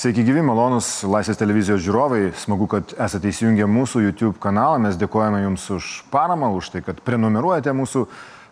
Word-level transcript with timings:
Sveiki 0.00 0.22
gyvi, 0.24 0.40
malonus 0.40 1.02
Laisvės 1.04 1.36
televizijos 1.36 1.82
žiūrovai. 1.84 2.30
Smagu, 2.40 2.64
kad 2.72 2.94
esate 3.04 3.28
įsijungę 3.28 3.66
mūsų 3.68 4.00
YouTube 4.06 4.38
kanalą. 4.40 4.78
Mes 4.80 4.96
dėkojame 4.96 5.42
Jums 5.42 5.66
už 5.74 5.88
paramą, 6.08 6.48
už 6.56 6.70
tai, 6.72 6.80
kad 6.86 7.02
prenumeruojate 7.04 7.74
mūsų 7.76 8.06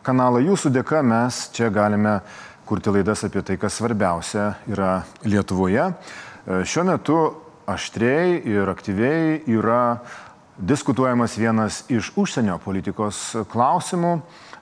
kanalą. 0.05 0.43
Jūsų 0.45 0.75
dėka 0.77 1.01
mes 1.01 1.39
čia 1.57 1.71
galime 1.73 2.19
kurti 2.69 2.93
laidas 2.93 3.25
apie 3.25 3.41
tai, 3.41 3.57
kas 3.57 3.81
svarbiausia 3.81 4.51
yra 4.69 4.91
Lietuvoje. 5.25 5.89
E, 5.89 6.61
šiuo 6.69 6.85
metu 6.91 7.17
aštriai 7.65 8.43
ir 8.45 8.69
aktyviai 8.69 9.39
yra 9.49 10.03
diskutuojamas 10.61 11.41
vienas 11.41 11.87
iš 11.89 12.13
užsienio 12.13 12.61
politikos 12.61 13.31
klausimų, 13.49 14.19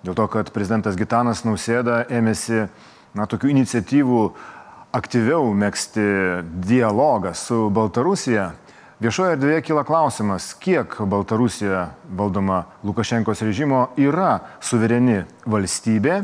dėl 0.07 0.15
to, 0.15 0.31
kad 0.31 0.55
prezidentas 0.55 0.95
Gitanas 0.95 1.43
Nausėda 1.43 2.05
ėmėsi 2.15 2.69
na, 3.17 3.27
tokių 3.27 3.51
iniciatyvų 3.57 4.29
aktyviau 4.95 5.51
mėgsti 5.57 6.05
dialogą 6.67 7.33
su 7.37 7.67
Baltarusija, 7.75 8.51
viešoje 9.03 9.37
erdvėje 9.37 9.65
kyla 9.67 9.85
klausimas, 9.89 10.53
kiek 10.63 10.99
Baltarusija 11.09 11.89
valdoma 12.17 12.65
Lukašenkos 12.87 13.43
režimo 13.47 13.89
yra 13.99 14.39
suvereni 14.61 15.25
valstybė. 15.47 16.23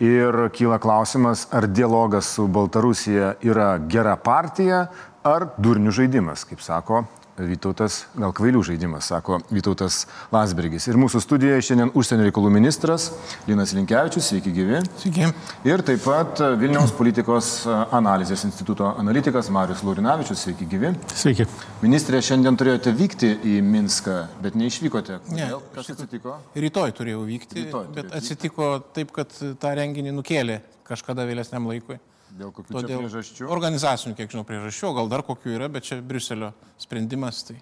Ir 0.00 0.46
kyla 0.56 0.78
klausimas, 0.80 1.44
ar 1.52 1.68
dialogas 1.68 2.30
su 2.36 2.46
Baltarusija 2.48 3.34
yra 3.44 3.74
gera 3.84 4.16
partija 4.16 4.86
ar 5.20 5.50
durnių 5.60 5.92
žaidimas, 5.92 6.46
kaip 6.48 6.64
sako 6.64 7.04
Vytautas, 7.40 8.02
gal 8.18 8.32
kvailių 8.36 8.60
žaidimas, 8.66 9.06
sako 9.08 9.38
Vytautas 9.48 10.02
Lasbergis. 10.34 10.86
Ir 10.90 10.98
mūsų 11.00 11.20
studijoje 11.24 11.62
šiandien 11.70 11.92
užsienio 11.96 12.26
reikalų 12.26 12.50
ministras 12.52 13.06
Linas 13.48 13.72
Linkevičius, 13.76 14.28
sveiki 14.32 14.52
gyvi. 14.56 14.80
Sveiki. 15.00 15.30
Ir 15.68 15.84
taip 15.86 16.02
pat 16.04 16.42
Vilniaus 16.60 16.92
politikos 16.96 17.52
analizės 17.96 18.44
instituto 18.48 18.90
analitikas 19.00 19.48
Marius 19.54 19.84
Laurinavičius, 19.86 20.44
sveiki 20.44 20.68
gyvi. 20.74 20.92
Sveiki. 21.14 21.46
Ministrė, 21.84 22.20
šiandien 22.24 22.58
turėjote 22.60 22.92
vykti 22.98 23.32
į 23.54 23.56
Minską, 23.64 24.18
bet 24.44 24.58
neišvykote. 24.60 25.20
Ne, 25.36 25.48
Kas 25.74 25.90
atsitiko? 25.94 26.36
Rytoj 26.58 26.92
turėjau 26.98 27.24
vykti, 27.28 27.64
Rytoj 27.64 27.88
bet 27.96 28.12
atsitiko 28.20 28.74
vykti. 28.76 28.94
taip, 29.00 29.16
kad 29.16 29.32
tą 29.62 29.74
renginį 29.80 30.12
nukėlė 30.18 30.60
kažkada 30.90 31.24
vėlesniam 31.28 31.66
laikui. 31.70 32.00
Dėl 32.38 32.52
kokių 32.54 32.76
Todėl 32.76 33.02
priežasčių? 33.02 33.48
Organizacinių, 33.50 34.14
kiek 34.18 34.30
žinau, 34.30 34.44
priežasčių, 34.46 34.92
gal 34.98 35.10
dar 35.10 35.24
kokių 35.26 35.56
yra, 35.56 35.68
bet 35.72 35.88
čia 35.88 35.98
Briuselio 36.04 36.52
sprendimas, 36.80 37.42
tai 37.48 37.58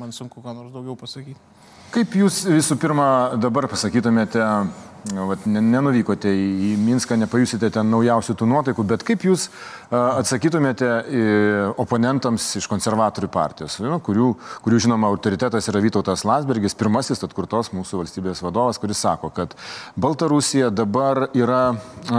man 0.00 0.14
sunku 0.16 0.40
ką 0.44 0.54
nors 0.56 0.72
daugiau 0.74 0.96
pasakyti. 0.98 1.55
Kaip 1.94 2.16
jūs 2.18 2.42
visų 2.50 2.76
pirma 2.80 3.06
dabar 3.40 3.68
pasakytumėte 3.70 4.42
vat, 5.14 5.44
nenuvykote 5.46 6.30
į 6.30 6.72
Minską, 6.82 7.16
nepajusite 7.20 7.70
ten 7.72 7.88
naujausių 7.92 8.34
tų 8.38 8.48
nuotaikų, 8.50 8.84
bet 8.90 9.04
kaip 9.06 9.24
jūs 9.26 9.46
atsakytumėte 9.94 10.88
oponentams 11.78 12.48
iš 12.58 12.66
konservatorių 12.70 13.30
partijos, 13.32 13.78
nu, 13.84 14.00
kurių, 14.02 14.32
kurių 14.64 14.82
žinoma 14.86 15.10
autoritetas 15.12 15.70
yra 15.70 15.82
Vytautas 15.84 16.26
Lasbergis, 16.26 16.76
pirmasis 16.78 17.22
atkurtos 17.26 17.70
mūsų 17.76 18.02
valstybės 18.02 18.42
vadovas, 18.44 18.80
kuris 18.82 19.02
sako, 19.06 19.30
kad 19.36 19.54
Baltarusija 19.94 20.72
dabar 20.74 21.28
yra, 21.36 21.76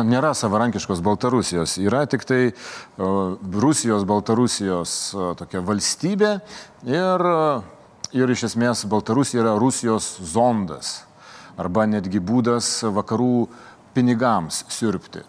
nėra 0.07 0.33
savarankiškos 0.37 1.03
Baltarusijos, 1.05 1.77
yra 1.83 2.05
tik 2.09 2.27
tai 2.27 2.43
Rusijos, 2.97 4.07
Baltarusijos 4.07 4.99
tokia 5.41 5.65
valstybė 5.65 6.37
ir, 6.87 7.31
ir 8.15 8.31
iš 8.31 8.47
esmės 8.51 8.85
Baltarusija 8.89 9.43
yra 9.43 9.55
Rusijos 9.59 10.15
zondas 10.33 11.01
arba 11.57 11.87
netgi 11.89 12.21
būdas 12.21 12.83
vakarų 12.93 13.47
pinigams 13.95 14.63
sirpti? 14.71 15.23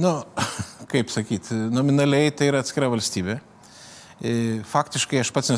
Nu, 0.00 0.20
kaip 0.92 1.10
sakyti, 1.10 1.56
nominaliai 1.72 2.32
tai 2.36 2.50
yra 2.52 2.62
atskira 2.62 2.90
valstybė. 2.92 3.40
E, 4.20 4.32
faktiškai 4.68 5.22
aš 5.22 5.30
pats 5.32 5.52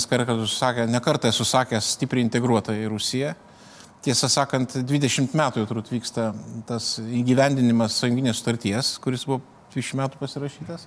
nekartą 0.87 1.33
esu 1.33 1.45
sakęs 1.45 1.97
stipriai 1.97 2.25
integruota 2.25 2.75
į 2.79 2.89
Rusiją. 2.93 3.35
Tiesą 4.03 4.27
sakant, 4.31 4.75
20 4.83 5.35
metų 5.39 5.63
jau 5.63 5.69
turbūt 5.71 5.93
vyksta 5.93 6.33
tas 6.67 6.97
įgyvendinimas 7.03 8.01
sąjunginės 8.01 8.41
sutarties, 8.41 8.97
kuris 9.03 9.27
buvo 9.29 9.43
20 9.75 10.01
metų 10.03 10.21
pasirašytas. 10.21 10.87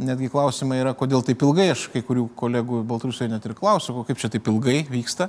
Netgi 0.00 0.30
klausimai 0.32 0.78
yra, 0.80 0.94
kodėl 0.96 1.20
taip 1.26 1.42
ilgai, 1.44 1.68
aš 1.74 1.84
kai 1.92 2.00
kurių 2.06 2.24
kolegų 2.38 2.80
Baltarusijoje 2.88 3.28
net 3.28 3.44
ir 3.44 3.52
klausiu, 3.58 4.00
kaip 4.08 4.20
čia 4.20 4.30
taip 4.32 4.48
ilgai 4.48 4.78
vyksta. 4.88 5.28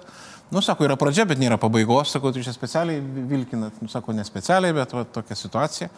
Nu, 0.53 0.61
sako, 0.63 0.85
yra 0.87 0.95
pradžia, 0.99 1.25
bet 1.27 1.41
nėra 1.41 1.57
pabaigos, 1.59 2.13
sako, 2.13 2.31
tu 2.31 2.43
čia 2.45 2.53
specialiai 2.55 3.01
vilkinat, 3.29 3.81
nu, 3.83 3.91
sako, 3.91 4.15
ne 4.15 4.23
specialiai, 4.27 4.75
bet 4.77 4.95
va, 4.95 5.03
tokia 5.03 5.35
situacija. 5.35 5.89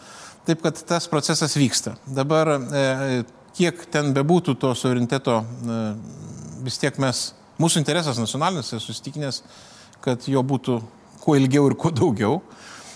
Taip, 0.47 0.63
kad 0.65 0.81
tas 0.89 1.05
procesas 1.11 1.53
vyksta. 1.59 1.93
Dabar, 2.09 2.55
e, 2.55 3.23
kiek 3.57 3.85
ten 3.93 4.13
bebūtų 4.15 4.57
to 4.61 4.73
suvereniteto, 4.77 5.39
e, 5.43 5.79
vis 6.65 6.81
tiek 6.81 6.97
mes, 7.03 7.27
mūsų 7.61 7.83
interesas 7.83 8.17
nacionalinis, 8.21 8.73
esu 8.79 8.95
įstikinęs, 8.95 9.43
kad 10.05 10.25
jo 10.29 10.41
būtų 10.41 10.79
kuo 11.21 11.37
ilgiau 11.37 11.69
ir 11.69 11.77
kuo 11.79 11.93
daugiau. 11.93 12.39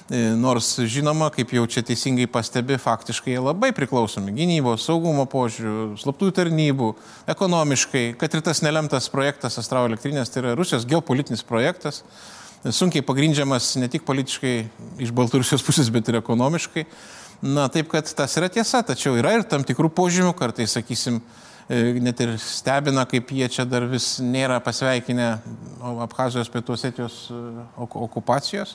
E, 0.09 0.17
nors 0.33 0.71
žinoma, 0.89 1.27
kaip 1.29 1.51
jau 1.53 1.67
čia 1.69 1.83
teisingai 1.85 2.25
pastebi, 2.33 2.79
faktiškai 2.81 3.35
jie 3.35 3.41
labai 3.45 3.69
priklausomi 3.77 4.31
gynybos, 4.33 4.81
saugumo 4.87 5.27
požiūrių, 5.29 5.99
slaptųjų 6.01 6.33
tarnybų, 6.39 6.87
ekonomiškai, 7.29 8.01
kad 8.17 8.33
ir 8.33 8.41
tas 8.47 8.63
nelemtas 8.65 9.05
projektas 9.13 9.59
Astravo 9.61 9.91
elektrinės, 9.91 10.31
tai 10.33 10.41
yra 10.41 10.55
Rusijos 10.57 10.87
geopolitinis 10.89 11.45
projektas, 11.45 12.01
sunkiai 12.65 13.05
pagrindžiamas 13.05 13.75
ne 13.77 13.89
tik 13.93 14.01
politiškai 14.07 14.53
iš 15.05 15.11
Baltarusijos 15.13 15.61
pusės, 15.67 15.91
bet 15.93 16.09
ir 16.09 16.17
ekonomiškai. 16.23 16.87
Na, 17.45 17.67
taip 17.69 17.91
kad 17.91 18.09
tas 18.09 18.33
yra 18.41 18.49
tiesa, 18.49 18.81
tačiau 18.87 19.13
yra 19.19 19.35
ir 19.37 19.45
tam 19.45 19.61
tikrų 19.67 19.91
požymių, 19.93 20.31
kartais, 20.39 20.73
sakysim, 20.73 21.21
e, 21.69 21.83
net 22.01 22.25
ir 22.25 22.33
stebina, 22.41 23.05
kaip 23.05 23.29
jie 23.29 23.51
čia 23.53 23.67
dar 23.69 23.85
vis 23.93 24.15
nėra 24.25 24.57
pasveikinę 24.65 25.29
Abhazijos 26.07 26.49
pietų 26.49 26.75
Osetijos 26.79 27.21
e, 27.29 27.43
okupacijos 27.77 28.73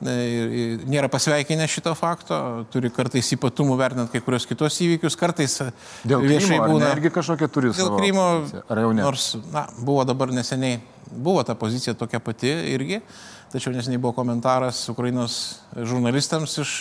nėra 0.00 1.08
pasveikinę 1.12 1.66
šito 1.68 1.92
fakto, 1.98 2.36
turi 2.72 2.90
kartais 2.94 3.28
ypatumų 3.36 3.76
vertinant 3.80 4.12
kai 4.12 4.22
kurios 4.24 4.46
kitos 4.48 4.78
įvykius, 4.80 5.16
kartais 5.20 5.58
dėl 6.08 6.24
viešai 6.24 6.56
Krymo, 6.56 6.68
būna. 6.72 6.92
Irgi 6.96 7.12
kažkokia 7.12 7.50
turi 7.52 7.72
dėl 7.76 7.92
Krymo, 7.98 8.28
ar 8.64 8.80
jau 8.80 8.94
ne? 8.96 9.04
Nors, 9.04 9.34
na, 9.52 9.66
buvo 9.78 10.06
dabar 10.08 10.32
neseniai, 10.32 10.78
buvo 11.10 11.44
ta 11.44 11.56
pozicija 11.58 11.96
tokia 12.00 12.22
pati 12.24 12.52
irgi, 12.72 13.02
tačiau 13.52 13.74
neseniai 13.76 14.00
buvo 14.00 14.14
komentaras 14.16 14.86
Ukrainos 14.92 15.36
žurnalistams 15.76 16.56
iš 16.64 16.78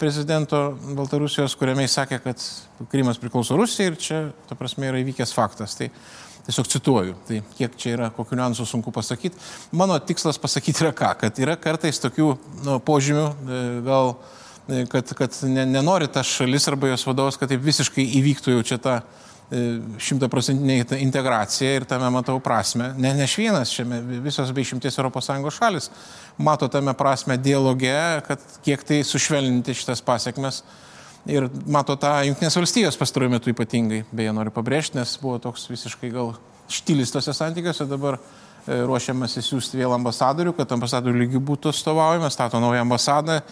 prezidento 0.00 0.76
Baltarusijos, 0.96 1.54
kuriame 1.56 1.84
jis 1.86 1.96
sakė, 1.96 2.20
kad 2.24 2.42
Krymas 2.92 3.20
priklauso 3.20 3.56
Rusijai 3.56 3.92
ir 3.92 4.00
čia, 4.00 4.22
ta 4.48 4.56
prasme, 4.58 4.88
yra 4.90 5.00
įvykęs 5.00 5.32
faktas. 5.36 5.76
Tai 5.80 5.88
Tiesiog 6.48 6.68
cituoju, 6.72 7.14
tai 7.28 7.42
kiek 7.58 7.74
čia 7.76 7.90
yra, 7.92 8.06
kokiu 8.16 8.38
niuansu 8.38 8.64
sunku 8.64 8.88
pasakyti. 8.88 9.36
Mano 9.76 9.98
tikslas 10.00 10.38
pasakyti 10.40 10.80
yra 10.80 10.94
ką, 10.96 11.10
kad 11.20 11.40
yra 11.44 11.58
kartais 11.60 12.00
tokių 12.00 12.28
nu, 12.64 12.78
požymių, 12.86 13.24
e, 13.28 13.58
gal, 13.84 14.14
e, 14.64 14.86
kad, 14.88 15.12
kad 15.18 15.36
ne, 15.44 15.66
nenori 15.68 16.08
tas 16.08 16.30
šalis 16.38 16.70
arba 16.72 16.88
jos 16.94 17.04
vadovas, 17.04 17.36
kad 17.36 17.52
taip 17.52 17.60
visiškai 17.66 18.06
įvyktų 18.22 18.54
jau 18.54 18.64
čia 18.70 18.80
ta 18.80 18.96
e, 19.02 19.76
šimtaprocentinė 20.08 20.78
integracija 21.04 21.82
ir 21.82 21.88
tame 21.90 22.08
matau 22.16 22.40
prasme. 22.40 22.94
Ne, 22.96 23.12
ne 23.20 23.28
aš 23.28 23.36
vienas, 23.42 23.76
čia 23.76 23.84
visos 24.24 24.56
bei 24.56 24.64
šimties 24.64 24.96
ES 24.96 25.60
šalis 25.60 25.92
mato 26.40 26.72
tame 26.72 26.96
prasme 26.96 27.36
dialoge, 27.36 27.92
kad 28.24 28.50
kiek 28.64 28.88
tai 28.88 29.02
sušvelninti 29.04 29.76
šitas 29.76 30.00
pasiekmes 30.00 30.64
Ir 31.28 31.44
mato 31.68 31.92
tą 32.00 32.14
Junktinės 32.24 32.56
valstijos 32.56 32.96
pastaruoju 32.96 33.34
metu 33.34 33.52
ypatingai, 33.52 34.00
beje, 34.16 34.32
noriu 34.32 34.52
pabrėžti, 34.54 34.96
nes 34.96 35.10
buvo 35.20 35.36
toks 35.44 35.66
visiškai 35.68 36.08
gal 36.14 36.32
štilis 36.72 37.12
tose 37.12 37.34
santykiuose, 37.36 37.84
dabar 37.88 38.16
e, 38.16 38.78
ruošiamasi 38.88 39.42
siūsti 39.44 39.76
vėl 39.76 39.92
ambasadorių, 39.98 40.54
kad 40.56 40.72
ambasadorių 40.72 41.26
lygių 41.26 41.42
būtų 41.50 41.74
stovaujama, 41.76 42.30
stato 42.32 42.60
naują 42.64 42.80
ambasadą, 42.86 43.42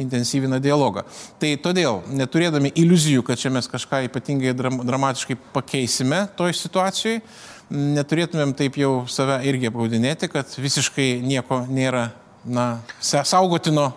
intensyvina 0.00 0.62
dialogą. 0.64 1.04
Tai 1.42 1.52
todėl, 1.60 2.00
neturėdami 2.08 2.72
iliuzijų, 2.72 3.26
kad 3.28 3.40
čia 3.42 3.52
mes 3.52 3.68
kažką 3.68 4.06
ypatingai 4.08 4.56
dram, 4.56 4.80
dramatiškai 4.88 5.36
pakeisime 5.52 6.24
toj 6.40 6.56
situacijai, 6.56 7.20
neturėtumėm 7.68 8.56
taip 8.56 8.80
jau 8.80 9.02
save 9.12 9.42
irgi 9.44 9.68
apgaudinėti, 9.68 10.32
kad 10.32 10.56
visiškai 10.56 11.18
nieko 11.20 11.66
nėra 11.68 12.08
na, 12.48 12.78
saugotino 13.02 13.90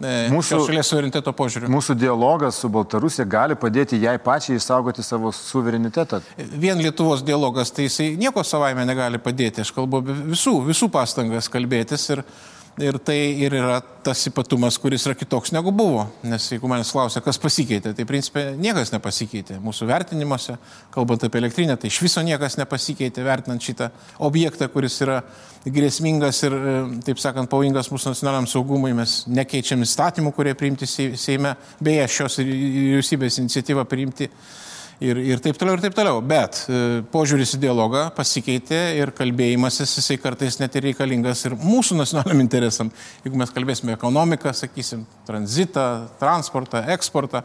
mūsų 0.00 0.60
šalies 0.66 0.90
suvereniteto 0.92 1.32
požiūriu. 1.36 1.70
Mūsų 1.72 1.96
dialogas 2.00 2.60
su 2.62 2.70
Baltarusija 2.72 3.26
gali 3.28 3.56
padėti 3.60 4.00
jai 4.00 4.16
pačiai 4.22 4.56
išsaugoti 4.56 5.04
savo 5.04 5.32
suverenitetą. 5.36 6.22
Vien 6.38 6.80
Lietuvos 6.80 7.24
dialogas, 7.26 7.72
tai 7.74 7.88
jisai 7.88 8.14
nieko 8.20 8.44
savaime 8.46 8.86
negali 8.88 9.20
padėti. 9.20 9.64
Aš 9.64 9.74
kalbu 9.76 10.00
visų, 10.06 10.56
visų 10.70 10.88
pastangas 10.92 11.50
kalbėtis 11.52 12.08
ir 12.14 12.24
Ir 12.78 12.96
tai 13.02 13.16
ir 13.42 13.52
yra 13.58 13.80
tas 14.04 14.22
ypatumas, 14.30 14.76
kuris 14.80 15.02
yra 15.08 15.16
kitoks 15.18 15.50
negu 15.52 15.72
buvo. 15.74 16.04
Nes 16.22 16.46
jeigu 16.52 16.68
manęs 16.70 16.92
klausia, 16.94 17.20
kas 17.24 17.36
pasikeitė, 17.42 17.92
tai 17.96 18.06
principė 18.08 18.44
niekas 18.56 18.92
nepasikeitė. 18.94 19.58
Mūsų 19.60 19.88
vertinimuose, 19.90 20.54
kalbant 20.94 21.26
apie 21.26 21.42
elektrinę, 21.42 21.76
tai 21.76 21.90
iš 21.90 21.98
viso 22.06 22.22
niekas 22.24 22.56
nepasikeitė 22.60 23.26
vertinant 23.26 23.66
šitą 23.66 23.90
objektą, 24.22 24.70
kuris 24.72 25.00
yra 25.04 25.18
grėsmingas 25.66 26.40
ir, 26.46 26.56
e, 26.56 26.78
taip 27.10 27.20
sakant, 27.20 27.50
pavojingas 27.50 27.90
mūsų 27.92 28.14
nacionaliniam 28.14 28.48
saugumui. 28.48 28.94
Mes 28.96 29.24
nekeičiam 29.28 29.82
įstatymų, 29.84 30.32
kurie 30.36 30.54
priimti 30.54 30.88
Seime, 30.88 31.56
beje, 31.82 32.06
šios 32.08 32.38
vyriausybės 32.40 33.42
iniciatyva 33.42 33.84
priimti 33.84 34.30
ir, 35.00 35.20
ir 35.32 35.40
taip 35.42 35.58
toliau, 35.60 35.76
ir 35.76 35.84
taip 35.84 35.96
toliau. 35.96 36.20
Bet 36.24 36.62
e, 36.68 37.00
požiūris 37.12 37.56
į 37.56 37.62
dialogą 37.64 38.06
pasikeitė 38.16 38.80
ir 39.00 39.14
kalbėjimasis 39.16 39.96
jisai 39.98 40.18
kartais 40.20 40.60
net 40.60 40.76
ir 40.76 40.88
reikalingas 40.90 41.44
ir 41.48 41.56
mūsų 41.60 41.98
nacionaliniam 42.00 42.44
interesam. 42.44 42.92
Jeigu 43.24 43.40
mes 43.40 43.54
kalbėsime 43.54 43.96
ekonomiką, 43.96 44.52
sakysim, 44.56 45.06
tranzitą, 45.28 45.86
transportą, 46.20 46.84
eksportą, 46.94 47.44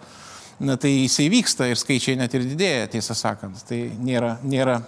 na, 0.60 0.78
tai 0.80 0.94
jisai 0.94 1.30
vyksta 1.34 1.69
ir 1.72 1.80
skaičiai 1.80 2.19
net 2.19 2.36
ir 2.36 2.46
didėja, 2.48 2.92
tiesą 2.98 3.18
sakant. 3.18 3.63
Tai 3.68 3.80
nėra, 4.04 4.36
nėra 4.44 4.81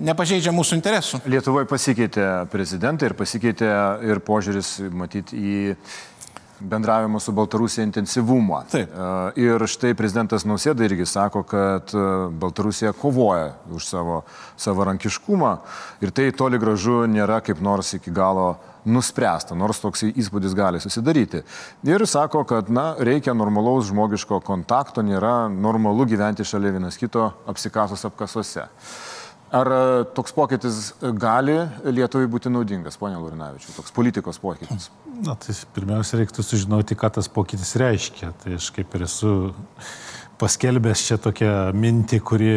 nepažeidžia 0.00 0.52
mūsų 0.54 0.78
interesų. 0.78 1.20
Lietuvoje 1.30 1.68
pasikeitė 1.68 2.26
prezidentai 2.52 3.10
ir 3.10 3.16
pasikeitė 3.18 3.70
ir 4.08 4.22
požiūris, 4.24 4.78
matyti, 4.96 5.36
į 5.36 5.74
bendravimo 6.60 7.20
su 7.20 7.32
Baltarusija 7.32 7.84
intensyvumą. 7.84 8.62
Taip. 8.70 8.90
E, 8.90 9.40
ir 9.40 9.66
štai 9.66 9.94
prezidentas 9.98 10.46
Nausėda 10.48 10.84
irgi 10.86 11.06
sako, 11.08 11.42
kad 11.48 11.94
e, 11.94 12.06
Baltarusija 12.30 12.92
kovoja 12.92 13.54
už 13.72 13.86
savo 13.86 14.22
savarankiškumą 14.60 15.54
ir 16.04 16.12
tai 16.14 16.30
toli 16.36 16.60
gražu 16.60 17.04
nėra 17.10 17.40
kaip 17.44 17.62
nors 17.64 17.94
iki 17.96 18.12
galo 18.14 18.54
nuspręsta, 18.84 19.54
nors 19.56 19.80
toks 19.80 20.06
įspūdis 20.08 20.54
gali 20.56 20.80
susidaryti. 20.80 21.42
Ir 21.84 22.06
sako, 22.08 22.44
kad 22.48 22.70
na, 22.72 22.94
reikia 22.98 23.34
normalaus 23.36 23.90
žmogiško 23.90 24.40
kontakto, 24.44 25.04
nėra 25.04 25.50
normalu 25.52 26.06
gyventi 26.08 26.46
šalia 26.48 26.72
vienas 26.76 26.96
kito 27.00 27.30
apsikasus 27.50 28.06
apkasuose. 28.08 28.66
Ar 29.50 29.66
e, 29.74 29.82
toks 30.14 30.34
pokytis 30.36 30.92
gali 31.18 31.56
Lietuvai 31.90 32.28
būti 32.30 32.52
naudingas, 32.52 32.98
ponia 33.00 33.18
Lurinavičiu, 33.18 33.72
toks 33.74 33.94
politikos 33.94 34.38
pokytis? 34.42 34.90
Na, 35.26 35.34
tai 35.34 35.56
pirmiausia, 35.74 36.20
reiktų 36.20 36.44
sužinoti, 36.46 36.96
ką 36.98 37.10
tas 37.18 37.28
pokytis 37.32 37.74
reiškia. 37.80 38.30
Tai 38.44 38.54
aš 38.60 38.70
kaip 38.76 38.94
ir 38.96 39.08
esu 39.08 39.32
paskelbęs 40.40 41.02
čia 41.06 41.18
tokią 41.20 41.52
mintį, 41.76 42.18
kuri 42.24 42.50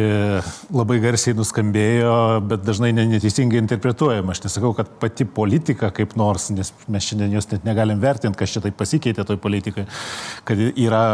labai 0.74 0.98
garsiai 1.02 1.36
nuskambėjo, 1.36 2.14
bet 2.48 2.64
dažnai 2.64 2.92
neteisingai 2.96 3.60
interpretuojama. 3.60 4.34
Aš 4.34 4.44
nesakau, 4.46 4.72
kad 4.76 4.90
pati 5.02 5.26
politika 5.28 5.90
kaip 5.94 6.16
nors, 6.20 6.48
nes 6.54 6.72
mes 6.88 7.08
šiandien 7.08 7.36
jos 7.36 7.50
net 7.52 7.66
negalim 7.68 8.00
vertinti, 8.02 8.38
kas 8.40 8.54
čia 8.54 8.64
taip 8.64 8.78
pasikeitė 8.80 9.26
toj 9.28 9.40
politikai, 9.42 9.86
kad 10.48 10.60
yra 10.72 11.04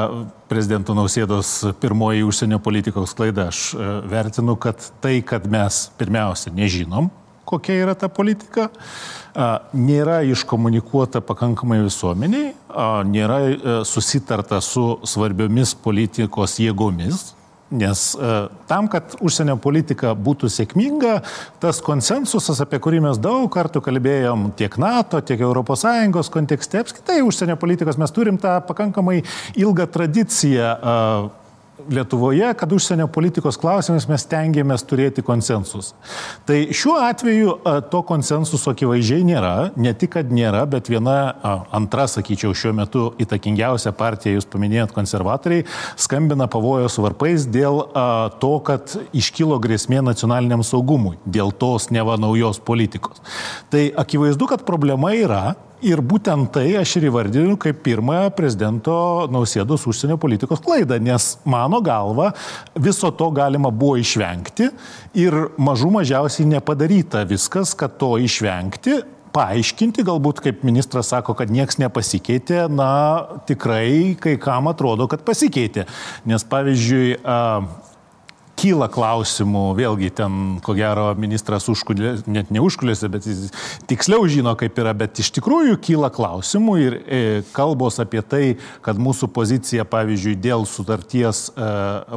prezidento 0.50 0.94
Nausėdos 0.96 1.52
pirmoji 1.82 2.26
užsienio 2.26 2.60
politikos 2.62 3.14
klaida. 3.18 3.48
Aš 3.50 3.70
e, 3.74 3.90
vertinu, 4.10 4.56
kad 4.60 4.90
tai, 5.02 5.18
kad 5.26 5.46
mes 5.50 5.88
pirmiausia 5.98 6.54
nežinom, 6.54 7.10
kokia 7.50 7.80
yra 7.84 7.96
ta 7.98 8.10
politika, 8.12 8.68
nėra 9.74 10.20
iškomunikuota 10.30 11.22
pakankamai 11.22 11.80
visuomeniai, 11.84 12.54
nėra 13.10 13.42
e, 13.46 13.74
susitarta 13.86 14.58
su 14.64 14.96
svarbiomis 15.06 15.76
politikos 15.84 16.58
jėgomis. 16.62 17.30
Nes 17.70 18.00
tam, 18.66 18.88
kad 18.90 19.12
užsienio 19.22 19.54
politika 19.62 20.10
būtų 20.18 20.48
sėkminga, 20.50 21.20
tas 21.62 21.78
konsensusas, 21.86 22.58
apie 22.64 22.80
kurį 22.82 22.98
mes 23.04 23.20
daug 23.22 23.46
kartų 23.54 23.78
kalbėjom 23.86 24.48
tiek 24.58 24.74
NATO, 24.82 25.20
tiek 25.22 25.38
ES 25.38 26.32
kontekste, 26.34 26.82
apskritai 26.82 27.20
užsienio 27.22 27.54
politikos, 27.54 27.94
mes 27.94 28.10
turim 28.10 28.42
tą 28.42 28.56
pakankamai 28.66 29.20
ilgą 29.54 29.86
tradiciją 29.86 30.72
Lietuvoje, 31.88 32.48
kad 32.58 32.72
užsienio 32.72 33.06
politikos 33.12 33.58
klausimais 33.60 34.06
mes 34.10 34.24
tengiamės 34.28 34.84
turėti 34.88 35.24
konsensus. 35.24 35.92
Tai 36.48 36.58
šiuo 36.76 36.96
atveju 37.06 37.54
to 37.92 38.02
konsensuso 38.08 38.74
akivaizdžiai 38.74 39.24
nėra, 39.26 39.54
ne 39.80 39.94
tik, 39.96 40.12
kad 40.18 40.32
nėra, 40.34 40.64
bet 40.70 40.90
viena 40.92 41.16
antra, 41.72 42.06
sakyčiau, 42.10 42.52
šiuo 42.56 42.74
metu 42.76 43.06
įtakingiausia 43.22 43.94
partija, 43.96 44.36
jūs 44.36 44.48
paminėjot 44.50 44.94
konservatoriai, 44.96 45.64
skambina 46.00 46.48
pavojos 46.50 46.98
varpais 47.02 47.46
dėl 47.50 47.82
to, 48.42 48.52
kad 48.66 48.96
iškilo 49.16 49.60
grėsmė 49.62 50.02
nacionaliniam 50.10 50.64
saugumui, 50.66 51.16
dėl 51.24 51.54
tos 51.54 51.90
neva 51.94 52.18
naujos 52.20 52.60
politikos. 52.62 53.22
Tai 53.72 53.88
akivaizdu, 54.04 54.50
kad 54.50 54.66
problema 54.68 55.14
yra, 55.16 55.44
Ir 55.80 56.02
būtent 56.04 56.50
tai 56.52 56.74
aš 56.76 56.98
ir 56.98 57.06
įvardinu 57.08 57.54
kaip 57.60 57.78
pirmąją 57.86 58.28
prezidento 58.36 58.94
nausėdos 59.32 59.86
užsienio 59.88 60.18
politikos 60.20 60.60
klaidą, 60.60 60.98
nes 61.00 61.38
mano 61.48 61.80
galva 61.80 62.34
viso 62.76 63.08
to 63.16 63.30
galima 63.32 63.70
buvo 63.72 63.96
išvengti 63.96 64.68
ir 65.16 65.38
mažų 65.56 65.88
mažiausiai 65.94 66.50
nepadaryta 66.52 67.24
viskas, 67.28 67.72
kad 67.72 67.96
to 67.96 68.18
išvengti. 68.20 69.00
Paaiškinti, 69.30 70.02
galbūt 70.04 70.42
kaip 70.42 70.64
ministras 70.66 71.12
sako, 71.14 71.36
kad 71.38 71.52
nieks 71.54 71.78
nepasikeitė, 71.78 72.64
na 72.66 72.90
tikrai 73.46 74.16
kai 74.20 74.34
kam 74.42 74.66
atrodo, 74.68 75.06
kad 75.08 75.22
pasikeitė. 75.24 75.86
Nes 76.28 76.44
pavyzdžiui, 76.50 77.14
kyla 78.58 78.88
klausimų, 78.92 79.62
vėlgi 79.78 80.10
ten, 80.20 80.34
ko 80.64 80.74
gero, 80.76 81.10
ministras 81.18 81.68
užkulė, 81.72 82.16
net 82.30 82.50
ne 82.52 82.62
užkulėse, 82.64 83.08
bet 83.12 83.28
jis 83.28 83.50
tiksliau 83.90 84.26
žino, 84.30 84.54
kaip 84.58 84.78
yra, 84.82 84.94
bet 84.96 85.20
iš 85.22 85.32
tikrųjų 85.38 85.78
kyla 85.84 86.10
klausimų 86.14 86.76
ir 86.80 86.98
e, 87.00 87.20
kalbos 87.56 88.00
apie 88.02 88.22
tai, 88.22 88.42
kad 88.84 89.00
mūsų 89.00 89.30
pozicija, 89.34 89.86
pavyzdžiui, 89.88 90.36
dėl 90.40 90.66
sutarties, 90.68 91.46
e, 91.54 91.70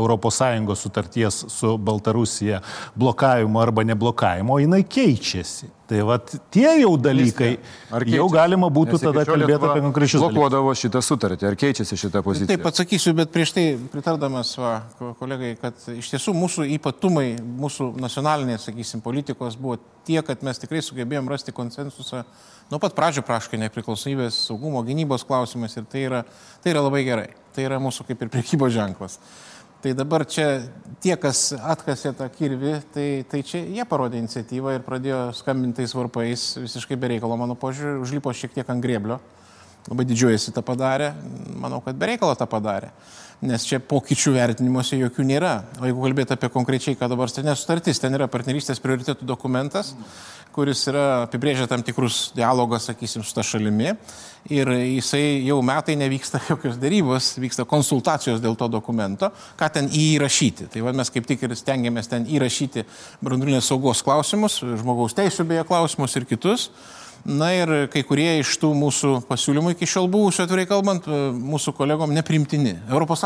ES 0.03 0.83
sutarties 0.83 1.44
su 1.53 1.77
Baltarusija 1.77 2.63
blokavimo 2.95 3.62
arba 3.63 3.86
neblokavimo, 3.88 4.59
jinai 4.63 4.83
keičiasi. 4.83 5.71
Tai 5.83 6.00
vat 6.07 6.31
tie 6.53 6.69
jau 6.80 6.94
dalykai, 6.95 7.50
ar 7.91 8.06
jau 8.07 8.27
galima 8.31 8.69
būtų 8.71 9.01
tada 9.03 9.25
kalbėti 9.27 9.68
apie 9.68 9.81
konkrečius 9.83 10.21
dalykus. 10.21 10.38
Blokuodavo 10.38 10.71
šitą 10.80 11.01
sutartį, 11.03 11.47
ar 11.50 11.57
keičiasi 11.59 11.97
šitą 12.00 12.21
poziciją? 12.24 12.47
Taip 12.53 12.69
atsakysiu, 12.69 13.12
bet 13.18 13.33
prieš 13.35 13.51
tai 13.57 13.65
pritardamas 13.91 14.53
va, 14.62 14.71
kolegai, 15.19 15.57
kad 15.59 15.83
iš 15.91 16.13
tiesų 16.13 16.35
mūsų 16.39 16.69
ypatumai, 16.77 17.33
mūsų 17.59 17.89
nacionalinės, 18.00 18.69
sakysim, 18.69 19.03
politikos 19.03 19.59
buvo 19.59 19.75
tie, 20.07 20.21
kad 20.24 20.47
mes 20.47 20.63
tikrai 20.63 20.80
sugebėjom 20.88 21.27
rasti 21.31 21.51
konsensusą 21.56 22.24
nuo 22.71 22.79
pat 22.79 22.95
pradžio 22.95 23.25
praškai 23.27 23.59
nepriklausomybės, 23.65 24.39
saugumo, 24.47 24.81
gynybos 24.88 25.27
klausimas 25.27 25.75
ir 25.75 25.88
tai 25.91 26.07
yra, 26.07 26.24
tai 26.63 26.71
yra 26.74 26.88
labai 26.88 27.03
gerai. 27.07 27.31
Tai 27.53 27.68
yra 27.68 27.77
mūsų 27.83 28.07
kaip 28.07 28.24
ir 28.24 28.31
priekybos 28.33 28.71
ženklas. 28.74 29.19
Tai 29.83 29.91
dabar 29.91 30.24
čia 30.24 30.62
tie, 31.03 31.18
kas 31.19 31.50
atkasė 31.59 32.13
tą 32.15 32.30
kirvį, 32.31 32.77
tai, 32.95 33.07
tai 33.27 33.41
čia 33.44 33.59
jie 33.68 33.83
parodė 33.83 34.21
iniciatyvą 34.21 34.77
ir 34.77 34.85
pradėjo 34.85 35.18
skambintais 35.35 35.91
varpais 35.91 36.45
visiškai 36.56 36.95
bereikalo, 37.01 37.35
mano 37.35 37.57
požiūrį, 37.59 37.97
užlipo 38.06 38.31
šiek 38.31 38.56
tiek 38.56 38.71
ant 38.71 38.80
grėblio. 38.80 39.18
Labai 39.89 40.06
didžiuojasi 40.07 40.53
tą 40.56 40.63
padarė, 40.65 41.12
manau, 41.60 41.81
kad 41.84 41.98
bereikalo 42.00 42.38
tą 42.39 42.48
padarė 42.48 42.93
nes 43.43 43.65
čia 43.67 43.79
pokyčių 43.84 44.34
vertinimuose 44.38 44.98
jokių 45.00 45.25
nėra. 45.27 45.53
O 45.81 45.88
jeigu 45.88 46.05
kalbėti 46.05 46.36
apie 46.36 46.50
konkrečiai, 46.53 46.98
ką 47.00 47.10
dabar 47.12 47.31
ten 47.31 47.48
nesutartis, 47.48 48.00
ten 48.00 48.15
yra 48.15 48.29
partnerystės 48.31 48.79
prioritėtų 48.84 49.27
dokumentas, 49.27 49.93
kuris 50.55 50.84
yra 50.88 51.05
apibrėžia 51.25 51.67
tam 51.69 51.84
tikrus 51.86 52.31
dialogą, 52.38 52.79
sakysim, 52.81 53.25
su 53.25 53.36
ta 53.36 53.43
šalimi. 53.46 53.93
Ir 54.53 54.69
jisai 54.69 55.43
jau 55.48 55.60
metai 55.65 55.98
nevyksta 56.00 56.41
jokios 56.50 56.79
darybos, 56.81 57.34
vyksta 57.41 57.67
konsultacijos 57.67 58.41
dėl 58.43 58.58
to 58.60 58.69
dokumento, 58.72 59.31
ką 59.60 59.72
ten 59.75 59.91
įrašyti. 59.91 60.69
Tai 60.74 60.88
va, 60.88 60.96
mes 60.96 61.12
kaip 61.13 61.27
tik 61.27 61.43
ir 61.43 61.55
stengiamės 61.60 62.12
ten 62.12 62.27
įrašyti 62.29 62.86
brandulinės 63.24 63.72
saugos 63.72 64.03
klausimus, 64.05 64.62
žmogaus 64.63 65.17
teisų 65.17 65.48
beje 65.51 65.67
klausimus 65.67 66.19
ir 66.19 66.29
kitus. 66.29 66.69
Na 67.24 67.53
ir 67.56 67.70
kai 67.88 68.01
kurie 68.03 68.42
iš 68.42 68.58
tų 68.60 68.74
mūsų 68.75 69.13
pasiūlymų 69.30 69.72
iki 69.77 69.88
šiol 69.88 70.10
buvusių, 70.12 70.44
atvirai 70.44 70.65
kalbant, 70.68 71.06
e, 71.08 71.20
mūsų 71.32 71.72
kolegom 71.77 72.12
neprimtini. 72.12 72.74
ES 72.84 73.24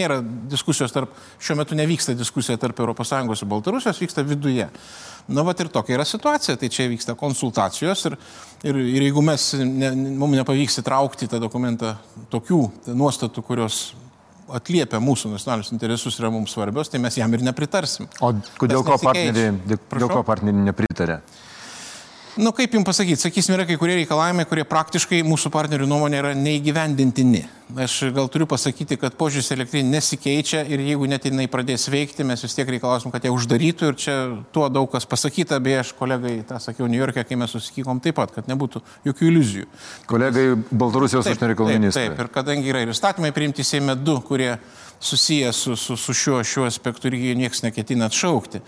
nėra 0.00 0.22
diskusijos 0.24 0.94
tarp, 0.94 1.12
šiuo 1.36 1.58
metu 1.60 1.76
nevyksta 1.76 2.14
diskusija 2.16 2.56
tarp 2.56 2.80
ES 2.80 3.12
ir 3.12 3.50
Baltarusijos, 3.50 4.00
vyksta 4.00 4.24
viduje. 4.24 4.70
Na, 5.28 5.42
va 5.42 5.52
ir 5.58 5.68
tokia 5.68 5.98
yra 5.98 6.06
situacija, 6.08 6.56
tai 6.56 6.70
čia 6.72 6.88
vyksta 6.88 7.14
konsultacijos 7.14 8.06
ir, 8.06 8.16
ir, 8.64 8.76
ir 8.76 9.02
jeigu 9.10 9.20
mes, 9.20 9.52
ne, 9.60 9.90
mums 10.16 10.38
nepavyks 10.40 10.80
įtraukti 10.80 11.28
tą 11.28 11.40
dokumentą 11.42 11.96
tokių 12.32 12.62
nuostatų, 12.94 13.42
kurios 13.44 13.90
atliepia 14.48 15.02
mūsų 15.02 15.34
nacionalinius 15.34 15.74
interesus 15.74 16.16
yra 16.16 16.30
mums 16.32 16.54
svarbios, 16.54 16.88
tai 16.88 17.02
mes 17.02 17.18
jam 17.18 17.34
ir 17.34 17.44
nepritarsim. 17.44 18.08
O 18.22 18.32
kodėl 18.56 18.86
ko 18.86 18.96
partneriai, 19.02 19.52
dėl 19.66 20.08
ko 20.08 20.22
partneriai 20.24 20.70
nepritarė? 20.70 21.20
Na, 21.20 21.45
nu, 22.36 22.52
kaip 22.56 22.74
jums 22.76 22.86
pasakyti, 22.86 23.20
sakysim, 23.20 23.54
yra 23.56 23.66
kai 23.68 23.76
kurie 23.80 23.96
reikalavimai, 24.00 24.44
kurie 24.48 24.64
praktiškai 24.68 25.22
mūsų 25.26 25.50
partnerių 25.54 25.88
nuomonė 25.88 26.18
yra 26.20 26.32
neįgyvendintini. 26.36 27.44
Aš 27.82 27.96
gal 28.14 28.28
turiu 28.30 28.46
pasakyti, 28.46 28.98
kad 29.00 29.16
požiūris 29.18 29.50
elektrinė 29.56 29.96
nesikeičia 29.96 30.60
ir 30.70 30.84
jeigu 30.86 31.08
net 31.10 31.26
jinai 31.26 31.48
pradės 31.50 31.88
veikti, 31.90 32.26
mes 32.28 32.44
vis 32.44 32.54
tiek 32.54 32.68
reikalausim, 32.76 33.10
kad 33.14 33.26
ją 33.26 33.32
uždarytų 33.34 33.90
ir 33.90 33.98
čia 33.98 34.16
tuo 34.54 34.68
daug 34.70 34.86
kas 34.92 35.08
pasakyta, 35.08 35.58
beje, 35.64 35.80
aš 35.82 35.92
kolegai 35.98 36.36
tą 36.46 36.60
sakiau 36.62 36.86
New 36.86 37.00
York'e, 37.00 37.24
kai 37.26 37.38
mes 37.40 37.50
susitikom 37.56 38.00
taip 38.04 38.18
pat, 38.20 38.34
kad 38.36 38.50
nebūtų 38.50 38.84
jokių 39.08 39.30
iliuzijų. 39.32 39.70
Kolegai 40.10 40.46
Baltarusijos 40.70 41.26
užsienio 41.26 41.50
reikalų 41.52 41.78
ministrai. 41.80 42.10
Taip, 42.12 42.22
ir 42.22 42.32
kadangi 42.36 42.70
yra 42.70 42.84
ir 42.84 42.94
įstatymai 42.94 43.32
priimti 43.34 43.66
Seime 43.66 43.98
2, 43.98 44.20
kurie 44.28 44.52
susiję 45.00 45.52
su, 45.52 45.76
su, 45.76 45.96
su 45.96 46.14
šiuo, 46.14 46.44
šiuo 46.46 46.68
aspektu 46.68 47.10
ir 47.10 47.18
jie 47.18 47.34
niekas 47.38 47.66
neketina 47.66 48.06
atšaukti. 48.06 48.62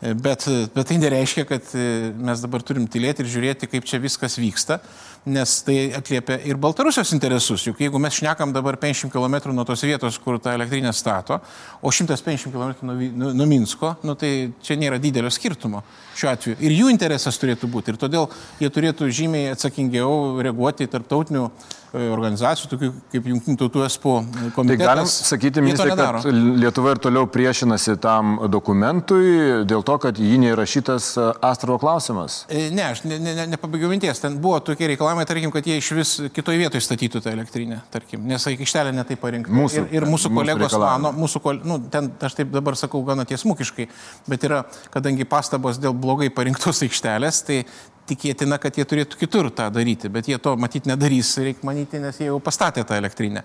Bet, 0.00 0.46
bet 0.72 0.86
tai 0.88 0.96
nereiškia, 0.96 1.44
kad 1.44 1.66
e, 1.76 1.86
mes 2.16 2.40
dabar 2.40 2.62
turim 2.64 2.86
tylėti 2.88 3.20
ir 3.20 3.28
žiūrėti, 3.28 3.68
kaip 3.68 3.84
čia 3.84 4.00
viskas 4.00 4.38
vyksta. 4.40 4.80
nes 5.24 5.62
tai 5.62 5.92
atliepia 5.92 6.38
ir 6.48 6.56
Baltarusijos 6.56 7.12
interesus. 7.12 7.66
Juk 7.66 7.82
jeigu 7.82 7.98
mes 8.00 8.14
šnekam 8.16 8.54
dabar 8.56 8.78
50 8.80 9.12
km 9.12 9.52
nuo 9.52 9.66
tos 9.68 9.82
vietos, 9.84 10.16
kur 10.18 10.38
ta 10.40 10.54
elektrinė 10.56 10.94
stato, 10.96 11.36
o 11.82 11.92
150 11.92 12.48
km 12.48 12.86
nuo, 12.88 12.94
nuo, 12.96 13.32
nuo 13.36 13.46
Minsko, 13.46 13.94
nu, 14.02 14.14
tai 14.16 14.52
čia 14.64 14.78
nėra 14.80 14.96
didelio 14.96 15.28
skirtumo 15.28 15.82
šiuo 16.16 16.30
atveju. 16.32 16.56
Ir 16.64 16.72
jų 16.72 16.88
interesas 16.94 17.36
turėtų 17.36 17.68
būti. 17.68 17.92
Ir 17.92 18.00
todėl 18.00 18.30
jie 18.62 18.72
turėtų 18.72 19.10
žymiai 19.12 19.52
atsakingiau 19.52 20.40
reaguoti 20.40 20.88
į 20.88 20.92
tarptautinių 20.96 21.50
E, 21.50 21.79
organizacijų, 21.94 22.70
tokių 22.70 22.90
kaip 23.12 23.28
Junktinių 23.30 23.58
tautų 23.60 23.84
ESPO 23.86 24.14
komitetas. 24.54 24.68
Tai 24.68 24.76
galim 24.78 25.08
sakyti, 25.10 25.64
ministrai, 25.64 25.96
kad 25.98 26.28
Lietuva 26.60 26.94
ir 26.94 27.00
toliau 27.02 27.26
priešinasi 27.30 27.96
tam 28.02 28.36
dokumentui 28.52 29.64
dėl 29.68 29.84
to, 29.86 29.96
kad 30.02 30.18
jį 30.20 30.38
neįrašytas 30.44 31.10
e, 31.18 31.26
Astrovo 31.50 31.80
klausimas. 31.82 32.44
E, 32.48 32.68
ne, 32.74 32.86
aš 32.92 33.02
nepabaigiau 33.04 33.90
ne, 33.90 33.96
ne, 33.96 33.98
ne 33.98 34.00
minties. 34.00 34.22
Ten 34.22 34.38
buvo 34.42 34.60
tokie 34.64 34.88
reikalavimai, 34.92 35.26
tarkim, 35.28 35.52
kad 35.54 35.66
jie 35.66 35.80
iš 35.80 35.90
vis 35.98 36.14
kitoje 36.34 36.60
vietoje 36.62 36.84
statytų 36.84 37.24
tą 37.24 37.34
elektrinę, 37.34 37.82
tarkim, 37.92 38.24
nes 38.28 38.46
aikštelė 38.50 38.94
netai 38.96 39.18
parinkta. 39.20 39.54
Mūsų, 39.54 39.86
ir, 39.88 40.00
ir 40.00 40.08
mūsų 40.10 40.32
kolegos 40.34 40.70
mūsų 40.70 40.82
mano, 40.84 41.14
mūsų, 41.16 41.44
nu, 41.66 41.80
ten 41.92 42.12
aš 42.22 42.38
taip 42.38 42.52
dabar 42.54 42.78
sakau 42.78 43.02
gana 43.06 43.26
tiesmukiškai, 43.28 43.88
bet 44.30 44.46
yra, 44.46 44.64
kadangi 44.94 45.26
pastabos 45.28 45.80
dėl 45.82 45.96
blogai 45.96 46.30
parinktos 46.34 46.84
aikštelės, 46.86 47.42
tai 47.48 47.62
tikėtina, 48.10 48.58
kad 48.62 48.76
jie 48.78 48.86
turėtų 48.88 49.18
kitur 49.20 49.50
tą 49.54 49.68
daryti, 49.74 50.10
bet 50.12 50.28
jie 50.30 50.38
to 50.42 50.54
matyti 50.60 50.90
nedarys, 50.90 51.32
reikia 51.40 51.66
manyti, 51.66 52.00
nes 52.02 52.18
jie 52.20 52.28
jau 52.28 52.38
pastatė 52.42 52.84
tą 52.86 52.98
elektrinę. 53.00 53.44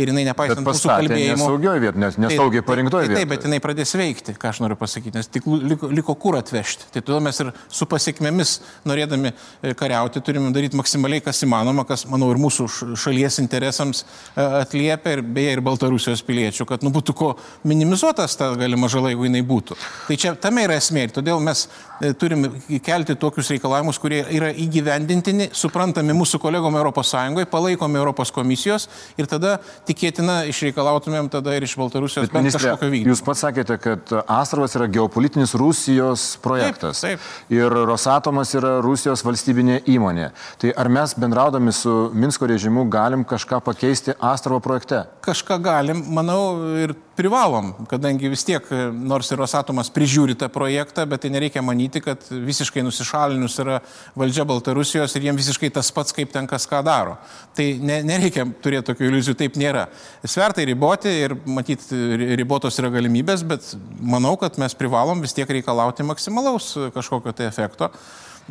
Ir 0.00 0.12
jinai 0.12 0.24
nepaisant 0.28 0.64
mūsų 0.66 0.90
kalbėjimo. 0.90 1.38
Nesaugioje 1.40 1.82
vietoje, 1.84 2.02
nes 2.02 2.18
nesaugiai 2.24 2.64
parinktoje 2.66 3.10
vietoje. 3.10 3.22
Taip, 3.22 3.32
bet 3.34 3.46
jinai 3.46 3.60
pradės 3.64 3.94
veikti, 3.98 4.36
ką 4.40 4.52
aš 4.52 4.62
noriu 4.64 4.78
pasakyti, 4.80 5.14
nes 5.18 5.30
tik 5.32 5.46
liko, 5.46 5.90
liko 5.92 6.16
kur 6.20 6.38
atvežti. 6.38 6.88
Tai 6.94 7.02
todėl 7.04 7.24
mes 7.26 7.40
ir 7.44 7.52
su 7.72 7.88
pasiekmėmis, 7.90 8.56
norėdami 8.88 9.32
e, 9.32 9.74
kariauti, 9.78 10.22
turime 10.24 10.52
daryti 10.54 10.78
maksimaliai, 10.78 11.24
kas 11.24 11.42
įmanoma, 11.46 11.86
kas, 11.88 12.06
manau, 12.10 12.30
ir 12.32 12.40
mūsų 12.42 12.68
šalies 12.98 13.40
interesams 13.42 14.04
e, 14.04 14.44
atliepia, 14.62 15.16
ir 15.18 15.24
beje, 15.36 15.56
ir 15.56 15.64
Baltarusijos 15.66 16.24
piliečių, 16.26 16.68
kad 16.68 16.86
nu, 16.86 16.92
būtų 16.94 17.16
ko 17.16 17.32
minimizuotas 17.66 18.38
ta 18.38 18.52
galima 18.58 18.90
žala, 18.92 19.12
jeigu 19.12 19.28
jinai 19.28 19.44
būtų. 19.46 19.78
Tai 20.08 20.18
čia 20.20 20.34
tame 20.40 20.66
yra 20.66 20.78
esmė 20.80 21.06
ir 21.06 21.14
todėl 21.16 21.42
mes 21.44 21.66
e, 22.00 22.12
turime 22.18 22.52
kelti 22.84 23.16
tokius 23.20 23.50
reikalavimus, 23.54 24.00
kurie 24.06 24.22
yra 24.36 24.52
įgyvendintini, 24.54 25.48
suprantami 25.56 26.14
mūsų 26.16 26.38
kolegom 26.42 26.78
ES, 26.78 27.14
palaikomi 27.50 27.98
Europos 27.98 28.30
komisijos 28.34 28.86
ir 29.18 29.26
tada 29.30 29.56
tikėtina 29.88 30.44
išreikalautumėm 30.50 31.30
tada 31.32 31.56
ir 31.56 31.66
iš 31.66 31.74
Baltarusijos 31.80 32.30
bent 32.30 32.52
kažkokio 32.54 32.90
vykdymo. 32.92 33.12
Jūs 33.12 33.24
pats 33.26 33.42
sakėte, 33.46 33.78
kad 33.82 34.12
Astravas 34.22 34.76
yra 34.78 34.86
geopolitinis 34.92 35.56
Rusijos 35.58 36.28
projektas. 36.44 37.02
Taip, 37.02 37.18
taip. 37.18 37.56
Ir 37.56 37.72
Rosatomas 37.90 38.54
yra 38.58 38.76
Rusijos 38.84 39.24
valstybinė 39.26 39.80
įmonė. 39.96 40.30
Tai 40.62 40.74
ar 40.78 40.92
mes 40.92 41.16
bendraudami 41.18 41.74
su 41.74 41.96
Minsko 42.14 42.48
režimu 42.50 42.86
galim 42.92 43.26
kažką 43.26 43.62
pakeisti 43.66 44.14
Astravo 44.20 44.60
projekte? 44.62 45.04
Kažką 45.26 45.58
galim, 45.64 46.04
manau, 46.14 46.40
ir 46.78 46.94
privalom, 47.16 47.72
kadangi 47.90 48.28
vis 48.30 48.44
tiek, 48.46 48.66
nors 48.92 49.30
ir 49.32 49.40
Rosatomas 49.40 49.88
prižiūri 49.94 50.36
tą 50.38 50.48
projektą, 50.52 51.06
bet 51.08 51.24
tai 51.24 51.30
nereikia 51.34 51.62
manyti, 51.64 52.02
kad 52.04 52.22
visiškai 52.30 52.84
nusišalinus 52.84 53.56
yra 53.64 53.80
valdžia 54.18 54.44
Baltarusijos 54.48 55.16
ir 55.16 55.28
jiems 55.28 55.40
visiškai 55.40 55.72
tas 55.74 55.90
pats, 55.96 56.14
kaip 56.16 56.32
ten 56.34 56.48
kas 56.50 56.68
ką 56.68 56.82
daro. 56.86 57.16
Tai 57.56 57.66
ne, 57.80 58.02
nereikia 58.06 58.46
turėti 58.62 58.90
tokių 58.90 59.08
iliuzijų, 59.10 59.36
taip 59.40 59.58
nėra. 59.60 59.86
Svertai 60.26 60.68
riboti 60.68 61.12
ir 61.24 61.36
matyti 61.48 62.36
ribotos 62.36 62.78
yra 62.82 62.92
galimybės, 62.94 63.46
bet 63.48 63.72
manau, 64.00 64.36
kad 64.40 64.60
mes 64.60 64.76
privalom 64.76 65.24
vis 65.24 65.36
tiek 65.36 65.50
reikalauti 65.58 66.06
maksimalaus 66.06 66.74
kažkokio 66.94 67.34
tai 67.36 67.48
efekto. 67.50 67.90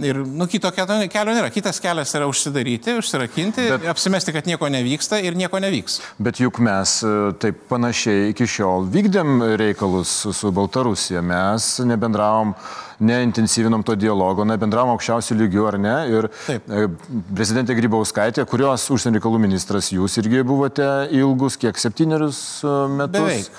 Ir 0.04 0.18
nu, 0.28 0.44
kito 0.52 0.68
kelio 0.76 1.32
nėra. 1.32 1.48
Kitas 1.54 1.80
kelias 1.80 2.12
yra 2.18 2.28
užsidaryti, 2.28 2.98
užsirakinti, 3.00 3.68
bet, 3.72 3.86
apsimesti, 3.94 4.34
kad 4.36 4.48
nieko 4.50 4.68
nevyksta 4.72 5.22
ir 5.24 5.38
nieko 5.40 5.62
nevyks. 5.64 6.02
Bet 6.20 6.42
juk 6.44 6.60
mes 6.64 6.98
e, 7.08 7.14
taip 7.40 7.62
panašiai 7.70 8.34
iki 8.34 8.48
šiol 8.58 8.90
vykdėm 8.92 9.46
reikalus 9.62 10.12
su, 10.26 10.34
su 10.36 10.52
Baltarusija. 10.56 11.24
Mes 11.24 11.70
nebendravom, 11.88 12.52
neintensyvinom 13.00 13.84
to 13.86 13.96
dialogo, 14.00 14.46
nebendravom 14.48 14.94
aukščiausių 14.96 15.38
lygių, 15.42 15.64
ar 15.70 15.78
ne? 15.82 15.96
Ir 16.12 16.28
taip. 16.46 16.68
E, 16.70 16.88
prezidentė 17.36 17.76
Grybauskaitė, 17.78 18.46
kurios 18.50 18.88
užsienio 18.94 19.20
reikalų 19.20 19.42
ministras 19.48 19.92
jūs 19.94 20.20
irgi 20.22 20.44
buvote 20.48 20.88
ilgus, 21.16 21.60
kiek 21.62 21.80
septynerius 21.82 22.40
e, 22.64 22.76
metus. 23.02 23.20
Beveik. 23.20 23.52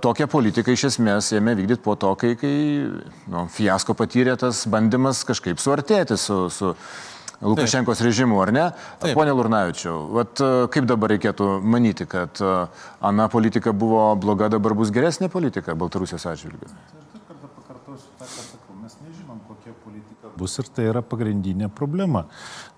Tokią 0.00 0.30
politiką 0.32 0.72
iš 0.72 0.86
esmės 0.88 1.26
ėmė 1.36 1.52
vykdyti 1.58 1.82
po 1.84 1.92
to, 2.00 2.14
kai, 2.16 2.30
kai 2.40 2.54
nu, 3.28 3.42
fiasko 3.52 3.92
patyrė 3.98 4.32
tas 4.40 4.62
bandymas 4.72 5.20
kažkaip 5.28 5.60
suartėti 5.60 6.16
su, 6.16 6.46
su 6.48 6.72
Lukašenkos 7.44 8.00
Taip. 8.00 8.06
režimu, 8.06 8.38
ar 8.40 8.52
ne? 8.56 8.64
Taip. 9.02 9.12
Pone 9.18 9.34
Lurnavičiau, 9.36 10.06
vat, 10.16 10.40
kaip 10.72 10.88
dabar 10.88 11.12
reikėtų 11.12 11.50
manyti, 11.60 12.08
kad 12.08 12.40
ana 13.04 13.28
politika 13.28 13.76
buvo 13.76 14.08
bloga, 14.16 14.48
dabar 14.56 14.72
bus 14.78 14.88
geresnė 14.94 15.28
politika 15.28 15.76
Baltarusijos 15.76 16.24
atžvilgiu? 16.32 16.72
Bus 20.38 20.58
ir 20.60 20.68
tai 20.72 20.88
yra 20.90 21.02
pagrindinė 21.04 21.68
problema. 21.72 22.26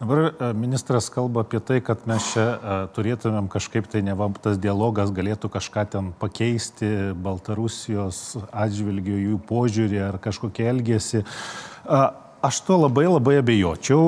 Dabar 0.01 0.29
e, 0.29 0.51
ministras 0.59 1.11
kalba 1.13 1.45
apie 1.45 1.61
tai, 1.65 1.81
kad 1.85 2.05
mes 2.09 2.31
čia 2.33 2.47
e, 2.47 2.79
turėtumėm 2.97 3.51
kažkaip 3.53 3.89
tai 3.91 4.03
nevam 4.07 4.37
tas 4.39 4.61
dialogas 4.61 5.13
galėtų 5.15 5.51
kažką 5.55 5.85
ten 5.95 6.13
pakeisti 6.23 6.89
Baltarusijos 7.25 8.23
atžvilgių, 8.53 9.21
jų 9.27 9.43
požiūrį 9.51 10.03
ar 10.09 10.19
kažkokie 10.23 10.69
elgesį. 10.71 11.25
E, 11.25 12.03
aš 12.49 12.63
to 12.67 12.79
labai 12.79 13.09
labai 13.09 13.41
abejočiau, 13.41 14.03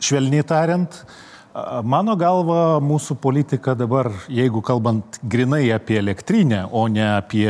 švelniai 0.00 0.46
tariant. 0.46 1.02
Mano 1.88 2.14
galva, 2.18 2.78
mūsų 2.84 3.16
politika 3.22 3.74
dabar, 3.78 4.10
jeigu 4.32 4.60
kalbant 4.64 5.18
grinai 5.22 5.68
apie 5.74 5.98
elektrinę, 6.00 6.64
o 6.70 6.84
ne 6.92 7.04
apie 7.16 7.48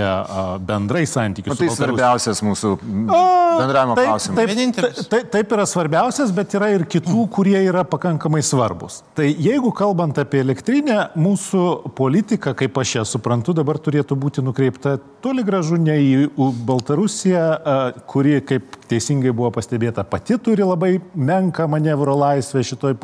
bendrai 0.65 1.05
santykius. 1.09 1.55
O 1.55 1.59
tai 1.59 1.69
svarbiausias 1.73 2.43
mūsų 2.45 2.75
bendravimo 2.79 3.97
taip, 3.99 4.09
klausimas. 4.09 4.55
Taip, 4.79 5.01
taip, 5.13 5.31
taip 5.35 5.55
yra 5.57 5.67
svarbiausias, 5.69 6.33
bet 6.35 6.55
yra 6.59 6.71
ir 6.75 6.87
kitų, 6.91 7.27
kurie 7.35 7.59
yra 7.61 7.85
pakankamai 7.89 8.43
svarbus. 8.47 9.01
Tai 9.19 9.27
jeigu 9.29 9.73
kalbant 9.77 10.21
apie 10.23 10.43
elektrinę, 10.45 10.99
mūsų 11.19 11.93
politika, 11.99 12.55
kaip 12.59 12.79
aš 12.83 12.99
ją 13.01 13.07
suprantu, 13.09 13.57
dabar 13.57 13.81
turėtų 13.83 14.19
būti 14.19 14.45
nukreipta 14.45 14.97
toli 15.25 15.45
gražu 15.47 15.79
ne 15.81 15.99
į 15.99 16.29
Baltarusiją, 16.69 17.45
kuri, 18.09 18.39
kaip 18.47 18.79
teisingai 18.89 19.35
buvo 19.35 19.51
pastebėta, 19.59 20.07
pati 20.09 20.39
turi 20.43 20.65
labai 20.67 20.97
menką 21.15 21.67
manevro 21.71 22.15
laisvę 22.19 22.63
šitoj 22.65 22.97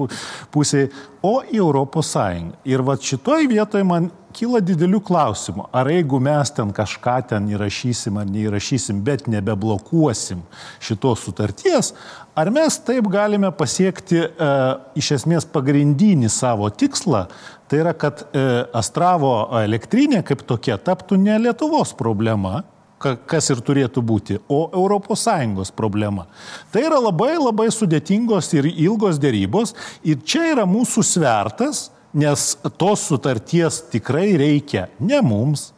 pusėje 0.54 0.93
o 1.24 1.38
į 1.44 1.60
Europos 1.62 2.12
Sąjungą. 2.14 2.58
Ir 2.68 2.84
va 2.84 2.98
šitoj 3.00 3.48
vietoje 3.50 3.86
man 3.88 4.10
kyla 4.34 4.60
didelių 4.64 5.00
klausimų. 5.04 5.68
Ar 5.74 5.88
jeigu 5.92 6.18
mes 6.22 6.50
ten 6.54 6.72
kažką 6.74 7.16
ten 7.30 7.46
įrašysim 7.52 8.18
ar 8.20 8.28
neįrašysim, 8.30 9.00
bet 9.06 9.28
nebeblokuosim 9.30 10.42
šitos 10.82 11.24
sutarties, 11.26 11.92
ar 12.34 12.50
mes 12.54 12.78
taip 12.86 13.08
galime 13.12 13.52
pasiekti 13.54 14.24
e, 14.24 14.50
iš 14.98 15.12
esmės 15.20 15.46
pagrindinį 15.54 16.30
savo 16.32 16.68
tikslą, 16.70 17.26
tai 17.70 17.82
yra, 17.84 17.94
kad 17.96 18.26
e, 18.26 18.44
Astravo 18.74 19.34
elektrinė 19.62 20.24
kaip 20.26 20.44
tokia 20.48 20.78
taptų 20.82 21.20
ne 21.20 21.38
Lietuvos 21.46 21.94
problema, 21.96 22.64
kas 23.28 23.50
ir 23.52 23.60
turėtų 23.64 24.02
būti, 24.04 24.38
o 24.48 24.68
ES 24.72 25.72
problema. 25.76 26.26
Tai 26.72 26.84
yra 26.86 27.00
labai 27.02 27.34
labai 27.36 27.68
sudėtingos 27.72 28.52
ir 28.56 28.68
ilgos 28.70 29.20
dėrybos 29.22 29.74
ir 30.04 30.22
čia 30.24 30.50
yra 30.54 30.64
mūsų 30.68 31.04
svertas, 31.04 31.90
nes 32.14 32.54
tos 32.78 33.06
sutarties 33.08 33.82
tikrai 33.92 34.36
reikia 34.38 34.88
ne 35.00 35.20
mums, 35.20 35.72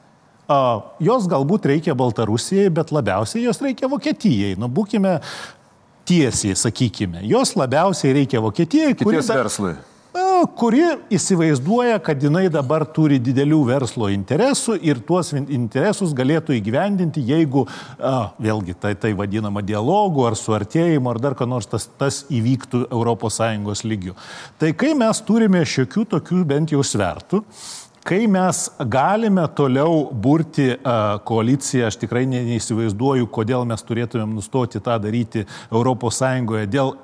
jos 1.02 1.26
galbūt 1.26 1.66
reikia 1.72 1.96
Baltarusijai, 1.98 2.70
bet 2.70 2.92
labiausiai 2.94 3.46
jos 3.48 3.60
reikia 3.64 3.90
Vokietijai. 3.90 4.54
Nu, 4.60 4.68
būkime 4.70 5.18
tiesiai, 6.06 6.54
sakykime, 6.54 7.24
jos 7.26 7.56
labiausiai 7.58 8.14
reikia 8.20 8.44
Vokietijai. 8.44 8.94
Kities 8.94 9.32
verslui 9.32 9.74
kuri 10.58 10.82
įsivaizduoja, 11.12 11.98
kad 12.04 12.22
jinai 12.22 12.46
dabar 12.52 12.84
turi 12.96 13.18
didelių 13.22 13.60
verslo 13.68 14.10
interesų 14.12 14.76
ir 14.84 15.00
tuos 15.06 15.32
interesus 15.36 16.14
galėtų 16.16 16.56
įgyvendinti, 16.58 17.24
jeigu, 17.26 17.66
a, 17.98 18.32
vėlgi, 18.42 18.76
tai, 18.80 18.94
tai 19.00 19.12
vadinama 19.16 19.62
dialogu 19.66 20.26
ar 20.28 20.36
suartėjimu 20.38 21.10
ar 21.12 21.22
dar 21.22 21.38
ką 21.38 21.48
nors 21.48 21.70
tas, 21.70 21.88
tas 21.98 22.22
įvyktų 22.28 22.86
ES 22.92 23.84
lygių. 23.86 24.14
Tai 24.60 24.72
kai 24.78 24.92
mes 24.98 25.22
turime 25.26 25.64
šiokių 25.64 26.06
tokių 26.16 26.44
bent 26.48 26.74
jau 26.74 26.84
svertų, 26.84 27.42
Kai 28.06 28.28
mes 28.30 28.58
galime 28.86 29.42
toliau 29.58 30.04
burti 30.14 30.68
koaliciją, 31.26 31.88
aš 31.88 31.96
tikrai 32.04 32.22
neįsivaizduoju, 32.30 33.26
kodėl 33.34 33.66
mes 33.66 33.82
turėtumėm 33.82 34.36
nustoti 34.36 34.78
tą 34.78 34.94
daryti 35.02 35.42
ES 35.42 36.20
dėl 36.70 36.94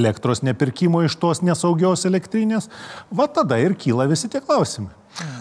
elektros 0.00 0.44
nepirkimo 0.44 1.00
iš 1.08 1.16
tos 1.16 1.40
nesaugios 1.40 2.04
elektrinės, 2.04 2.68
va 3.08 3.30
tada 3.32 3.56
ir 3.64 3.78
kyla 3.80 4.04
visi 4.12 4.28
tie 4.28 4.44
klausimai. 4.44 4.92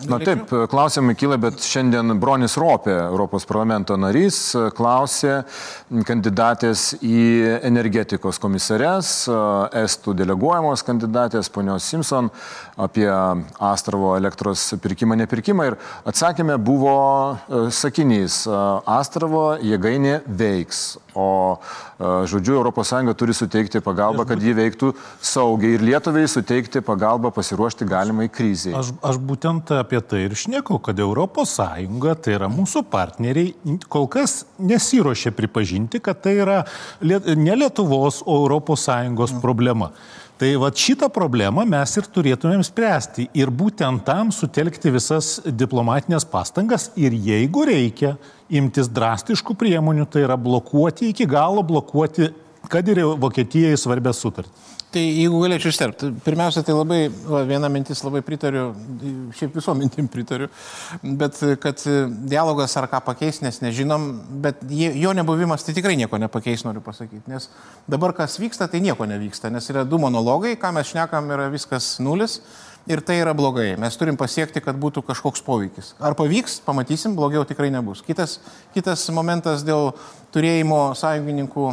Na 0.09 0.17
taip, 0.17 0.49
klausimai 0.71 1.13
kyla, 1.17 1.37
bet 1.41 1.61
šiandien 1.61 2.15
Bronis 2.17 2.55
Ropė, 2.57 2.95
Europos 3.11 3.45
parlamento 3.45 3.93
narys, 3.99 4.39
klausė 4.77 5.43
kandidatės 6.07 6.95
į 7.05 7.19
energetikos 7.67 8.39
komisarės, 8.41 9.11
estų 9.83 10.15
deleguojamos 10.17 10.81
kandidatės, 10.87 11.51
ponios 11.53 11.85
Simpson, 11.85 12.31
apie 12.77 13.09
Astravo 13.69 14.15
elektros 14.17 14.69
pirkimą, 14.81 15.17
nepirkimą. 15.21 15.69
Ir 15.69 15.77
atsakymė 16.09 16.57
buvo 16.61 16.95
e, 17.35 17.67
sakinys, 17.73 18.45
Astravo 18.47 19.45
jėgainė 19.61 20.21
veiks, 20.25 20.97
o 21.17 21.57
žodžiu, 21.99 22.61
ES 22.61 22.93
turi 23.17 23.33
suteikti 23.33 23.81
pagalbą, 23.81 24.25
kad 24.29 24.41
ji 24.41 24.53
veiktų 24.57 24.91
saugiai 25.21 25.77
ir 25.77 25.85
Lietuvai 25.85 26.27
suteikti 26.29 26.81
pagalbą 26.85 27.31
pasiruošti 27.33 27.87
galimai 27.89 28.29
kriziai. 28.29 28.75
Aš, 28.77 28.93
aš 29.01 29.17
būtent 29.17 29.66
apie 29.75 29.99
tai 30.01 30.23
ir 30.25 30.35
šneku, 30.37 30.79
kad 30.83 30.99
ES, 30.99 31.55
tai 32.23 32.35
yra 32.35 32.49
mūsų 32.51 32.83
partneriai, 32.91 33.53
kol 33.91 34.07
kas 34.11 34.45
nesiuošia 34.59 35.33
pripažinti, 35.35 36.01
kad 36.03 36.21
tai 36.23 36.37
yra 36.43 36.61
ne 37.01 37.57
Lietuvos, 37.57 38.21
o 38.25 38.39
ES 38.47 39.35
problema. 39.41 39.91
Tai 40.37 40.51
va 40.61 40.69
šitą 40.69 41.07
problemą 41.09 41.63
mes 41.65 41.95
ir 41.97 42.05
turėtumėm 42.13 42.61
spręsti 42.61 43.23
ir 43.33 43.49
būtent 43.49 44.03
tam 44.05 44.29
sutelkti 44.29 44.91
visas 44.93 45.39
diplomatinės 45.49 46.27
pastangas 46.29 46.91
ir 46.93 47.15
jeigu 47.15 47.65
reikia 47.65 48.13
imtis 48.47 48.91
drastiškų 48.93 49.57
priemonių, 49.57 50.05
tai 50.05 50.27
yra 50.27 50.37
blokuoti 50.37 51.09
iki 51.09 51.25
galo, 51.25 51.65
blokuoti, 51.65 52.29
kad 52.69 52.85
ir 52.85 53.01
Vokietijai 53.17 53.73
svarbę 53.81 54.13
sutartį. 54.13 54.66
Tai 54.97 55.03
jeigu 55.03 55.37
galėčiau 55.43 55.69
išterpti, 55.69 56.07
pirmiausia, 56.25 56.63
tai 56.65 56.73
labai, 56.73 56.97
va, 57.29 57.43
viena 57.45 57.69
mintis 57.69 57.99
labai 58.01 58.23
pritariu, 58.25 58.71
šiaip 59.37 59.59
visom 59.59 59.77
mintim 59.83 60.07
pritariu, 60.09 60.47
bet 61.19 61.37
kad 61.61 61.83
dialogas 62.31 62.73
ar 62.81 62.87
ką 62.89 63.03
pakeis, 63.05 63.43
nes 63.45 63.61
nežinom, 63.61 64.07
bet 64.41 64.63
jo 64.71 65.13
nebuvimas 65.13 65.67
tai 65.67 65.75
tikrai 65.77 65.93
nieko 65.99 66.17
nepakeis, 66.17 66.63
noriu 66.65 66.81
pasakyti, 66.81 67.29
nes 67.29 67.45
dabar 67.85 68.15
kas 68.17 68.39
vyksta, 68.41 68.65
tai 68.71 68.81
nieko 68.81 69.05
nevyksta, 69.05 69.53
nes 69.53 69.69
yra 69.69 69.85
du 69.85 70.01
monologai, 70.01 70.55
ką 70.57 70.73
mes 70.79 70.89
šnekam, 70.89 71.29
yra 71.35 71.51
viskas 71.53 71.99
nulis. 72.01 72.39
Ir 72.87 73.01
tai 73.03 73.17
yra 73.19 73.33
blogai. 73.35 73.73
Mes 73.75 73.97
turim 73.99 74.15
pasiekti, 74.15 74.61
kad 74.63 74.77
būtų 74.79 75.01
kažkoks 75.09 75.41
poveikis. 75.43 75.89
Ar 75.99 76.13
pavyks, 76.15 76.61
pamatysim, 76.63 77.17
blogiau 77.17 77.43
tikrai 77.43 77.67
nebus. 77.67 77.99
Kitas, 78.07 78.37
kitas 78.71 79.03
momentas 79.11 79.65
dėl 79.67 79.89
turėjimo 80.31 80.93
sąjungininkų 80.95 81.65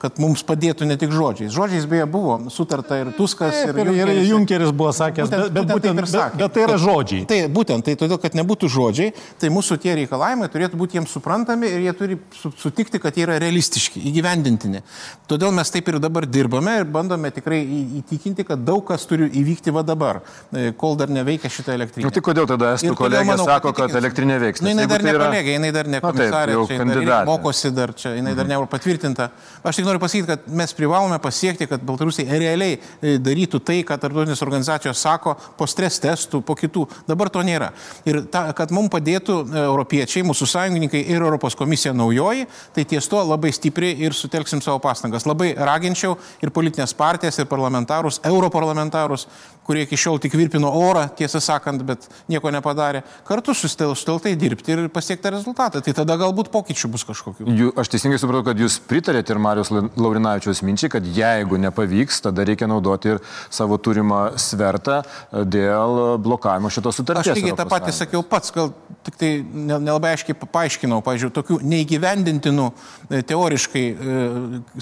kad 0.00 0.16
mums 0.22 0.40
padėtų 0.46 0.86
ne 0.88 0.96
tik 0.96 1.10
žodžiais. 1.12 1.52
Žodžiais 1.52 1.84
beje 1.88 2.06
buvo 2.08 2.38
sutarta 2.48 2.96
ir 2.96 3.10
Tuskas, 3.12 3.58
ir, 3.66 3.76
ir, 3.76 3.90
ir, 3.92 4.12
ir 4.14 4.28
Junkeris 4.30 4.70
buvo 4.72 4.92
sakęs, 4.96 5.28
būtent, 5.28 5.52
bet, 5.52 5.66
būtent, 5.68 6.00
būtent, 6.00 6.14
bet, 6.16 6.38
bet 6.40 6.54
tai 6.54 6.62
yra 6.64 6.78
žodžiai. 6.80 7.26
Tai 7.28 7.38
būtent, 7.52 7.84
tai 7.84 7.96
todėl, 8.00 8.16
kad 8.22 8.38
nebūtų 8.38 8.70
žodžiai, 8.72 9.12
tai 9.42 9.50
mūsų 9.52 9.76
tie 9.82 9.98
reikalavimai 9.98 10.48
turėtų 10.52 10.80
būti 10.80 10.96
jiems 10.96 11.12
suprantami 11.12 11.68
ir 11.68 11.84
jie 11.84 11.94
turi 11.98 12.16
sutikti, 12.62 13.02
kad 13.04 13.18
jie 13.18 13.26
yra 13.26 13.36
realistiški, 13.42 14.00
įgyvendintini. 14.08 14.80
Todėl 15.28 15.52
mes 15.52 15.74
taip 15.74 15.92
ir 15.92 16.00
dabar 16.00 16.24
dirbame 16.24 16.78
ir 16.80 16.88
bandome 16.88 17.28
tikrai 17.34 17.60
įtikinti, 18.00 18.48
kad 18.48 18.64
daug 18.64 18.80
kas 18.88 19.04
turi 19.10 19.28
įvykti 19.42 19.76
va 19.76 19.84
dabar, 19.84 20.22
e, 20.56 20.70
kol 20.80 20.96
dar 20.96 21.12
neveikia 21.12 21.52
šitą 21.52 21.76
elektrinę. 21.76 22.08
Nu, 22.08 22.14
tai 22.16 22.24
kodėl 22.24 22.48
tada 22.48 22.72
estų 22.78 22.96
kolegė 22.96 23.28
manau, 23.28 23.44
sako, 23.52 23.76
kad 23.76 23.92
elektrinė 24.00 24.40
veiks? 24.40 24.64
Na, 24.64 24.72
jinai 24.72 24.88
dar 24.88 25.04
tai 25.04 25.10
ne 25.10 25.16
yra... 25.18 25.28
kolegė, 25.28 25.56
jinai 25.58 25.72
dar 25.76 25.92
ne 25.92 26.00
komisarė, 26.00 26.56
Na, 26.56 26.66
taip, 26.72 26.84
čia, 26.96 27.06
dar 27.12 27.28
mokosi 27.28 27.74
dar 27.76 27.92
čia, 27.92 28.16
jinai 28.16 28.32
dar 28.32 28.46
mhm. 28.46 28.54
nebuvo 28.56 28.70
patvirtinta. 28.72 29.30
Aš 29.62 29.76
tik 29.76 29.84
noriu 29.84 30.00
pasakyti, 30.00 30.26
kad 30.26 30.46
mes 30.56 30.72
privalome 30.76 31.18
pasiekti, 31.20 31.66
kad 31.68 31.82
Baltarusija 31.84 32.38
realiai 32.40 32.78
e, 32.78 33.16
darytų 33.20 33.60
tai, 33.60 33.80
ką 33.84 33.98
tarptautinės 34.00 34.40
organizacijos 34.44 35.02
sako 35.02 35.34
po 35.58 35.68
stres 35.68 35.98
testų, 36.00 36.40
po 36.46 36.56
kitų. 36.56 36.86
Dabar 37.08 37.28
to 37.32 37.42
nėra. 37.44 37.70
Ir 38.08 38.22
ta, 38.32 38.46
kad 38.56 38.72
mums 38.72 38.92
padėtų 38.94 39.36
e, 39.42 39.64
europiečiai, 39.66 40.24
mūsų 40.28 40.48
sąjungininkai 40.54 41.02
ir 41.12 41.20
Europos 41.20 41.58
komisija 41.58 41.92
naujoji, 41.96 42.46
tai 42.76 42.86
ties 42.88 43.08
to 43.10 43.20
labai 43.20 43.52
stipriai 43.52 43.98
ir 44.06 44.16
sutelksim 44.16 44.64
savo 44.64 44.80
pastangas. 44.80 45.28
Labai 45.28 45.52
raginčiau 45.58 46.16
ir 46.40 46.54
politinės 46.56 46.96
partijas, 46.96 47.38
ir 47.42 47.50
parlamentarus, 47.50 48.22
europarlamentarus, 48.30 49.28
kurie 49.70 49.84
iki 49.86 49.98
šiol 50.00 50.18
tik 50.18 50.34
virpino 50.34 50.70
orą, 50.74 51.04
tiesą 51.14 51.38
sakant, 51.42 51.84
bet 51.86 52.08
nieko 52.30 52.50
nepadarė, 52.50 53.04
kartu 53.28 53.54
susteltai 53.54 54.32
dirbti 54.38 54.74
ir 54.74 54.88
pasiekti 54.90 55.30
rezultatą. 55.30 55.82
Tai 55.86 55.94
tada 56.00 56.16
galbūt 56.18 56.50
pokyčių 56.50 56.90
bus 56.90 57.06
kažkokių. 57.06 57.46
Jų, 57.46 57.70
aš 57.78 57.92
teisingai 57.92 58.18
supratau, 58.18 58.48
kad 58.50 58.58
jūs 58.58 58.80
pritarėte 58.90 59.30
ir 59.30 59.42
Marijos 59.42 59.70
Laurinavičiaus 59.70 60.64
minčiai, 60.66 60.90
kad 60.90 61.06
jeigu 61.06 61.60
nepavyks, 61.62 62.18
tada 62.26 62.46
reikia 62.48 62.66
naudoti 62.70 63.14
ir 63.14 63.22
savo 63.46 63.78
turimą 63.78 64.24
svertą 64.42 65.00
e, 65.04 65.44
dėl 65.46 66.18
blokavimo 66.24 66.72
šitos 66.74 66.98
sutarties. 66.98 67.30
Aš 67.30 67.38
lygiai 67.38 67.58
tą 67.62 67.68
patį 67.70 67.94
sakiau 67.94 68.26
pats, 68.26 68.50
gal 68.56 68.74
tik 69.06 69.18
tai 69.22 69.32
nelabai 69.46 70.16
aiškiai 70.16 70.38
paaiškinau, 70.42 70.98
pažiūrėjau, 71.06 71.36
tokių 71.38 71.60
neįgyvendintinų 71.76 72.70
e, 72.70 73.22
teoriškai 73.30 73.86
e, 73.86 74.20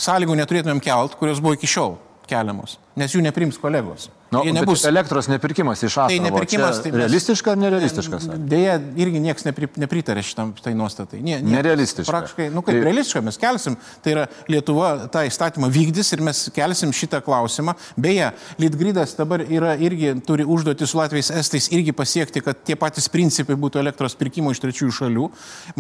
sąlygų 0.09 0.41
neturėtumėm 0.41 0.81
kelt, 0.85 1.21
kurios 1.21 1.45
buvo 1.45 1.59
iki 1.61 1.69
šiol 1.69 1.99
keliamos, 2.29 2.79
nes 2.97 3.13
jų 3.13 3.25
neprims 3.25 3.61
kolegos. 3.61 4.09
Nu, 4.31 4.43
nebus 4.53 4.85
elektros 4.85 5.29
nepirkimas 5.29 5.83
iš 5.83 5.95
Astravo. 5.97 6.09
Tai 6.13 6.19
nepirkimas. 6.21 6.83
Tai 6.85 6.91
mes... 6.93 7.01
Realistiška 7.01 7.53
ar 7.55 7.61
nerealistiškas? 7.63 8.27
Deja, 8.51 8.75
irgi 9.01 9.23
niekas 9.25 9.47
nepri, 9.47 9.71
nepritarė 9.81 10.21
šitam 10.27 10.51
tai 10.61 10.75
nuostatai. 10.77 11.23
Nie, 11.25 11.39
nie, 11.41 11.55
nerealistiška. 11.57 12.13
Praktiškai, 12.13 12.49
nu 12.53 12.61
kaip 12.67 12.77
tai... 12.77 12.83
realistiška, 12.85 13.23
mes 13.25 13.41
kelsim, 13.41 13.79
tai 14.05 14.13
yra 14.13 14.27
Lietuva 14.53 14.91
tą 15.13 15.23
įstatymą 15.29 15.71
vykdys 15.73 16.13
ir 16.13 16.25
mes 16.29 16.43
kelsim 16.53 16.93
šitą 16.93 17.23
klausimą. 17.25 17.73
Beje, 17.97 18.29
Litgridas 18.61 19.15
dabar 19.17 19.47
yra 19.47 19.73
irgi 19.81 20.13
turi 20.29 20.45
užduoti 20.45 20.89
su 20.89 21.01
Latvijais 21.01 21.33
Estais 21.41 21.71
irgi 21.73 21.97
pasiekti, 21.97 22.45
kad 22.45 22.61
tie 22.69 22.77
patys 22.77 23.09
principai 23.09 23.57
būtų 23.57 23.81
elektros 23.81 24.19
pirkimo 24.19 24.53
iš 24.53 24.61
trečiųjų 24.67 24.97
šalių. 24.99 25.31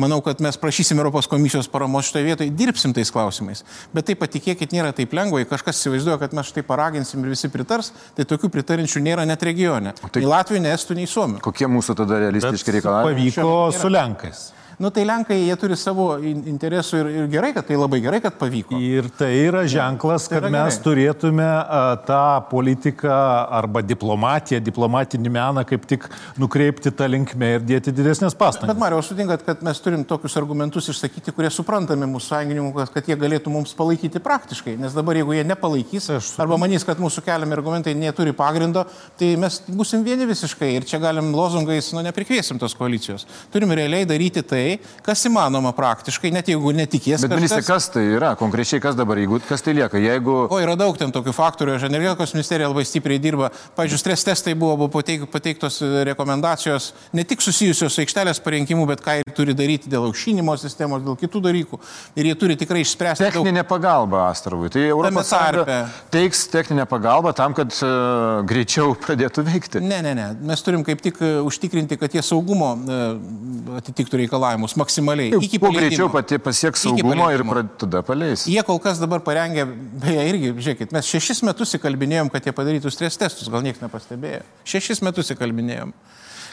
Manau, 0.00 0.22
kad 0.24 0.40
mes 0.44 0.56
prašysim 0.56 0.96
Europos 0.96 1.28
komisijos 1.28 1.68
paramos 1.68 2.08
šitoje 2.08 2.30
vietoje, 2.30 2.56
dirbsim 2.56 2.96
tais 2.96 3.12
klausimais. 3.12 3.60
Bet 3.92 4.08
tai 4.08 4.16
patikėkit, 4.16 4.72
nėra 4.72 4.96
taip 4.96 5.12
lengva, 5.16 5.42
jei 5.42 5.52
kažkas 5.52 5.82
įsivaizduoja, 5.82 6.16
kad 6.24 6.36
mes 6.36 6.48
štai 6.48 6.64
paraginsim 6.64 7.24
ir 7.24 7.36
visi 7.36 7.52
pritars, 7.52 7.92
tai 8.16 8.24
tokių 8.38 8.52
pritarinčių 8.54 9.02
nėra 9.02 9.26
net 9.26 9.42
regione. 9.42 9.94
Tai, 9.98 10.22
nei 10.22 10.30
Latvijų, 10.30 10.62
nei 10.62 10.76
Estų, 10.76 10.96
nei 10.98 11.10
Suomijų. 11.10 11.42
Kokie 11.42 11.66
mūsų 11.70 11.98
tada 11.98 12.22
realistiški 12.28 12.78
reikalavimai? 12.78 13.18
Pavyko 13.18 13.58
su 13.74 13.90
Lenkais. 13.90 14.44
Nu 14.78 14.90
tai 14.94 15.02
Lenkai, 15.02 15.40
jie 15.42 15.54
turi 15.58 15.74
savo 15.74 16.04
interesų 16.22 17.00
ir, 17.00 17.08
ir 17.10 17.24
gerai, 17.32 17.48
kad 17.56 17.66
tai 17.66 17.74
labai 17.74 17.98
gerai, 17.98 18.20
kad 18.22 18.36
pavyko. 18.38 18.78
Ir 18.78 19.08
tai 19.18 19.32
yra 19.48 19.64
ženklas, 19.66 20.28
kad 20.30 20.44
tai 20.44 20.52
yra 20.52 20.52
mes 20.54 20.76
gerai. 20.76 20.84
turėtume 20.84 21.46
a, 21.48 21.80
tą 22.06 22.18
politiką 22.46 23.10
arba 23.58 23.82
diplomatiją, 23.82 24.60
diplomatinį 24.62 25.32
meną 25.34 25.64
kaip 25.66 25.88
tik 25.90 26.06
nukreipti 26.38 26.92
tą 26.94 27.08
linkmę 27.10 27.48
ir 27.56 27.64
dėti 27.66 27.90
didesnės 27.96 28.38
pastangas. 28.38 28.70
Bet 28.70 28.78
Mario, 28.78 29.00
sutinkat, 29.02 29.42
kad 29.48 29.64
mes 29.66 29.82
turim 29.82 30.04
tokius 30.06 30.38
argumentus 30.38 30.92
išsakyti, 30.94 31.34
kurie 31.34 31.50
suprantami 31.50 32.06
mūsų 32.12 32.36
sąjungininkų, 32.36 32.86
kad 32.94 33.10
jie 33.10 33.18
galėtų 33.18 33.50
mums 33.56 33.74
palaikyti 33.74 34.22
praktiškai. 34.22 34.76
Nes 34.78 34.94
dabar, 34.94 35.18
jeigu 35.18 35.34
jie 35.40 35.42
nepalaikys, 35.42 36.06
arba 36.38 36.60
manys, 36.62 36.86
kad 36.86 37.02
mūsų 37.02 37.26
keliami 37.26 37.58
argumentai 37.58 37.96
neturi 37.98 38.30
pagrindo, 38.30 38.86
tai 39.18 39.34
mes 39.42 39.58
busim 39.66 40.06
vieni 40.06 40.30
visiškai 40.30 40.70
ir 40.76 40.86
čia 40.86 41.02
galim 41.02 41.34
lozungais, 41.34 41.90
nu, 41.98 42.06
neprikviesim 42.06 42.62
tos 42.62 42.78
koalicijos. 42.78 43.26
Turim 43.50 43.74
realiai 43.74 44.06
daryti 44.06 44.46
tai, 44.46 44.67
tai, 44.68 45.02
kas 45.04 45.24
įmanoma 45.28 45.72
praktiškai, 45.76 46.30
net 46.34 46.48
jeigu 46.50 46.72
netikės. 46.76 47.24
Bet, 47.24 47.34
ministrė, 47.38 47.64
kas 47.66 47.88
tai 47.94 48.04
yra? 48.16 48.34
Konkrečiai 48.38 48.82
kas 48.82 48.96
dabar, 48.98 49.20
jeigu 49.20 49.40
kas 49.48 49.64
tai 49.64 49.74
lieka? 49.78 50.00
Jeigu... 50.02 50.36
O 50.52 50.60
yra 50.62 50.76
daug 50.78 50.96
ten 51.00 51.12
tokių 51.14 51.34
faktorių, 51.36 51.76
aš 51.78 51.86
energetikos 51.88 52.34
ministerija 52.36 52.70
labai 52.70 52.84
stipriai 52.88 53.20
dirba. 53.22 53.50
Pavyzdžiui, 53.78 54.00
stres 54.02 54.24
testai 54.26 54.54
buvo, 54.58 54.76
buvo 54.82 54.90
pateik, 54.98 55.26
pateiktos 55.32 55.80
rekomendacijos 56.08 56.92
ne 57.16 57.24
tik 57.28 57.42
susijusios 57.44 57.94
su 57.94 58.04
aikštelės 58.04 58.42
parinkimu, 58.44 58.86
bet 58.90 59.02
ką 59.04 59.18
jie 59.20 59.36
turi 59.36 59.56
daryti 59.56 59.90
dėl 59.92 60.08
aušinimo 60.10 60.56
sistemos, 60.60 61.04
dėl 61.06 61.18
kitų 61.20 61.42
dalykų. 61.48 61.80
Ir 62.18 62.30
jie 62.30 62.36
turi 62.38 62.58
tikrai 62.60 62.82
išspręsti. 62.84 63.28
Techninė 63.28 63.62
daug... 63.62 63.70
pagalba 63.72 64.26
Astravui. 64.28 64.70
Tai 64.74 64.84
Europos 64.88 65.32
Sąjunga 65.32 65.78
teiks 66.14 66.46
techninę 66.52 66.86
pagalbą 66.90 67.32
tam, 67.36 67.54
kad 67.56 67.72
uh, 67.82 68.44
greičiau 68.48 68.94
pradėtų 69.04 69.44
veikti. 69.48 69.82
Ne, 69.84 70.00
ne, 70.04 70.14
ne. 70.18 70.28
Mes 70.48 70.64
turim 70.66 70.84
kaip 70.86 71.02
tik 71.04 71.20
uh, 71.22 71.40
užtikrinti, 71.48 71.98
kad 72.00 72.14
jie 72.14 72.24
saugumo 72.24 72.74
uh, 72.76 73.78
atitiktų 73.78 74.24
reikalavimus 74.24 74.57
reikalavimus 74.58 74.76
maksimaliai. 74.76 75.30
Jau, 75.32 75.40
iki 75.42 75.58
kuo 75.58 75.70
greičiau 75.72 76.08
pati 76.10 76.38
pasieks 76.38 76.82
saugumo 76.82 77.30
ir 77.30 77.42
tada 77.78 78.02
paleis. 78.02 78.46
Jie 78.46 78.62
kol 78.66 78.78
kas 78.78 78.98
dabar 78.98 79.20
parengė, 79.20 79.66
beje, 80.02 80.24
irgi, 80.32 80.52
žiūrėkit, 80.58 80.92
mes 80.92 81.06
šešis 81.06 81.42
metus 81.46 81.74
įkalbinėjom, 81.78 82.30
kad 82.30 82.44
jie 82.44 82.52
padarytų 82.52 82.90
stres 82.90 83.18
testus, 83.18 83.48
gal 83.48 83.62
niekas 83.62 83.82
nepastebėjo. 83.82 84.42
Šešis 84.64 85.02
metus 85.02 85.30
įkalbinėjom 85.34 85.94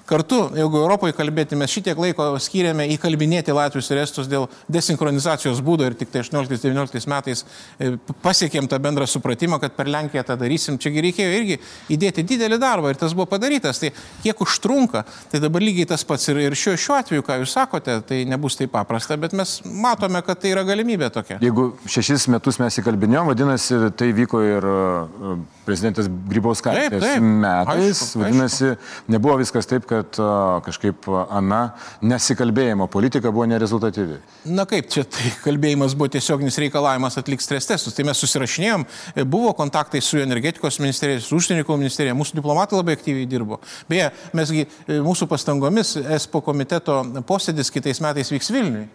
Kartu, 0.05 0.37
jeigu 0.53 0.77
Europoje 0.83 1.15
kalbėti, 1.17 1.57
mes 1.57 1.71
šitiek 1.73 1.97
laiko 1.97 2.27
skiriame 2.41 2.85
įkalbinėti 2.93 3.53
Latvijos 3.55 3.87
ir 3.89 4.03
Estus 4.03 4.27
dėl 4.29 4.45
desinchronizacijos 4.69 5.63
būdo 5.65 5.87
ir 5.87 5.95
tik 5.97 6.11
tai 6.13 6.21
18-19 6.21 7.09
metais 7.09 7.41
e, 7.81 7.95
pasiekėm 8.21 8.69
tą 8.69 8.77
bendrą 8.83 9.07
supratimą, 9.09 9.57
kad 9.63 9.73
per 9.73 9.89
Lenkiją 9.89 10.21
tą 10.27 10.37
darysim. 10.37 10.77
Čiagi 10.81 11.01
reikėjo 11.07 11.31
irgi 11.39 11.57
įdėti 11.97 12.25
didelį 12.35 12.61
darbą 12.61 12.93
ir 12.93 13.01
tas 13.01 13.17
buvo 13.17 13.25
padarytas. 13.33 13.81
Tai 13.81 13.89
kiek 14.21 14.45
užtrunka, 14.45 15.07
tai 15.33 15.41
dabar 15.41 15.65
lygiai 15.65 15.89
tas 15.89 16.05
pats 16.05 16.29
ir, 16.29 16.43
ir 16.51 16.59
šiuo, 16.59 16.77
šiuo 16.85 16.99
atveju, 16.99 17.25
ką 17.25 17.41
jūs 17.41 17.57
sakote, 17.57 17.97
tai 18.05 18.21
nebus 18.29 18.59
taip 18.61 18.75
paprasta, 18.77 19.17
bet 19.17 19.33
mes 19.33 19.57
matome, 19.65 20.21
kad 20.27 20.37
tai 20.37 20.53
yra 20.53 20.67
galimybė 20.69 21.09
tokia. 21.17 21.41
Jeigu 21.41 21.71
šešis 21.89 22.29
metus 22.35 22.61
mes 22.61 22.77
įkalbinėjom, 22.83 23.33
vadinasi, 23.33 23.81
tai 23.97 24.13
vyko 24.13 24.45
ir 24.45 24.69
e, 24.69 25.35
prezidentės 25.65 26.09
Grybauskaitės 26.29 27.03
metais. 27.19 28.01
Aišku, 28.01 28.21
vadinasi, 28.21 28.71
aišku. 28.71 29.11
nebuvo 29.15 29.37
viskas 29.41 29.69
taip, 29.69 29.87
kad 29.89 30.19
e, 30.21 30.29
kažkaip 30.67 31.09
Ana 31.25 31.61
nesikalbėjimo 32.05 32.87
politika 32.91 33.31
buvo 33.33 33.47
nerezultatyvi. 33.49 34.19
Na 34.55 34.67
kaip, 34.69 34.89
čia 34.93 35.05
tai 35.09 35.31
kalbėjimas 35.43 35.97
buvo 35.97 36.09
tiesioginis 36.15 36.59
reikalavimas 36.61 37.19
atlikti 37.21 37.47
stres 37.47 37.69
testus. 37.69 37.95
Tai 37.97 38.07
mes 38.09 38.21
susirašinėjom, 38.23 38.85
e, 39.15 39.25
buvo 39.35 39.53
kontaktai 39.57 40.03
su 40.05 40.21
energetikos 40.21 40.81
ministerija, 40.83 41.23
su 41.23 41.39
užsienio 41.39 41.79
ministerija, 41.79 42.17
mūsų 42.17 42.39
diplomatai 42.41 42.79
labai 42.79 42.97
aktyviai 42.97 43.29
dirbo. 43.29 43.59
Beje, 43.89 44.11
mesgi 44.37 44.67
mūsų 44.87 45.27
pastangomis 45.31 45.95
ESPO 46.03 46.43
komiteto 46.45 47.01
posėdis 47.27 47.73
kitais 47.73 48.01
metais 48.03 48.31
vyks 48.33 48.53
Vilniui 48.53 48.85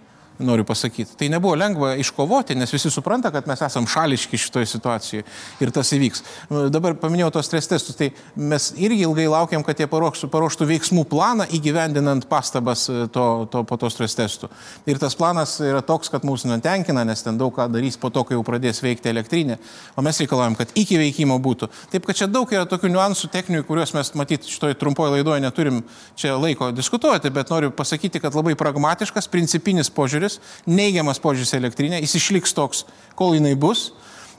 noriu 0.41 0.65
pasakyti. 0.65 1.17
Tai 1.19 1.29
nebuvo 1.33 1.55
lengva 1.59 1.93
iškovoti, 2.01 2.57
nes 2.59 2.73
visi 2.73 2.91
supranta, 2.91 3.31
kad 3.35 3.47
mes 3.49 3.61
esame 3.63 3.89
šališki 3.91 4.39
šitoje 4.41 4.67
situacijoje 4.71 5.25
ir 5.61 5.73
tas 5.75 5.93
įvyks. 5.95 6.25
Dabar 6.73 6.97
paminėjau 7.01 7.31
tos 7.37 7.49
stres 7.51 7.69
testus, 7.71 7.97
tai 7.99 8.11
mes 8.37 8.71
irgi 8.81 9.05
ilgai 9.07 9.27
laukiam, 9.31 9.65
kad 9.67 9.81
jie 9.81 9.89
paruoštų, 9.91 10.31
paruoštų 10.33 10.69
veiksmų 10.71 11.05
planą 11.11 11.47
įgyvendinant 11.57 12.27
pastabas 12.31 12.87
e, 12.91 13.07
to, 13.13 13.27
to, 13.53 13.63
po 13.69 13.79
to 13.81 13.91
stres 13.93 14.17
testų. 14.19 14.51
Ir 14.91 15.01
tas 15.03 15.17
planas 15.19 15.57
yra 15.65 15.83
toks, 15.87 16.11
kad 16.13 16.27
mūsų 16.27 16.53
netenkina, 16.55 17.05
nes 17.09 17.25
ten 17.27 17.39
daug 17.41 17.55
ką 17.57 17.69
darys 17.73 17.99
po 18.01 18.13
to, 18.15 18.25
kai 18.29 18.37
jau 18.39 18.45
pradės 18.47 18.83
veikti 18.85 19.13
elektrinė, 19.13 19.59
o 19.97 20.05
mes 20.07 20.21
reikalavim, 20.23 20.57
kad 20.59 20.73
iki 20.79 20.99
veikimo 21.01 21.39
būtų. 21.43 21.71
Taip, 21.93 22.07
kad 22.09 22.19
čia 22.19 22.31
daug 22.31 22.51
yra 22.55 22.67
tokių 22.71 22.93
niuansų 22.95 23.31
techninių, 23.33 23.65
kuriuos 23.69 23.95
mes 23.97 24.13
matyt 24.19 24.49
šitoje 24.49 24.79
trumpoje 24.81 25.17
laidoje 25.17 25.43
neturim 25.45 25.83
čia 26.19 26.37
laiko 26.39 26.71
diskutuoti, 26.75 27.33
bet 27.35 27.51
noriu 27.53 27.73
pasakyti, 27.75 28.23
kad 28.23 28.37
labai 28.37 28.57
pragmatiškas, 28.59 29.29
principinis 29.31 29.91
požiūris 29.93 30.30
požiūris, 30.39 30.67
neigiamas 30.67 31.21
požiūris 31.23 31.57
elektrinė, 31.59 32.01
jis 32.05 32.19
išliks 32.21 32.55
toks, 32.55 32.85
kol 33.19 33.35
jinai 33.35 33.57
bus 33.59 33.91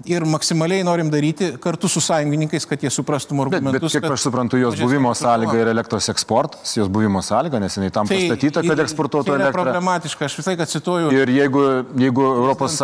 ir 0.06 0.24
maksimaliai 0.26 0.84
norim 0.86 1.10
daryti 1.12 1.52
kartu 1.62 1.90
su 1.92 2.02
sąjungininkais, 2.02 2.66
kad 2.66 2.82
jie 2.82 2.90
suprastų 2.90 3.36
argumentus. 3.44 3.76
Bet, 3.76 3.84
bet 3.84 3.94
kiek 3.94 4.16
aš 4.16 4.26
suprantu, 4.26 4.58
jos 4.58 4.78
buvimo 4.80 5.12
sąlyga 5.18 5.54
yra 5.62 5.74
elektros 5.76 6.10
eksportas, 6.10 6.74
jos 6.78 6.90
buvimo 6.92 7.22
sąlyga, 7.26 7.60
nes 7.62 7.78
jinai 7.78 7.92
tam 7.94 8.10
tai, 8.10 8.24
pastatyta, 8.24 8.64
kad 8.66 8.82
eksportuotų 8.86 9.30
tai 9.30 9.38
elektrą. 9.38 9.52
Tai 9.52 9.68
problematiška, 9.70 10.26
aš 10.26 10.38
visai, 10.40 10.56
kad 10.60 10.72
cituoju. 10.72 11.12
Ir 11.14 11.34
jeigu, 11.36 11.66
jeigu 12.02 12.28
ES 12.56 12.80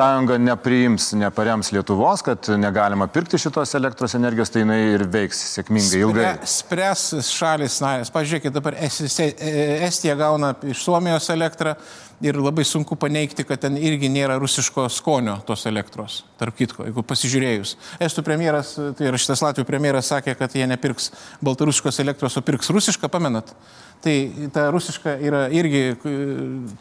nepriims, 0.45 1.09
neparems 1.17 1.71
Lietuvos, 1.75 2.21
kad 2.25 2.51
negalima 2.59 3.09
pirkti 3.11 3.39
šitos 3.41 3.73
elektros 3.79 4.13
energijos, 4.19 4.53
tai 4.53 4.65
jinai 4.65 4.79
ir 4.93 5.07
veiks 5.09 5.41
sėkmingai 5.55 6.03
ilgai. 6.05 6.31
Spręs 6.57 7.09
šalis 7.31 7.81
narės. 7.83 8.13
Pažiūrėkite, 8.13 8.53
dabar 8.53 8.77
Estija 8.77 10.17
gauna 10.19 10.53
iš 10.69 10.85
Suomijos 10.85 11.31
elektrą 11.33 11.77
ir 12.21 12.37
labai 12.41 12.65
sunku 12.65 12.95
paneigti, 12.99 13.45
kad 13.45 13.61
ten 13.61 13.77
irgi 13.77 14.09
nėra 14.09 14.37
rusiško 14.41 14.87
skonio 14.93 15.37
tos 15.45 15.65
elektros. 15.69 16.23
Tarp 16.39 16.57
kitko, 16.57 16.87
jeigu 16.87 17.03
pasižiūrėjus. 17.05 17.75
Estų 18.03 18.23
premjeras, 18.25 18.73
tai 18.97 19.09
ir 19.09 19.17
šitas 19.21 19.43
Latvijų 19.45 19.67
premjeras 19.69 20.09
sakė, 20.13 20.33
kad 20.37 20.55
jie 20.57 20.65
nepirks 20.69 21.11
baltarusiškos 21.45 22.01
elektros, 22.01 22.37
o 22.39 22.45
pirks 22.45 22.71
rusišką, 22.73 23.09
pamenat? 23.13 23.53
Tai 24.01 24.13
ta 24.53 24.67
rusiška 24.73 25.15
yra 25.25 25.45
irgi, 25.53 25.83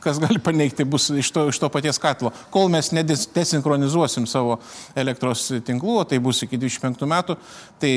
kas 0.05 0.21
gali 0.21 0.41
paneigti, 0.43 0.85
bus 0.89 1.09
iš 1.13 1.31
to, 1.33 1.47
iš 1.53 1.61
to 1.61 1.71
paties 1.73 2.01
katlo. 2.01 2.33
Kol 2.53 2.69
mes 2.73 2.93
nedesinchronizuosim 2.97 4.29
savo 4.29 4.59
elektros 4.97 5.49
tinklų, 5.65 6.01
o 6.03 6.05
tai 6.09 6.21
bus 6.25 6.43
iki 6.45 6.61
25 6.61 7.09
metų, 7.09 7.39
tai 7.81 7.93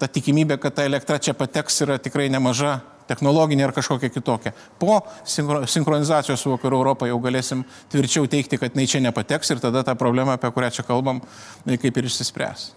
ta 0.00 0.08
tikimybė, 0.08 0.60
kad 0.60 0.76
ta 0.76 0.88
elektra 0.88 1.20
čia 1.20 1.36
pateks, 1.36 1.82
yra 1.84 2.00
tikrai 2.00 2.30
nemaža 2.32 2.78
technologinė 3.12 3.68
ar 3.68 3.76
kažkokia 3.76 4.10
kitokia. 4.12 4.54
Po 4.80 5.02
sinchronizacijos 5.28 6.42
su 6.42 6.56
Vakarų 6.56 6.82
Europą 6.82 7.08
jau 7.10 7.20
galėsim 7.22 7.64
tvirčiau 7.92 8.28
teikti, 8.30 8.60
kad 8.60 8.74
jinai 8.74 8.88
čia 8.90 9.04
nepateks 9.04 9.54
ir 9.54 9.62
tada 9.62 9.84
ta 9.86 9.96
problema, 9.98 10.38
apie 10.38 10.50
kurią 10.52 10.72
čia 10.80 10.86
kalbam, 10.88 11.22
kaip 11.68 11.92
ir 11.92 12.10
išsispręs. 12.10 12.72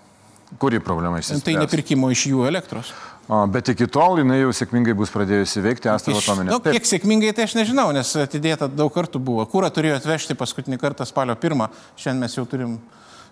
Kuri 0.62 0.80
problema 0.84 1.20
išsispręs? 1.20 1.46
Tai 1.48 1.58
nepirkimo 1.64 2.12
iš 2.14 2.28
jų 2.30 2.46
elektros. 2.52 2.94
O, 3.26 3.40
bet 3.50 3.72
iki 3.74 3.88
tol 3.90 4.20
jinai 4.22 4.38
jau 4.38 4.52
sėkmingai 4.54 4.94
bus 4.98 5.10
pradėjusi 5.10 5.64
veikti 5.66 5.90
Astravo 5.90 6.20
atominė. 6.22 6.52
Na, 6.52 6.60
nu, 6.60 6.74
kiek 6.76 6.86
sėkmingai 6.86 7.32
tai 7.34 7.48
aš 7.48 7.56
nežinau, 7.58 7.88
nes 7.96 8.12
atidėta 8.22 8.68
daug 8.70 8.92
kartų 8.94 9.18
buvo. 9.18 9.48
Kūrą 9.50 9.72
turėjo 9.74 9.98
atvežti 9.98 10.38
paskutinį 10.38 10.78
kartą 10.82 11.08
spalio 11.10 11.34
pirmą, 11.42 11.72
šiandien 11.98 12.22
mes 12.22 12.38
jau 12.38 12.46
turim 12.50 12.76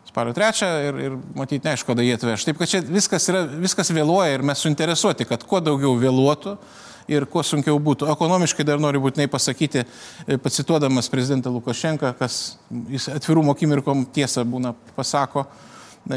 spalio 0.08 0.34
trečią 0.34 0.70
ir, 0.88 0.98
ir 1.08 1.20
matyti 1.38 1.68
neaišku, 1.68 1.92
kada 1.92 2.06
jie 2.06 2.16
atveš. 2.18 2.48
Taip, 2.48 2.58
kad 2.58 2.72
čia 2.72 2.82
viskas, 2.86 3.30
yra, 3.30 3.44
viskas 3.68 3.94
vėluoja 3.94 4.34
ir 4.34 4.46
mes 4.50 4.66
suinteresuoti, 4.66 5.30
kad 5.30 5.46
kuo 5.46 5.62
daugiau 5.62 5.94
vėluotų 6.02 6.58
ir 7.12 7.26
kuo 7.30 7.44
sunkiau 7.44 7.80
būtų. 7.84 8.08
Ekonomiškai 8.14 8.66
dar 8.68 8.82
noriu 8.82 9.02
būtinai 9.04 9.28
pasakyti, 9.32 9.84
e, 10.28 10.38
pacituodamas 10.38 11.10
prezidentą 11.12 11.52
Lukašenką, 11.54 12.14
kas 12.20 12.58
jis 12.90 13.10
atvirumo 13.14 13.52
akimirkom 13.52 14.06
tiesą 14.06 14.46
būna 14.48 14.74
pasako, 14.96 15.46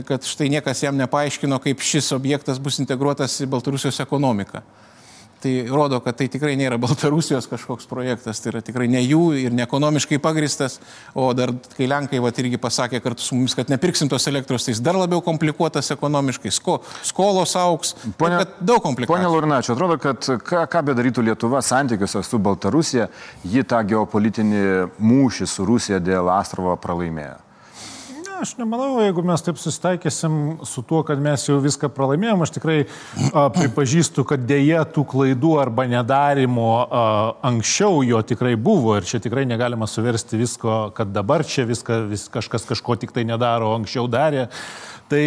kad 0.06 0.24
štai 0.26 0.48
niekas 0.50 0.82
jam 0.82 0.96
nepaaiškino, 0.98 1.58
kaip 1.62 1.80
šis 1.80 2.12
objektas 2.12 2.58
bus 2.58 2.80
integruotas 2.82 3.40
į 3.40 3.50
Baltarusijos 3.50 4.00
ekonomiką. 4.02 4.62
Tai 5.42 5.52
rodo, 5.68 5.98
kad 6.00 6.16
tai 6.16 6.30
tikrai 6.32 6.54
nėra 6.56 6.78
Baltarusijos 6.80 7.44
kažkoks 7.50 7.84
projektas, 7.90 8.40
tai 8.40 8.54
yra 8.54 8.62
tikrai 8.64 8.86
ne 8.88 9.02
jų 9.04 9.20
ir 9.42 9.52
ne 9.52 9.66
ekonomiškai 9.66 10.18
pagristas, 10.24 10.78
o 11.12 11.28
dar 11.36 11.52
kai 11.76 11.88
Lenkai 11.90 12.22
va 12.24 12.32
irgi 12.32 12.56
pasakė 12.60 13.02
kartu 13.04 13.24
su 13.24 13.36
mumis, 13.36 13.54
kad 13.58 13.68
nepirksim 13.72 14.08
tos 14.08 14.26
elektros, 14.30 14.64
tai 14.64 14.72
jis 14.72 14.82
dar 14.84 14.96
labiau 14.96 15.20
komplikuotas 15.24 15.92
ekonomiškai, 15.92 16.54
sko, 16.56 16.78
skolos 17.04 17.52
auks, 17.60 17.92
pone, 18.16 18.42
daug 18.58 18.80
komplikuotų. 18.84 19.12
Pone 19.12 19.28
Laurinačiu, 19.28 19.76
atrodo, 19.76 20.00
kad 20.00 20.24
ką, 20.24 20.64
ką 20.72 20.84
bedarytų 20.90 21.28
Lietuva 21.28 21.60
santykiuose 21.64 22.24
su 22.24 22.40
Baltarusija, 22.40 23.10
ji 23.44 23.66
tą 23.68 23.84
geopolitinį 23.92 24.62
mūšį 24.96 25.50
su 25.52 25.68
Rusija 25.68 26.00
dėl 26.00 26.32
Astrovo 26.32 26.78
pralaimėjo. 26.80 27.45
Aš 28.36 28.52
nemanau, 28.58 28.98
jeigu 29.00 29.22
mes 29.24 29.40
taip 29.40 29.56
susitaikysim 29.56 30.58
su 30.68 30.82
tuo, 30.84 30.98
kad 31.08 31.20
mes 31.22 31.46
jau 31.46 31.56
viską 31.62 31.88
pralaimėjom, 31.94 32.42
aš 32.44 32.50
tikrai 32.58 32.74
a, 32.84 33.46
pripažįstu, 33.54 34.26
kad 34.28 34.42
dėja 34.44 34.82
tų 34.92 35.06
klaidų 35.08 35.54
arba 35.62 35.86
nedarimo 35.88 36.66
a, 36.84 37.04
anksčiau 37.48 38.02
jo 38.04 38.20
tikrai 38.28 38.52
buvo 38.60 38.98
ir 38.98 39.08
čia 39.08 39.22
tikrai 39.24 39.46
negalima 39.48 39.88
suversti 39.88 40.36
visko, 40.40 40.90
kad 40.96 41.14
dabar 41.16 41.46
čia 41.48 41.64
viską, 41.70 42.02
vis, 42.10 42.26
kažkas 42.32 42.68
kažko 42.68 42.98
tik 43.00 43.16
tai 43.16 43.24
nedaro, 43.24 43.72
anksčiau 43.78 44.04
darė. 44.12 44.50
Tai 45.08 45.22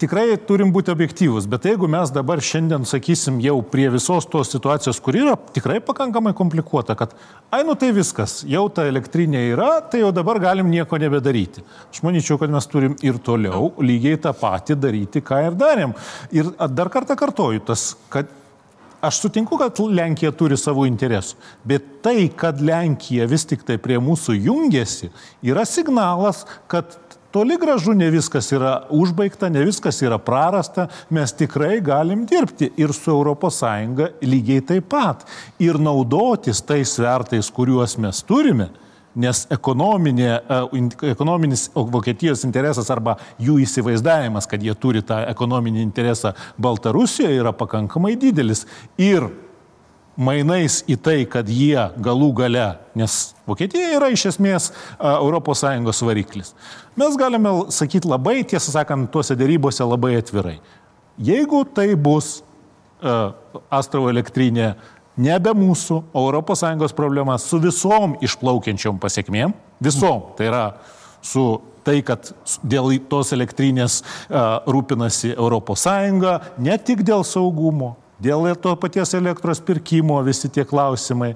tikrai 0.00 0.34
turim 0.48 0.72
būti 0.74 0.92
objektyvus, 0.92 1.46
bet 1.50 1.66
jeigu 1.68 1.88
mes 1.90 2.10
dabar 2.14 2.42
šiandien 2.42 2.86
sakysim 2.88 3.38
jau 3.44 3.56
prie 3.70 3.86
visos 3.92 4.26
tos 4.30 4.50
situacijos, 4.52 5.00
kur 5.04 5.18
yra 5.18 5.34
tikrai 5.56 5.80
pakankamai 5.84 6.34
komplikuota, 6.36 6.96
kad, 6.98 7.14
ai, 7.54 7.62
nu 7.66 7.76
tai 7.78 7.92
viskas, 7.96 8.40
jau 8.50 8.66
ta 8.74 8.86
elektrinė 8.90 9.46
yra, 9.52 9.70
tai 9.90 10.02
jau 10.02 10.12
dabar 10.14 10.40
galim 10.42 10.70
nieko 10.72 10.98
nebedaryti. 11.00 11.64
Aš 11.92 12.02
manyčiau, 12.06 12.38
kad 12.40 12.52
mes 12.52 12.70
turim 12.70 12.96
ir 13.06 13.20
toliau 13.24 13.72
lygiai 13.82 14.20
tą 14.20 14.34
patį 14.38 14.78
daryti, 14.82 15.24
ką 15.24 15.44
ir 15.48 15.58
darėm. 15.58 15.94
Ir 16.34 16.54
dar 16.74 16.90
kartą 16.92 17.18
kartoju, 17.18 17.62
tas, 17.72 17.92
kad 18.12 18.32
Aš 19.04 19.18
sutinku, 19.20 19.58
kad 19.60 19.76
Lenkija 19.76 20.30
turi 20.32 20.56
savo 20.56 20.86
interesų, 20.88 21.36
bet 21.68 21.84
tai, 22.04 22.24
kad 22.40 22.62
Lenkija 22.64 23.26
vis 23.28 23.44
tik 23.44 23.60
tai 23.68 23.76
prie 23.76 23.98
mūsų 24.00 24.38
jungiasi, 24.46 25.10
yra 25.44 25.66
signalas, 25.68 26.44
kad 26.72 26.96
Toli 27.34 27.56
gražu 27.60 27.92
ne 27.98 28.06
viskas 28.14 28.52
yra 28.54 28.84
užbaigta, 28.94 29.48
ne 29.50 29.64
viskas 29.66 29.96
yra 30.06 30.20
prarasta, 30.22 30.84
mes 31.10 31.32
tikrai 31.34 31.80
galim 31.82 32.20
dirbti 32.30 32.68
ir 32.78 32.92
su 32.94 33.10
ES 33.10 33.58
lygiai 34.22 34.62
taip 34.62 34.86
pat. 34.88 35.24
Ir 35.58 35.80
naudotis 35.82 36.62
tais 36.62 36.92
svertais, 36.94 37.50
kuriuos 37.50 37.96
mes 37.98 38.22
turime, 38.22 38.68
nes 39.18 39.46
ekonominė, 39.50 40.30
e, 40.30 41.10
ekonominis 41.10 41.72
Vokietijos 41.74 42.44
interesas 42.46 42.90
arba 42.94 43.16
jų 43.42 43.58
įsivaizdavimas, 43.66 44.46
kad 44.46 44.62
jie 44.62 44.74
turi 44.78 45.02
tą 45.02 45.24
ekonominį 45.26 45.82
interesą 45.82 46.36
Baltarusijoje 46.54 47.42
yra 47.42 47.50
pakankamai 47.50 48.14
didelis. 48.14 48.62
Ir 48.94 49.26
mainais 50.16 50.80
į 50.90 50.96
tai, 51.02 51.18
kad 51.30 51.48
jie 51.50 51.78
galų 52.02 52.30
gale, 52.38 52.68
nes 52.96 53.34
Vokietija 53.48 53.96
yra 53.96 54.08
iš 54.14 54.26
esmės 54.32 54.70
ES 54.98 56.02
variklis. 56.06 56.54
Mes 56.96 57.18
galime 57.20 57.52
sakyti 57.74 58.08
labai, 58.08 58.42
tiesą 58.46 58.78
sakant, 58.78 59.10
tuose 59.12 59.36
dėrybose 59.36 59.84
labai 59.84 60.14
atvirai. 60.20 60.58
Jeigu 61.18 61.64
tai 61.74 61.94
bus 61.94 62.42
Astravo 63.68 64.08
elektrinė 64.08 64.74
nebe 65.20 65.52
mūsų, 65.54 66.00
o 66.14 66.22
ES 66.32 66.94
problema 66.96 67.36
su 67.38 67.60
visom 67.60 68.16
išplaukiančiom 68.24 68.98
pasiekmėm, 69.02 69.52
visom, 69.82 70.30
tai 70.38 70.48
yra 70.48 70.64
su 71.20 71.60
tai, 71.84 72.00
kad 72.06 72.32
dėl 72.64 72.94
tos 73.10 73.34
elektrinės 73.36 74.00
rūpinasi 74.30 75.34
ES, 75.36 75.86
ne 76.58 76.78
tik 76.78 77.04
dėl 77.04 77.24
saugumo, 77.28 77.94
dėl 78.22 78.46
to 78.60 78.74
paties 78.76 79.14
elektros 79.14 79.62
pirkimo 79.64 80.20
visi 80.26 80.48
tie 80.48 80.64
klausimai. 80.64 81.34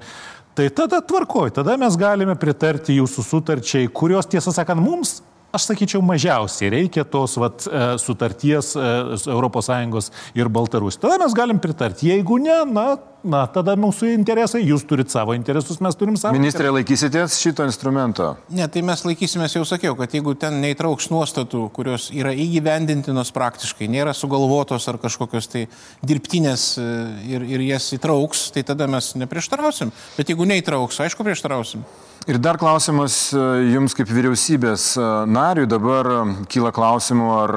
Tai 0.59 0.67
tada 0.75 0.99
tvarkoj, 1.01 1.53
tada 1.55 1.77
mes 1.79 1.95
galime 1.99 2.35
pritarti 2.35 2.97
jūsų 2.99 3.23
sutarčiai, 3.23 3.91
kurios 3.95 4.27
tiesą 4.27 4.51
sakant 4.55 4.83
mums 4.83 5.21
Aš 5.59 5.65
sakyčiau, 5.73 5.99
mažiausiai 6.07 6.71
reikia 6.71 7.03
tos 7.03 7.33
vat, 7.43 7.65
e, 7.67 7.87
sutarties 7.99 8.77
ES 8.79 10.11
ir 10.39 10.51
Baltarusijos. 10.55 11.01
Tada 11.03 11.17
mes 11.19 11.35
galim 11.35 11.59
pritarti. 11.59 12.13
Jeigu 12.13 12.37
ne, 12.39 12.61
na, 12.71 12.85
na, 13.27 13.41
tada 13.51 13.75
mūsų 13.75 14.13
interesai, 14.13 14.61
jūs 14.69 14.85
turite 14.87 15.11
savo 15.11 15.35
interesus, 15.35 15.81
mes 15.83 15.99
turim 15.99 16.15
savo. 16.21 16.37
Ministrė, 16.39 16.71
laikysitės 16.77 17.41
šito 17.43 17.67
instrumento? 17.67 18.31
Ne, 18.55 18.69
tai 18.71 18.85
mes 18.87 19.03
laikysimės, 19.03 19.57
jau 19.59 19.65
sakiau, 19.67 19.97
kad 19.99 20.15
jeigu 20.15 20.37
ten 20.39 20.61
neįtrauks 20.63 21.11
nuostatų, 21.11 21.65
kurios 21.75 22.07
yra 22.15 22.31
įgyvendintinos 22.39 23.35
praktiškai, 23.35 23.91
nėra 23.91 24.15
sugalvotos 24.15 24.87
ar 24.93 25.01
kažkokios 25.03 25.51
tai 25.51 25.65
dirbtinės 26.07 26.69
e, 26.79 26.87
ir, 27.35 27.49
ir 27.57 27.67
jas 27.73 27.91
įtrauks, 27.99 28.53
tai 28.55 28.63
tada 28.69 28.87
mes 28.87 29.11
neprieštarausim. 29.19 29.91
Bet 30.21 30.31
jeigu 30.31 30.47
neįtrauks, 30.55 31.03
aišku, 31.09 31.27
prieštarausim. 31.27 31.83
Ir 32.29 32.37
dar 32.37 32.59
klausimas 32.61 33.31
e, 33.33 33.41
jums 33.73 33.95
kaip 33.97 34.11
vyriausybės 34.13 34.83
e, 35.01 35.05
nariui. 35.33 35.65
Dabar 35.65 36.09
e, 36.13 36.17
kyla 36.53 36.75
klausimų, 36.77 37.29
ar 37.33 37.53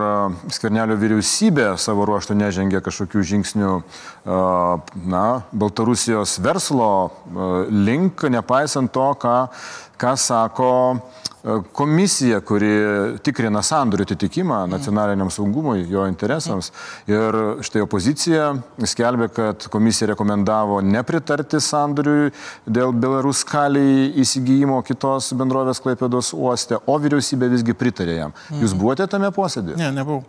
Skvernelio 0.55 0.95
vyriausybė 0.95 1.73
savo 1.75 2.05
ruoštų 2.07 2.37
nežengia 2.39 2.79
kažkokių 2.85 3.25
žingsnių 3.33 3.73
na, 5.11 5.25
Baltarusijos 5.51 6.37
verslo 6.39 6.87
link, 7.67 8.23
nepaisant 8.31 8.93
to, 8.95 9.09
ką, 9.19 9.35
ką 9.99 10.15
sako 10.15 10.71
komisija, 11.73 12.39
kuri 12.45 12.69
tikrina 13.25 13.63
sandorių 13.65 14.05
atitikimą 14.05 14.59
nacionaliniam 14.69 15.31
saugumui, 15.33 15.83
jo 15.89 16.05
interesams. 16.09 16.69
Ir 17.09 17.37
štai 17.65 17.81
opozicija 17.85 18.51
skelbė, 18.93 19.29
kad 19.33 19.67
komisija 19.73 20.11
rekomendavo 20.13 20.81
nepritarti 20.85 21.61
sandoriui 21.63 22.29
dėl 22.69 22.93
Belarus 22.93 23.43
kaliai 23.47 24.11
įsigijimo 24.21 24.81
kitos 24.85 25.31
bendrovės 25.37 25.81
Klaipėdos 25.81 26.33
uoste, 26.37 26.77
o 26.85 26.97
vyriausybė 27.01 27.49
visgi 27.55 27.77
pritarė 27.77 28.19
jam. 28.19 28.35
Jūs 28.61 28.77
buvote 28.77 29.07
tame 29.09 29.31
posėdėje? 29.33 29.79
Ne, 29.81 29.89
nebuvau. 29.97 30.25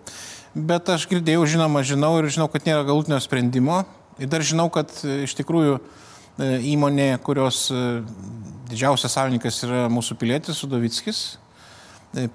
Bet 0.52 0.88
aš 0.92 1.06
girdėjau, 1.08 1.46
žinoma, 1.48 1.80
žinau 1.84 2.14
ir 2.20 2.28
žinau, 2.32 2.48
kad 2.52 2.64
nėra 2.68 2.84
galutinio 2.88 3.20
sprendimo. 3.24 3.82
Ir 4.20 4.28
dar 4.32 4.44
žinau, 4.44 4.68
kad 4.72 4.90
iš 5.00 5.32
tikrųjų 5.38 5.78
e, 5.78 6.48
įmonė, 6.74 7.14
kurios 7.24 7.64
e, 7.72 8.02
didžiausias 8.72 9.16
savininkas 9.16 9.62
yra 9.66 9.86
mūsų 9.92 10.18
pilietis 10.20 10.60
Sudovickis, 10.62 11.22
e, 12.16 12.28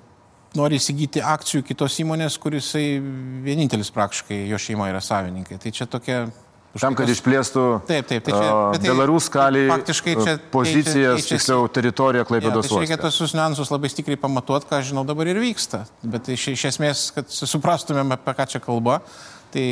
nori 0.57 0.79
įsigyti 0.79 1.21
akcijų 1.25 1.65
kitos 1.67 1.99
įmonės, 2.03 2.39
kuris 2.41 2.71
vienintelis 3.45 3.91
praktiškai 3.93 4.45
jo 4.51 4.59
šeima 4.61 4.91
yra 4.93 5.03
savininkai. 5.03 5.59
Tai 5.61 5.73
čia 5.75 5.89
tokia 5.89 6.27
Tam, 6.77 6.93
kad 6.97 7.09
išplėstų 7.09 7.63
taip, 7.87 8.05
taip, 8.09 8.25
tai 8.27 8.33
čia, 8.33 8.49
uh, 8.51 8.75
tai 8.75 8.89
Belarus 8.91 9.29
kalį 9.33 9.63
faktiškai 9.71 10.13
čia 10.19 10.33
pozicijas, 10.53 11.25
tiksliau 11.25 11.65
teritoriją 11.73 12.25
Klaipėdos 12.27 12.67
ja, 12.67 12.73
tai 12.73 12.81
reikia 12.83 12.97
tos 13.01 13.33
niuansus 13.33 13.71
labai 13.73 13.89
stipriai 13.89 14.19
pamatuoti, 14.21 14.67
ką 14.69 14.81
žinau 14.91 15.05
dabar 15.07 15.31
ir 15.31 15.39
vyksta. 15.41 15.85
Bet 16.03 16.29
iš, 16.33 16.49
iš 16.53 16.67
esmės, 16.73 17.07
kad 17.15 17.31
suprastumėm, 17.33 18.13
apie 18.13 18.35
ką 18.37 18.47
čia 18.51 18.61
kalba, 18.61 18.99
tai 19.53 19.65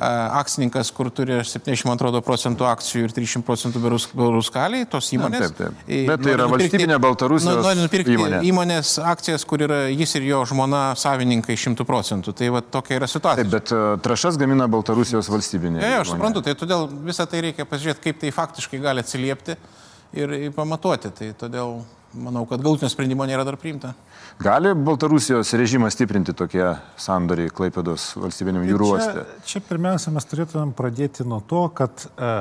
akcininkas, 0.00 0.88
kur 0.96 1.10
turi 1.12 1.36
72 1.44 2.22
procentų 2.24 2.64
akcijų 2.70 3.04
ir 3.04 3.12
300 3.12 3.44
procentų 3.44 3.82
Beruskaliai, 3.84 4.86
tos 4.88 5.10
įmonės. 5.12 5.52
Taip, 5.52 5.58
taip. 5.58 5.82
Bet 6.08 6.24
tai 6.24 6.32
yra 6.36 6.46
valstybinė 6.48 6.96
Baltarusijos 7.04 7.60
nori 7.66 7.82
nupirkti 7.82 8.14
įmonė. 8.16 8.40
įmonės 8.48 8.94
akcijas, 9.12 9.44
kur 9.48 9.66
yra 9.66 9.82
jis 9.92 10.16
ir 10.16 10.30
jo 10.30 10.40
žmona 10.48 10.82
savininkai 11.00 11.58
100 11.60 11.84
procentų. 11.88 12.34
Tai 12.40 12.48
va 12.56 12.64
tokia 12.64 12.96
yra 12.96 13.10
situacija. 13.10 13.44
Taip, 13.44 13.52
bet 13.58 13.74
trašas 14.06 14.40
gamina 14.40 14.70
Baltarusijos 14.72 15.28
valstybinė. 15.32 15.84
Ja, 15.84 16.00
aš 16.00 16.14
suprantu, 16.14 16.44
tai 16.46 16.56
todėl 16.56 16.88
visą 17.04 17.28
tai 17.28 17.44
reikia 17.50 17.68
pasižiūrėti, 17.68 18.04
kaip 18.08 18.24
tai 18.24 18.32
faktiškai 18.40 18.80
gali 18.80 19.04
atsiliepti 19.04 19.58
ir, 20.16 20.36
ir 20.48 20.56
pamatuoti. 20.56 21.12
Tai 21.20 21.32
todėl 21.44 21.82
manau, 22.14 22.44
kad 22.48 22.62
galutinio 22.62 22.90
sprendimo 22.90 23.26
nėra 23.28 23.44
dar 23.46 23.58
priimta. 23.60 23.92
Gali 24.40 24.72
Baltarusijos 24.74 25.52
režimą 25.58 25.90
stiprinti 25.92 26.34
tokie 26.36 26.64
sandoriai 27.00 27.52
Klaipėdos 27.54 28.12
valstybiniam 28.20 28.64
jūrų 28.68 28.92
uoste? 28.94 29.26
Čia, 29.26 29.42
čia 29.52 29.64
pirmiausia, 29.68 30.14
mes 30.14 30.28
turėtumėm 30.30 30.72
pradėti 30.78 31.26
nuo 31.28 31.42
to, 31.46 31.66
kad 31.76 32.06
e, 32.08 32.32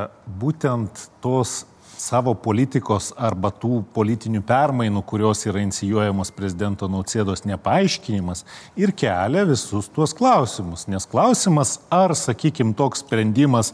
būtent 0.41 1.09
tos 1.23 1.63
savo 1.99 2.31
politikos 2.39 3.11
arba 3.19 3.51
tų 3.51 3.81
politinių 3.95 4.41
permainų, 4.47 5.03
kurios 5.07 5.43
yra 5.49 5.59
inicijuojamos 5.65 6.31
prezidento 6.35 6.87
Nausėdos 6.87 7.43
nepaaiškinimas 7.49 8.45
ir 8.79 8.93
kelia 8.95 9.43
visus 9.49 9.91
tuos 9.91 10.15
klausimus. 10.15 10.87
Nes 10.87 11.07
klausimas, 11.09 11.77
ar, 11.91 12.15
sakykime, 12.15 12.71
toks 12.79 13.03
sprendimas, 13.03 13.73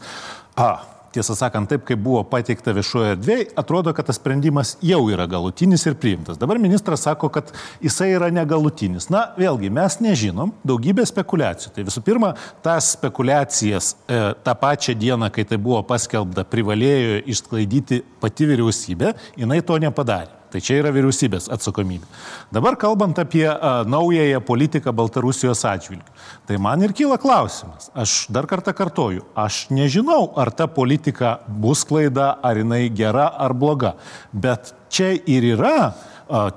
a, 0.58 0.74
tiesą 1.16 1.36
sakant, 1.38 1.68
taip 1.70 1.84
kaip 1.88 2.00
buvo 2.02 2.22
pateikta 2.28 2.74
viešoje 2.76 3.14
erdvėje, 3.16 3.48
atrodo, 3.58 3.94
kad 3.96 4.08
tas 4.08 4.20
sprendimas 4.20 4.74
jau 4.84 5.02
yra 5.12 5.26
galutinis 5.30 5.86
ir 5.88 5.96
priimtas. 6.00 6.38
Dabar 6.40 6.60
ministras 6.62 7.04
sako, 7.06 7.30
kad 7.32 7.52
jisai 7.84 8.12
yra 8.14 8.30
negalutinis. 8.34 9.08
Na, 9.12 9.26
vėlgi, 9.38 9.72
mes 9.72 9.98
nežinom, 10.04 10.54
daugybė 10.66 11.06
spekulacijų. 11.08 11.74
Tai 11.76 11.86
visų 11.88 12.04
pirma, 12.06 12.32
tas 12.64 12.92
spekulacijas 12.96 13.94
e, 14.06 14.22
tą 14.46 14.56
pačią 14.60 14.96
dieną, 14.98 15.30
kai 15.34 15.46
tai 15.48 15.60
buvo 15.60 15.82
paskelbta, 15.86 16.46
privalėjo 16.48 17.22
išsklaidyti 17.32 18.02
pati 18.22 18.48
vyriausybė, 18.52 19.14
jinai 19.40 19.62
to 19.66 19.78
nepadarė. 19.82 20.36
Tai 20.56 20.62
čia 20.64 20.78
yra 20.80 20.88
vyriausybės 20.88 21.50
atsakomybė. 21.52 22.06
Dabar 22.48 22.78
kalbant 22.80 23.18
apie 23.20 23.44
a, 23.44 23.82
naująją 23.84 24.38
politiką 24.48 24.94
Baltarusijos 24.96 25.60
atžvilgių, 25.68 26.14
tai 26.48 26.56
man 26.64 26.80
ir 26.80 26.94
kyla 26.96 27.18
klausimas. 27.20 27.90
Aš 27.92 28.14
dar 28.32 28.48
kartą 28.48 28.72
kartoju, 28.72 29.26
aš 29.36 29.66
nežinau, 29.68 30.30
ar 30.32 30.48
ta 30.56 30.64
politika 30.64 31.34
bus 31.44 31.84
klaida, 31.84 32.30
ar 32.40 32.56
jinai 32.62 32.86
gera 32.88 33.26
ar 33.36 33.52
bloga. 33.52 33.98
Bet 34.32 34.72
čia 34.88 35.12
ir 35.28 35.44
yra 35.58 35.92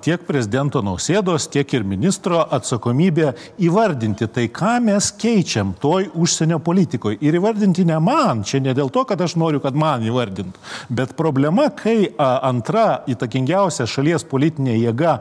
tiek 0.01 0.23
prezidento 0.25 0.81
Nausėdos, 0.85 1.45
tiek 1.51 1.69
ir 1.77 1.85
ministro 1.87 2.41
atsakomybė 2.55 3.33
įvardinti 3.61 4.27
tai, 4.33 4.47
ką 4.53 4.77
mes 4.85 5.11
keičiam 5.19 5.75
toj 5.81 6.09
užsienio 6.17 6.59
politikoje. 6.63 7.19
Ir 7.25 7.37
įvardinti 7.37 7.85
ne 7.87 7.99
man, 8.03 8.43
čia 8.47 8.61
ne 8.63 8.73
dėl 8.77 8.89
to, 8.93 9.03
kad 9.09 9.21
aš 9.21 9.37
noriu, 9.39 9.61
kad 9.63 9.77
man 9.77 10.05
įvardintų, 10.05 10.63
bet 10.89 11.13
problema, 11.19 11.69
kai 11.69 12.09
antra 12.17 13.03
įtakingiausia 13.09 13.87
šalies 13.89 14.25
politinė 14.29 14.79
jėga 14.79 15.19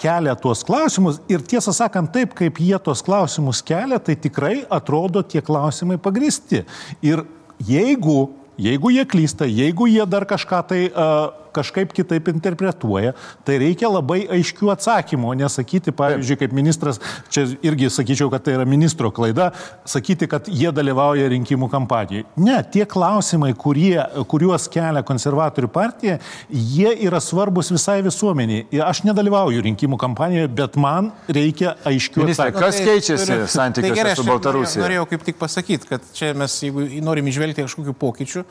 kelia 0.00 0.36
tuos 0.40 0.64
klausimus 0.66 1.22
ir 1.32 1.44
tiesą 1.46 1.74
sakant, 1.76 2.12
taip 2.12 2.36
kaip 2.38 2.60
jie 2.60 2.76
tuos 2.84 3.04
klausimus 3.06 3.64
kelia, 3.64 4.00
tai 4.02 4.18
tikrai 4.20 4.60
atrodo 4.68 5.24
tie 5.24 5.40
klausimai 5.44 6.00
pagristi. 6.00 6.64
Ir 7.00 7.24
jeigu 7.64 8.28
Jeigu 8.60 8.90
jie 8.92 9.06
klysta, 9.08 9.46
jeigu 9.48 9.86
jie 9.88 10.04
dar 10.04 10.26
kažką 10.28 10.58
tai 10.68 10.80
uh, 10.90 11.30
kažkaip 11.54 11.92
kitaip 11.96 12.28
interpretuoja, 12.32 13.14
tai 13.46 13.58
reikia 13.62 13.90
labai 13.90 14.22
aiškių 14.38 14.70
atsakymų, 14.74 15.30
o 15.32 15.36
nesakyti, 15.38 15.94
pavyzdžiui, 15.96 16.38
kaip 16.42 16.54
ministras, 16.56 17.00
čia 17.32 17.46
irgi 17.66 17.90
sakyčiau, 17.92 18.30
kad 18.32 18.44
tai 18.46 18.56
yra 18.58 18.66
ministro 18.68 19.10
klaida, 19.14 19.50
sakyti, 19.88 20.28
kad 20.30 20.48
jie 20.50 20.72
dalyvauja 20.74 21.28
rinkimų 21.32 21.70
kampanijoje. 21.72 22.26
Ne, 22.40 22.58
tie 22.72 22.86
klausimai, 22.88 23.52
kurie, 23.58 23.98
kuriuos 24.30 24.68
kelia 24.72 25.02
konservatorių 25.06 25.70
partija, 25.72 26.18
jie 26.50 26.94
yra 27.06 27.20
svarbus 27.24 27.72
visai 27.74 28.00
visuomeniai. 28.06 28.66
Aš 28.86 29.04
nedalyvauju 29.08 29.64
rinkimų 29.68 29.98
kampanijoje, 30.00 30.50
bet 30.62 30.78
man 30.80 31.12
reikia 31.28 31.76
aiškių 31.88 32.26
atsakymų. 32.28 32.64
Kas 32.64 32.80
keičiasi 32.84 33.40
santykiuose 33.50 34.08
tai 34.10 34.16
su 34.18 34.26
Baltarusija? 34.28 34.84
Norėjau 34.84 35.08
kaip 35.14 35.26
tik 35.28 35.40
pasakyti, 35.40 35.90
kad 35.90 36.10
čia 36.16 36.32
mes, 36.38 36.60
jeigu 36.64 36.86
norim 37.04 37.28
išvelgti 37.30 37.66
kažkokių 37.66 37.96
pokyčių, 38.00 38.46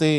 Tai 0.00 0.12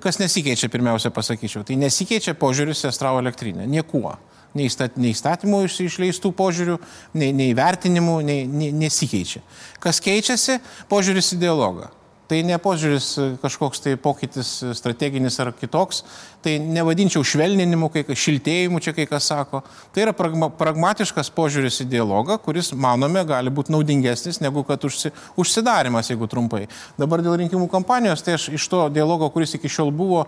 kas 0.00 0.20
nesikeičia, 0.22 0.70
pirmiausia 0.72 1.10
pasakyčiau, 1.14 1.64
tai 1.66 1.78
nesikeičia 1.80 2.36
požiūris 2.38 2.84
į 2.84 2.90
Astravo 2.92 3.22
elektrinę. 3.22 3.66
Niekuo. 3.70 4.14
Nei 4.54 4.68
įstatymų 5.10 5.64
išleistų 5.66 6.30
požiūrių, 6.38 6.76
nei, 7.18 7.32
nei 7.34 7.56
vertinimų, 7.58 8.20
nei, 8.22 8.44
nei, 8.46 8.70
nesikeičia. 8.84 9.42
Kas 9.82 9.98
keičiasi? 10.04 10.60
Požiūris 10.90 11.32
į 11.34 11.40
dialogą. 11.42 11.88
Tai 12.34 12.40
ne 12.42 12.56
požiūris 12.58 13.08
e, 13.14 13.24
kažkoks 13.38 13.78
tai 13.84 13.92
pokytis 14.00 14.48
e, 14.66 14.72
strateginis 14.74 15.36
ar 15.38 15.52
kitoks, 15.54 16.00
tai 16.42 16.56
nevadinčiau 16.58 17.22
švelninimu, 17.22 17.86
kai 17.94 18.16
šiltėjimu 18.18 18.80
čia 18.82 18.90
kai 18.96 19.04
kas 19.06 19.28
sako. 19.30 19.60
Tai 19.94 20.02
yra 20.02 20.14
pragma, 20.18 20.48
pragmatiškas 20.58 21.30
požiūris 21.36 21.78
į 21.84 21.86
dialogą, 21.92 22.40
kuris, 22.42 22.72
manome, 22.74 23.22
gali 23.28 23.52
būti 23.54 23.70
naudingesnis 23.70 24.42
negu 24.42 24.64
kad 24.66 24.82
užsi, 24.82 25.12
užsidarimas, 25.38 26.10
jeigu 26.10 26.26
trumpai. 26.32 26.64
Dabar 26.98 27.22
dėl 27.22 27.38
rinkimų 27.44 27.70
kampanijos, 27.70 28.26
tai 28.26 28.34
aš 28.34 28.48
iš 28.58 28.66
to 28.72 28.82
dialogo, 28.90 29.30
kuris 29.30 29.54
iki 29.54 29.70
šiol 29.70 29.94
buvo, 29.94 30.24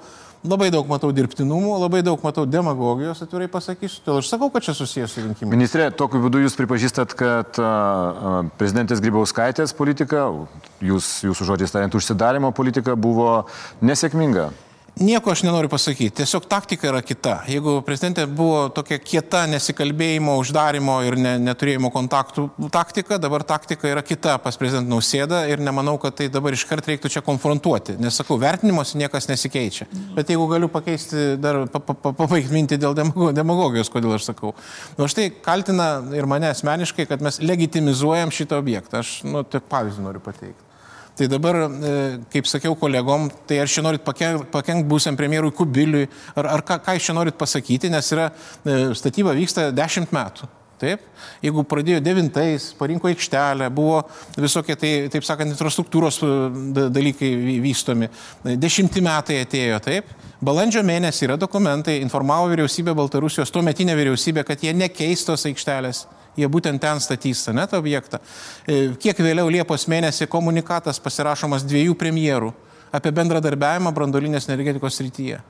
Labai 0.46 0.68
daug 0.70 0.87
matau 0.87 1.11
dirbtinumų, 1.14 1.72
labai 1.82 2.02
daug 2.06 2.22
matau 2.22 2.44
demagogijos, 2.46 3.22
atvirai 3.24 3.48
pasakysiu. 3.50 4.02
Todėl 4.04 4.20
aš 4.20 4.28
sakau, 4.30 4.48
kad 4.54 4.62
čia 4.66 4.74
susijęs 4.78 5.14
su 5.16 5.24
rinkimais. 5.24 5.50
Ministrė, 5.50 5.88
tokiu 5.90 6.20
būdu 6.22 6.44
jūs 6.44 6.54
pripažįstat, 6.59 7.16
kad 7.18 7.59
uh, 7.59 8.46
prezidentės 8.61 9.02
Grybauskaitės 9.02 9.74
politika, 9.76 10.28
jūs, 10.85 11.09
jūsų 11.26 11.48
žodžiais 11.50 11.74
tariant, 11.74 11.98
užsidarimo 11.98 12.52
politika 12.54 12.94
buvo 12.94 13.48
nesėkminga. 13.82 14.52
Nieko 14.96 15.28
aš 15.28 15.42
nenoriu 15.44 15.68
pasakyti, 15.68 16.22
tiesiog 16.22 16.46
taktika 16.48 16.87
yra 16.88 17.02
kita. 17.04 17.35
Jeigu 17.52 17.82
prezidentė 17.85 18.22
buvo 18.32 18.70
tokia 18.72 18.96
kieta 18.96 19.42
nesikalbėjimo, 19.52 20.38
uždarimo 20.40 20.94
ir 21.04 21.18
ne, 21.20 21.35
neturėjimo 21.50 21.90
kontaktų 21.92 22.46
taktika, 22.72 23.18
dabar 23.20 23.44
taktika 23.44 23.90
yra 23.92 24.00
kita 24.00 24.38
pas 24.40 24.56
prezidentą 24.56 24.94
Nausėdą 24.94 25.42
ir 25.52 25.61
nemanau, 25.61 25.98
kad 26.00 26.16
tai 26.16 26.30
dabar 26.32 26.56
iškart 26.56 26.88
reiktų 26.88 27.12
čia 27.12 27.20
konfrontuoti. 27.26 27.98
Nes 28.00 28.16
sakau, 28.16 28.38
vertinimuose 28.40 28.96
niekas 28.96 29.28
nesikeičia. 29.28 29.85
Bet 30.16 30.32
jeigu 30.32 30.48
galiu 30.48 30.72
pakeisti, 30.72 31.26
dar 31.44 31.66
pabaigti 31.68 32.56
mintį 32.56 32.80
dėl 32.87 32.96
demagogijos, 33.37 33.92
kodėl 33.92 34.16
aš 34.16 34.30
sakau. 34.30 34.54
Nu, 34.96 35.11
aš 35.11 35.18
tai 35.18 35.28
kaltina 35.44 35.90
ir 36.16 36.24
mane 36.24 36.48
asmeniškai, 36.54 37.04
kad 37.12 37.20
mes 37.20 37.42
legitimizuojam 37.44 38.32
šitą 38.32 38.64
objektą. 38.64 39.04
Aš, 39.04 39.18
nu, 39.28 39.44
tik 39.44 39.68
pavyzdį 39.68 40.09
noriu 40.09 40.24
pateikti. 40.24 40.65
Tai 41.16 41.26
dabar, 41.33 41.57
e, 41.57 42.18
kaip 42.29 42.44
sakiau 42.44 42.74
kolegom, 42.76 43.31
tai 43.48 43.62
ar 43.62 43.70
čia 43.72 43.81
norit 43.81 44.02
pakengti 44.05 44.85
būsiam 44.85 45.16
premjerui 45.16 45.55
Kubiliui, 45.57 46.11
ar, 46.37 46.50
ar 46.59 46.62
ką, 46.66 46.76
ką 46.85 46.96
iš 46.98 47.09
čia 47.09 47.14
norit 47.16 47.38
pasakyti, 47.40 47.88
nes 47.88 48.11
yra 48.12 48.26
e, 48.29 48.92
statyba 48.92 49.33
vyksta 49.37 49.70
dešimt 49.72 50.12
metų. 50.12 50.48
Taip, 50.76 51.07
jeigu 51.40 51.62
pradėjo 51.64 52.02
devintais, 52.05 52.66
parinko 52.76 53.09
aikštelę, 53.09 53.70
buvo 53.72 54.02
visokie, 54.37 54.74
tai, 54.76 54.90
taip 55.09 55.24
sakant, 55.24 55.55
infrastruktūros 55.55 56.20
e, 56.20 56.29
dalykai 56.92 57.31
vystomi, 57.64 58.11
dešimti 58.44 59.00
metai 59.00 59.38
atėjo, 59.46 59.81
taip, 59.88 60.12
balandžio 60.44 60.85
mėnesį 60.85 61.31
yra 61.31 61.38
dokumentai, 61.40 61.96
informavo 62.05 62.52
vyriausybė 62.52 62.92
Baltarusijos, 62.98 63.55
tuo 63.55 63.64
metinė 63.64 63.96
vyriausybė, 63.96 64.44
kad 64.44 64.68
jie 64.68 64.76
nekeistos 64.76 65.48
aikštelės 65.48 66.05
jie 66.37 66.49
būtent 66.49 66.81
ten 66.81 67.01
statys 67.01 67.46
net 67.57 67.75
objektą. 67.77 68.20
E, 68.66 68.94
kiek 69.01 69.18
vėliau 69.18 69.51
Liepos 69.53 69.88
mėnesį 69.88 70.29
komunikatas 70.31 71.01
pasirašomas 71.03 71.66
dviejų 71.66 71.96
premjerų 71.99 72.53
apie 72.94 73.12
bendradarbiavimą 73.12 73.92
brandolinės 73.92 74.49
energetikos 74.49 75.01
srityje. 75.01 75.40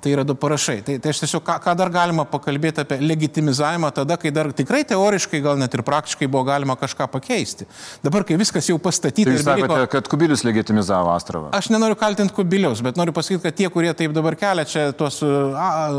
Tai 0.00 0.12
yra 0.12 0.22
du 0.24 0.36
parašai. 0.38 0.80
Tai, 0.86 0.96
tai 1.02 1.10
aš 1.10 1.22
tiesiog, 1.24 1.42
ką, 1.44 1.56
ką 1.64 1.72
dar 1.78 1.90
galima 1.92 2.24
pakalbėti 2.28 2.84
apie 2.84 3.00
legitimizavimą 3.02 3.90
tada, 3.96 4.16
kai 4.20 4.30
dar 4.34 4.52
tikrai 4.54 4.82
teoriškai, 4.86 5.40
gal 5.42 5.58
net 5.58 5.74
ir 5.74 5.82
praktiškai 5.86 6.28
buvo 6.30 6.44
galima 6.46 6.76
kažką 6.78 7.08
pakeisti. 7.10 7.66
Dabar, 8.04 8.24
kai 8.28 8.38
viskas 8.40 8.68
jau 8.70 8.78
pastatyta. 8.82 9.30
Tai 9.32 9.34
jūs 9.34 9.46
sakote, 9.46 9.66
beliko, 9.66 9.90
kad 9.90 10.10
Kubilius 10.12 10.44
legitimizavo 10.46 11.10
Astravą? 11.16 11.50
Aš 11.56 11.72
nenoriu 11.74 11.98
kaltinti 11.98 12.36
Kubiliaus, 12.36 12.84
bet 12.86 13.00
noriu 13.00 13.14
pasakyti, 13.16 13.42
kad 13.48 13.58
tie, 13.58 13.66
kurie 13.72 13.90
taip 13.98 14.14
dabar 14.16 14.38
kelia 14.38 14.66
čia 14.68 14.86
tuos 14.96 15.18
a, 15.26 15.90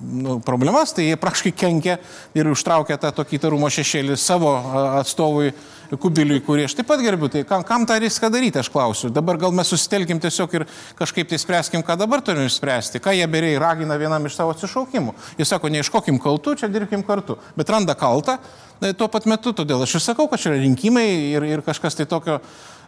nu, 0.00 0.40
problemas, 0.46 0.96
tai 0.96 1.06
jie 1.10 1.20
praktiškai 1.20 1.54
kenkia 1.54 2.00
ir 2.36 2.50
užtraukia 2.50 2.98
tą 3.00 3.14
tokį 3.20 3.40
įtarumo 3.40 3.70
šešėlį 3.72 4.18
savo 4.20 4.56
atstovui 4.98 5.54
Kubiliui, 5.94 6.40
kurį 6.42 6.64
aš 6.66 6.74
taip 6.78 6.88
pat 6.90 7.02
gerbiu, 7.04 7.28
tai 7.30 7.44
kam, 7.46 7.62
kam 7.66 7.86
tą 7.86 7.98
riską 8.02 8.30
daryti, 8.32 8.58
aš 8.58 8.70
klausiu. 8.74 9.10
Dabar 9.14 9.38
gal 9.38 9.54
mes 9.54 9.70
susitelkim 9.70 10.18
tiesiog 10.22 10.56
ir 10.58 10.66
kažkaip 10.98 11.30
tai 11.30 11.38
spręskim, 11.38 11.84
ką 11.86 11.98
dabar 12.00 12.24
turim 12.26 12.48
išspręsti. 12.48 13.02
Ką 13.04 13.14
jie 13.14 13.26
beriai 13.30 13.60
ragina 13.62 13.98
vienam 14.00 14.26
iš 14.26 14.38
savo 14.38 14.54
atsišaukimų. 14.56 15.14
Jis 15.38 15.54
sako, 15.54 15.70
neieškokim 15.70 16.18
kaltų, 16.22 16.56
čia 16.62 16.70
dirbkim 16.72 17.06
kartu. 17.06 17.38
Bet 17.58 17.70
randa 17.70 17.94
kaltą 17.98 18.40
tuo 18.80 19.08
pat 19.12 19.28
metu, 19.30 19.52
todėl 19.56 19.84
aš 19.84 19.98
ir 19.98 20.04
sakau, 20.04 20.28
kad 20.30 20.40
čia 20.42 20.52
yra 20.52 20.62
rinkimai 20.62 21.06
ir, 21.34 21.46
ir 21.48 21.62
kažkas 21.64 21.96
tai 21.96 22.08
tokio 22.08 22.40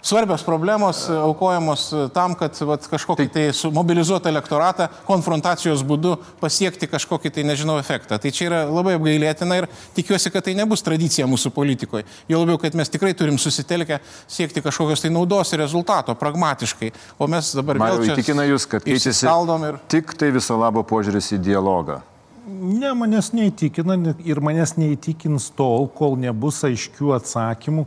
svarbios 0.02 0.42
problemos 0.42 1.08
aukojamos 1.10 1.94
tam, 2.14 2.34
kad 2.38 2.54
vat, 2.62 2.86
kažkokį 2.90 3.26
tai, 3.32 3.46
tai 3.50 3.70
mobilizuotą 3.74 4.30
elektoratą 4.30 4.88
konfrontacijos 5.08 5.82
būdu 5.86 6.16
pasiekti 6.40 6.88
kažkokį 6.90 7.32
tai, 7.34 7.44
nežinau, 7.48 7.78
efektą. 7.82 8.18
Tai 8.22 8.32
čia 8.34 8.46
yra 8.48 8.60
labai 8.68 8.96
apgailėtina 8.98 9.58
ir 9.58 9.68
tikiuosi, 9.96 10.30
kad 10.34 10.46
tai 10.46 10.54
nebus 10.58 10.84
tradicija 10.86 11.26
mūsų 11.30 11.52
politikoje. 11.54 12.06
Jo 12.30 12.42
labiau, 12.44 12.60
kad 12.62 12.76
mes 12.78 12.92
tikrai 12.92 13.14
turim 13.18 13.40
susitelkę 13.42 14.00
siekti 14.30 14.62
kažkokios 14.64 15.02
tai 15.02 15.12
naudos 15.14 15.52
ir 15.52 15.62
rezultato 15.64 16.14
pragmatiškai. 16.18 16.92
O 17.18 17.30
mes 17.30 17.50
dabar 17.58 17.80
Mariau, 17.82 18.04
vėl. 18.04 18.14
Įtikina 18.14 18.46
jūs, 18.48 18.68
kad 18.70 18.86
keičiasi 18.86 19.26
ir... 19.26 19.82
tik 19.90 20.14
tai 20.18 20.30
viso 20.34 20.58
labo 20.60 20.86
požiūris 20.86 21.34
į 21.34 21.42
dialogą. 21.50 22.02
Ne, 22.48 22.94
manęs 22.96 23.28
neįtikina 23.36 23.96
ir 24.24 24.38
manęs 24.40 24.72
neįtikins 24.80 25.50
tol, 25.58 25.84
kol 25.92 26.16
nebus 26.16 26.62
aiškių 26.64 27.12
atsakymų, 27.18 27.84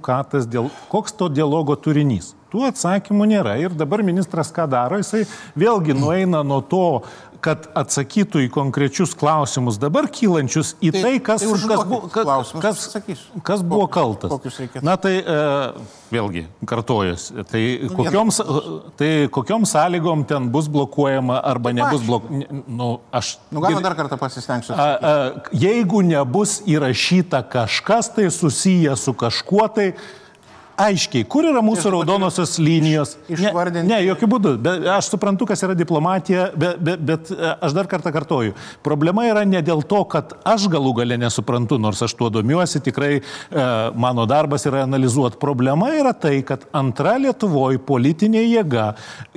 dėl, 0.51 0.69
koks 0.91 1.15
to 1.17 1.29
dialogo 1.33 1.73
turinys. 1.75 2.35
Tų 2.51 2.67
atsakymų 2.67 3.25
nėra 3.31 3.55
ir 3.57 3.73
dabar 3.73 4.03
ministras 4.05 4.51
ką 4.53 4.67
daro, 4.69 4.99
jisai 5.01 5.23
vėlgi 5.57 5.95
nueina 5.97 6.43
nuo 6.43 6.59
to, 6.61 7.01
kad 7.41 7.65
atsakytų 7.77 8.43
į 8.45 8.49
konkrečius 8.53 9.15
klausimus 9.17 9.79
dabar 9.81 10.07
kylančius 10.11 10.75
į 10.79 10.91
tai, 10.93 11.01
tai 11.01 11.13
kas, 11.25 11.43
tai 11.43 11.57
kas, 11.71 11.83
bu, 11.89 11.99
kas, 12.13 12.51
kas, 12.61 12.83
kas 13.47 13.63
buvo 13.65 13.87
kaltas. 13.91 14.33
Na 14.85 14.95
tai 15.01 15.15
e, 15.19 15.37
vėlgi 16.13 16.45
kartojas, 16.69 17.29
tai, 17.49 17.63
nu, 17.87 17.91
kokiom, 17.97 18.31
tai 18.99 19.11
kokiom 19.33 19.65
sąlygom 19.69 20.25
ten 20.29 20.51
bus 20.53 20.69
blokuojama 20.71 21.41
arba 21.51 21.73
tai 21.73 21.79
nebus 21.81 22.05
blokuojama. 22.07 22.63
Nu, 22.69 22.91
aš, 23.09 23.35
nu, 23.49 23.65
galima 23.65 23.83
dar 23.85 23.97
kartą 23.97 24.21
pasistengsiu. 24.21 24.77
A, 24.77 24.87
a, 24.87 25.13
jeigu 25.65 26.03
nebus 26.05 26.59
įrašyta 26.69 27.41
kažkas 27.51 28.13
tai 28.15 28.29
susiję 28.31 28.95
su 28.99 29.17
kažkuo 29.17 29.67
tai, 29.73 29.91
aiškiai, 30.87 31.25
kur 31.29 31.45
yra 31.47 31.61
mūsų 31.65 31.93
raudonosios 31.95 32.57
linijos. 32.61 33.15
Išvardinti. 33.31 33.87
Ne, 33.87 33.99
ne 33.99 34.07
jokių 34.09 34.29
būdų. 34.33 34.53
Bet 34.65 34.87
aš 34.95 35.11
suprantu, 35.13 35.47
kas 35.49 35.61
yra 35.65 35.75
diplomatija, 35.77 36.49
bet, 36.57 36.81
bet, 36.83 37.03
bet 37.07 37.31
aš 37.61 37.75
dar 37.77 37.89
kartą 37.91 38.13
kartoju. 38.13 38.55
Problema 38.85 39.25
yra 39.29 39.43
ne 39.47 39.61
dėl 39.65 39.83
to, 39.87 40.01
kad 40.11 40.35
aš 40.47 40.67
galų 40.71 40.93
gale 41.01 41.17
nesuprantu, 41.21 41.79
nors 41.81 42.01
aš 42.05 42.15
tuo 42.17 42.31
domiuosi, 42.33 42.81
tikrai 42.83 43.11
e, 43.19 43.23
mano 43.95 44.25
darbas 44.29 44.65
yra 44.69 44.85
analizuoti. 44.87 45.39
Problema 45.41 45.91
yra 45.97 46.13
tai, 46.17 46.39
kad 46.47 46.65
antra 46.75 47.17
Lietuvoje 47.21 47.81
politinė 47.85 48.43
jėga 48.45 48.91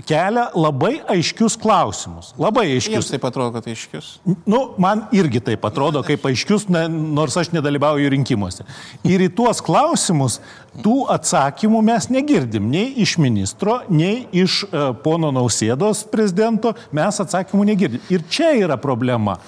kelia 0.08 0.48
labai 0.56 0.96
aiškius 1.14 1.58
klausimus. 1.60 2.32
Labai 2.40 2.66
aiškius. 2.76 2.98
Jums 3.00 3.12
taip 3.12 3.28
atrodo, 3.28 3.54
kad 3.56 3.68
aiškius? 3.70 4.10
Nu, 4.48 4.62
man 4.80 5.06
irgi 5.16 5.42
taip 5.44 5.64
atrodo, 5.68 6.04
kaip 6.06 6.24
aiškius, 6.30 6.68
ne, 6.72 6.86
nors 6.88 7.36
aš 7.40 7.52
nedalyvauju 7.54 8.12
rinkimuose. 8.14 8.66
Ir 9.06 9.24
į 9.26 9.30
tuos 9.36 9.62
klausimus 9.64 10.40
tų 10.82 10.96
atsakymų 11.14 11.82
mes 11.86 12.08
negirdim 12.10 12.70
nei 12.72 12.94
iš 13.04 13.16
ministro, 13.22 13.82
nei 13.88 14.24
iš 14.34 14.62
uh, 14.66 14.90
pono 15.04 15.30
Nausėdos 15.34 16.06
prezidento, 16.10 16.74
mes 16.94 17.20
atsakymų 17.22 17.68
negirdim. 17.74 18.02
Ir 18.14 18.26
čia 18.30 18.54
yra 18.64 18.80
problema 18.80 19.38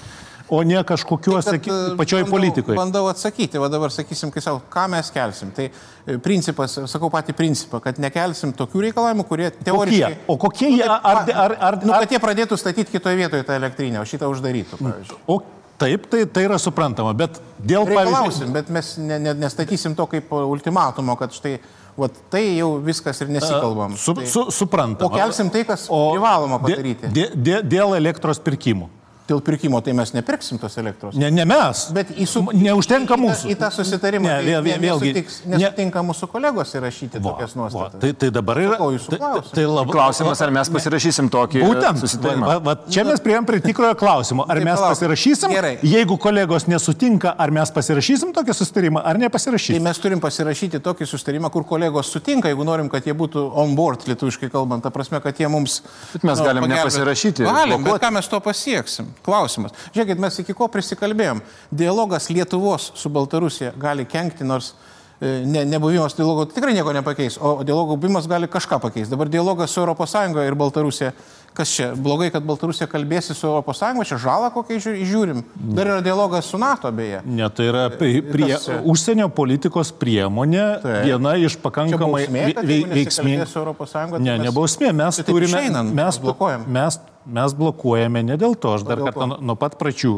o 0.48 0.62
ne 0.62 0.82
kažkokiuose 0.84 1.58
tai, 1.58 1.74
pačioj 1.98 2.22
bandau, 2.22 2.30
politikoje. 2.30 2.76
Bandau 2.78 3.08
atsakyti, 3.10 3.58
va 3.58 3.68
dabar 3.72 3.90
sakysim, 3.90 4.30
kai 4.34 4.42
savo, 4.44 4.60
ką 4.70 4.86
mes 4.92 5.10
kelsim. 5.14 5.50
Tai 5.56 5.66
e, 5.66 6.18
principas, 6.22 6.78
sakau 6.90 7.10
patį 7.12 7.34
principą, 7.36 7.80
kad 7.82 7.98
nekelsim 8.02 8.54
tokių 8.56 8.86
reikalavimų, 8.88 9.26
kurie 9.26 9.50
teoriškai... 9.56 10.12
Kokie? 10.14 10.30
O 10.30 10.38
kokie 10.40 10.70
jie? 10.76 10.84
Ar, 10.86 11.00
ar, 11.02 11.34
ar, 11.46 11.56
ar, 11.70 11.78
nu, 11.82 11.94
kad 11.96 12.14
jie 12.14 12.22
pradėtų 12.22 12.58
statyti 12.60 12.94
kitoje 12.94 13.18
vietoje 13.18 13.46
tą 13.46 13.58
elektrinę, 13.58 14.00
o 14.02 14.06
šitą 14.06 14.30
uždarytų, 14.30 14.78
pavyzdžiui. 14.82 15.20
O 15.26 15.40
Taip, 15.76 16.06
tai, 16.08 16.24
tai 16.26 16.46
yra 16.46 16.56
suprantama, 16.60 17.12
bet 17.16 17.40
dėl 17.60 17.84
pavyzdžiui... 17.90 18.48
Bet 18.54 18.70
mes 18.72 18.94
ne, 19.00 19.18
ne, 19.20 19.34
nestatysim 19.36 19.96
to 19.98 20.06
kaip 20.08 20.30
ultimatumo, 20.32 21.18
kad 21.20 21.34
štai, 21.36 21.58
va, 22.00 22.08
tai 22.32 22.44
jau 22.56 22.70
viskas 22.84 23.20
ir 23.20 23.32
nesikalbam. 23.34 23.96
Su, 24.00 24.14
tai, 24.16 24.28
su, 24.32 24.46
suprantama. 24.54 25.10
O 25.10 25.12
kelsim 25.12 25.52
tai, 25.52 25.66
kas 25.68 25.88
o 25.92 26.00
privaloma 26.14 26.60
padaryti. 26.64 27.12
Dė, 27.12 27.28
dė, 27.36 27.58
dėl 27.76 27.96
elektros 27.98 28.40
pirkimų 28.40 28.88
dėl 29.28 29.42
pirkimo, 29.44 29.80
tai 29.84 29.94
mes 29.96 30.12
nepirksim 30.14 30.60
tos 30.62 30.76
elektros. 30.80 31.16
Ne, 31.18 31.30
ne 31.34 31.44
mes. 31.48 31.86
Bet 31.94 32.12
su... 32.30 32.42
neužtenka 32.54 33.18
mūsų. 33.20 33.50
Į 33.50 33.56
tą, 33.56 33.56
į 33.56 33.60
tą 33.62 33.70
susitarimą. 33.74 34.28
Ne, 34.28 34.36
vėl, 34.46 34.62
vėl, 34.64 34.80
vėlgi. 34.82 35.12
Nesutiks, 35.12 35.38
nesutinka 35.50 36.02
ne... 36.02 36.08
mūsų 36.10 36.28
kolegos 36.30 36.74
įrašyti 36.78 37.20
va, 37.20 37.32
tokias 37.32 37.56
nuostatas. 37.58 37.96
Va, 37.96 38.02
tai, 38.04 38.12
tai 38.20 38.30
dabar 38.34 38.60
yra. 38.62 38.78
Tai, 38.78 39.18
tai, 39.18 39.42
tai 39.52 39.66
lab... 39.70 39.90
Klausimas, 39.90 40.42
ar 40.44 40.52
mes 40.54 40.70
pasirašysim 40.76 41.30
tokį 41.32 41.64
Būtent, 41.64 42.02
susitarimą. 42.04 42.50
Va, 42.50 42.56
va, 42.68 42.76
čia 42.92 43.06
mes 43.08 43.22
prieėm 43.24 43.48
prie 43.48 43.60
tikrojo 43.64 43.96
klausimo. 43.98 44.46
Ar 44.50 44.60
mes 44.66 44.82
pasirašysim? 44.82 45.54
Gerai. 45.56 45.74
Jeigu 45.86 46.18
kolegos 46.22 46.68
nesutinka, 46.70 47.34
ar 47.34 47.54
mes 47.54 47.72
pasirašysim 47.74 48.34
tokį 48.36 48.56
susitarimą, 48.60 49.02
ar 49.06 49.20
nepasirašysim? 49.22 49.80
Tai 49.80 49.88
mes 49.88 50.02
turim 50.02 50.22
pasirašyti 50.22 50.82
tokį 50.84 51.10
susitarimą, 51.10 51.50
kur 51.54 51.66
kolegos 51.68 52.12
sutinka, 52.14 52.50
jeigu 52.52 52.66
norim, 52.68 52.90
kad 52.92 53.06
jie 53.06 53.16
būtų 53.16 53.48
on 53.62 53.74
board, 53.78 54.06
lietuviškai 54.10 54.50
kalbant, 54.52 54.84
ta 54.84 54.92
prasme, 54.94 55.20
kad 55.24 55.38
jie 55.40 55.50
mums... 55.50 55.80
Bet 56.12 56.26
mes 56.26 56.42
nu, 56.42 56.48
galim 56.50 56.68
nepasirašyti. 56.70 57.46
Galim, 57.46 57.86
bet 57.86 58.02
ką 58.02 58.12
mes 58.18 58.30
to 58.30 58.42
pasieksim? 58.44 59.15
Klausimas. 59.24 59.74
Žiūrėkit, 59.94 60.20
mes 60.22 60.42
iki 60.42 60.56
ko 60.56 60.68
prisikalbėjom. 60.72 61.40
Dialogas 61.70 62.28
Lietuvos 62.32 62.92
su 62.98 63.12
Baltarusija 63.12 63.72
gali 63.80 64.06
kenkti, 64.08 64.46
nors 64.46 64.72
e, 65.20 65.40
ne, 65.46 65.64
nebuvimas 65.68 66.16
dialogo 66.18 66.46
tikrai 66.50 66.74
nieko 66.76 66.92
nepakeis, 66.96 67.38
o 67.40 67.58
dialogo 67.66 67.96
buvimas 67.96 68.28
gali 68.30 68.50
kažką 68.50 68.80
pakeisti. 68.82 69.10
Dabar 69.14 69.32
dialogas 69.32 69.74
su 69.74 69.82
ES 69.82 70.14
ir 70.44 70.54
Baltarusija, 70.54 71.12
kas 71.56 71.72
čia, 71.72 71.88
blogai, 71.96 72.28
kad 72.34 72.44
Baltarusija 72.44 72.86
kalbėsi 72.92 73.34
su 73.34 73.50
ES, 73.56 73.82
čia 74.10 74.20
žalą 74.20 74.52
kokią 74.54 74.78
žiūrim. 74.84 75.42
Dar 75.56 75.94
yra 75.94 76.04
dialogas 76.04 76.52
su 76.52 76.60
NATO 76.60 76.92
beje. 76.92 77.22
Ne, 77.24 77.48
tai 77.50 77.70
yra 77.72 77.88
prie, 77.90 78.20
prie, 78.22 78.52
užsienio 78.84 79.28
politikos 79.32 79.90
priemonė, 79.96 80.66
tai. 80.84 81.02
viena 81.08 81.34
iš 81.40 81.58
pakankamai 81.64 82.26
veiksmingų. 82.30 84.20
Ne, 84.20 84.38
nebausmė, 84.46 84.92
mes 84.92 85.22
tai 85.22 85.28
turime, 85.32 85.68
mes, 85.96 86.22
mes 86.68 87.02
mes 87.26 87.54
blokuojame 87.58 88.22
ne 88.26 88.38
dėl 88.40 88.56
to, 88.58 88.76
aš 88.78 88.86
dar 88.86 89.02
kartą 89.02 89.28
nuo, 89.32 89.38
nuo 89.42 89.58
pat 89.58 89.76
pradžių 89.80 90.14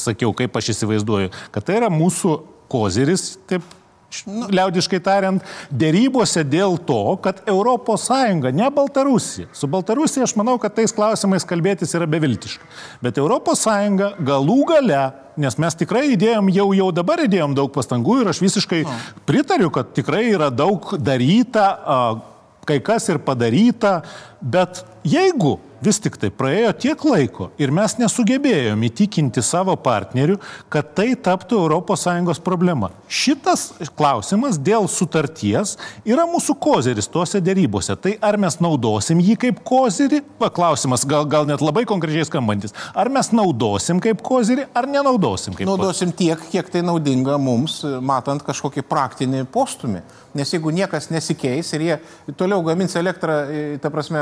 sakiau, 0.00 0.32
kaip 0.36 0.56
aš 0.60 0.74
įsivaizduoju, 0.74 1.32
kad 1.54 1.66
tai 1.66 1.80
yra 1.80 1.90
mūsų 1.92 2.36
koziris, 2.70 3.34
taip 3.50 3.64
nu, 4.26 4.48
liaudiškai 4.50 5.00
tariant, 5.04 5.44
dėrybose 5.70 6.42
dėl 6.46 6.76
to, 6.86 7.16
kad 7.22 7.42
ES, 7.48 8.08
ne 8.52 8.70
Baltarusija. 8.74 9.50
Su 9.56 9.70
Baltarusija 9.70 10.26
aš 10.26 10.34
manau, 10.38 10.56
kad 10.62 10.74
tais 10.76 10.94
klausimais 10.94 11.46
kalbėtis 11.46 11.94
yra 11.96 12.08
beviltiška. 12.10 12.66
Bet 13.04 13.18
ES 13.18 13.66
galų 14.26 14.58
gale, 14.68 15.02
nes 15.40 15.56
mes 15.62 15.78
tikrai 15.78 16.10
įdėjom, 16.16 16.50
jau, 16.52 16.68
jau 16.76 16.90
dabar 16.92 17.24
įdėjom 17.24 17.54
daug 17.56 17.72
pastangų 17.72 18.20
ir 18.22 18.32
aš 18.34 18.42
visiškai 18.42 18.82
pritariu, 19.28 19.70
kad 19.70 19.94
tikrai 19.96 20.26
yra 20.34 20.50
daug 20.50 20.92
daryta, 20.98 21.70
kai 22.68 22.78
kas 22.84 23.08
ir 23.08 23.22
padaryta, 23.24 24.00
bet 24.40 24.84
jeigu 25.06 25.58
vis 25.84 26.00
tik 26.02 26.16
tai 26.20 26.30
praėjo 26.34 26.72
tiek 26.84 27.04
laiko 27.08 27.48
ir 27.60 27.72
mes 27.74 27.96
nesugebėjom 28.00 28.82
įtikinti 28.90 29.42
savo 29.44 29.74
partnerių, 29.80 30.36
kad 30.72 30.92
tai 30.96 31.12
taptų 31.16 31.62
ES 31.70 32.40
problema. 32.44 32.90
Šitas 33.08 33.70
klausimas 33.96 34.58
dėl 34.60 34.88
sutarties 34.88 35.76
yra 36.04 36.26
mūsų 36.28 36.56
kozeris 36.60 37.08
tuose 37.08 37.40
dėrybose. 37.40 37.96
Tai 37.96 38.14
ar 38.20 38.38
mes 38.40 38.58
naudosim 38.60 39.20
jį 39.24 39.36
kaip 39.46 39.62
kozerį? 39.66 40.22
Klausimas 40.54 41.06
gal, 41.08 41.26
gal 41.28 41.48
net 41.48 41.64
labai 41.64 41.86
konkrečiai 41.88 42.28
skambantis. 42.28 42.74
Ar 42.94 43.10
mes 43.12 43.32
naudosim 43.32 44.00
kaip 44.02 44.22
kozerį, 44.26 44.68
ar 44.74 44.88
nenaudosim 44.90 45.56
kaip 45.56 45.64
kozerį? 45.64 45.70
Naudosim 45.70 46.14
tiek, 46.16 46.48
kiek 46.52 46.70
tai 46.72 46.84
naudinga 46.86 47.38
mums, 47.40 47.80
matant 48.04 48.44
kažkokį 48.46 48.84
praktinį 48.88 49.46
postumį. 49.52 50.04
Nes 50.34 50.52
jeigu 50.54 50.70
niekas 50.70 51.08
nesikeis 51.10 51.72
ir 51.74 51.84
jie 51.86 51.96
toliau 52.38 52.62
gamins 52.62 52.94
elektrą, 52.98 53.38
ta 53.82 53.90
prasme, 53.90 54.20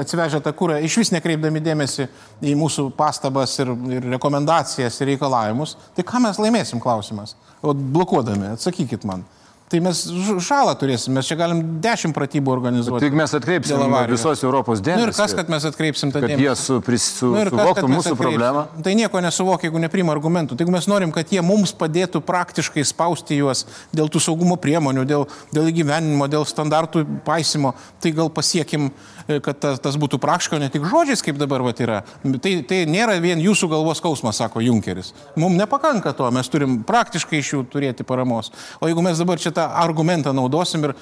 atsivežę 0.00 0.40
tą 0.44 0.54
kūrą, 0.56 0.78
iš 0.84 0.96
vis 1.02 1.12
nekreipdami 1.12 1.60
dėmesį 1.64 2.06
į 2.48 2.54
mūsų 2.56 2.86
pastabas 2.96 3.58
ir, 3.60 3.74
ir 3.92 4.08
rekomendacijas 4.14 4.96
ir 5.00 5.12
reikalavimus, 5.12 5.76
tai 5.96 6.06
ką 6.08 6.22
mes 6.24 6.40
laimėsim 6.40 6.80
klausimas? 6.80 7.36
O 7.60 7.74
blokuodami, 7.76 8.54
atsakykit 8.54 9.04
man. 9.08 9.26
Tai 9.70 9.78
mes 9.84 9.98
žalą 10.42 10.72
turėsim, 10.74 11.14
mes 11.14 11.28
čia 11.30 11.36
galim 11.38 11.60
dešimt 11.82 12.14
pratybų 12.16 12.50
organizuoti. 12.50 13.04
Tik 13.04 13.14
mes 13.14 13.34
atkreipsim 13.38 13.92
visos 14.10 14.40
Europos 14.42 14.80
dėmesį. 14.82 14.98
Nu 14.98 15.06
ir 15.06 15.14
kas, 15.14 15.34
kad 15.38 15.52
mes 15.52 15.66
atkreipsim 15.68 16.10
tą 16.10 16.24
dėmesį? 16.24 16.34
Kad 16.34 16.42
jie 16.42 16.54
su, 16.58 16.78
pris, 16.82 17.06
su, 17.20 17.28
nu 17.30 17.44
suvoktų 17.46 17.84
kas, 17.84 17.92
mūsų 17.92 18.16
problemą. 18.18 18.64
Tai 18.82 18.94
nieko 18.98 19.22
nesuvokia, 19.22 19.68
jeigu 19.68 19.82
neprima 19.84 20.10
argumentų. 20.16 20.58
Tai 20.58 20.66
jeigu 20.66 20.74
mes 20.74 20.90
norim, 20.90 21.12
kad 21.14 21.30
jie 21.30 21.44
mums 21.46 21.70
padėtų 21.78 22.18
praktiškai 22.26 22.82
spausti 22.90 23.38
juos 23.38 23.62
dėl 23.94 24.10
tų 24.10 24.24
saugumo 24.26 24.58
priemonių, 24.58 25.06
dėl, 25.06 25.28
dėl 25.54 25.70
įgyvenimo, 25.70 26.26
dėl 26.32 26.48
standartų 26.50 27.04
paisimo, 27.28 27.76
tai 28.02 28.10
gal 28.18 28.32
pasiekim 28.34 28.90
kad 29.44 29.58
tas, 29.62 29.78
tas 29.82 29.96
būtų 30.00 30.18
praktiška, 30.22 30.58
ne 30.60 30.68
tik 30.72 30.84
žodžiais, 30.90 31.22
kaip 31.24 31.38
dabar 31.40 31.62
vat, 31.64 31.80
yra. 31.82 32.00
Tai, 32.42 32.52
tai 32.66 32.82
nėra 32.90 33.16
vien 33.22 33.40
jūsų 33.42 33.70
galvos 33.70 34.00
skausmas, 34.02 34.40
sako 34.40 34.62
Junkeris. 34.64 35.12
Mums 35.38 35.58
nepakanka 35.60 36.12
to, 36.16 36.28
mes 36.34 36.50
turim 36.50 36.80
praktiškai 36.86 37.40
iš 37.40 37.52
jų 37.54 37.62
turėti 37.70 38.06
paramos. 38.06 38.50
O 38.80 38.90
jeigu 38.90 39.04
mes 39.04 39.20
dabar 39.20 39.40
šitą 39.40 39.68
argumentą 39.80 40.34
naudosim 40.36 40.88
ir 40.88 40.96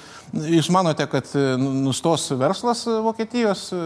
jūs 0.59 0.69
manote, 0.73 1.07
kad 1.09 1.29
e, 1.33 1.45
nu, 1.59 1.71
nustos 1.87 2.27
verslas 2.37 2.85
Vokietijos 2.85 3.69
e, 3.73 3.81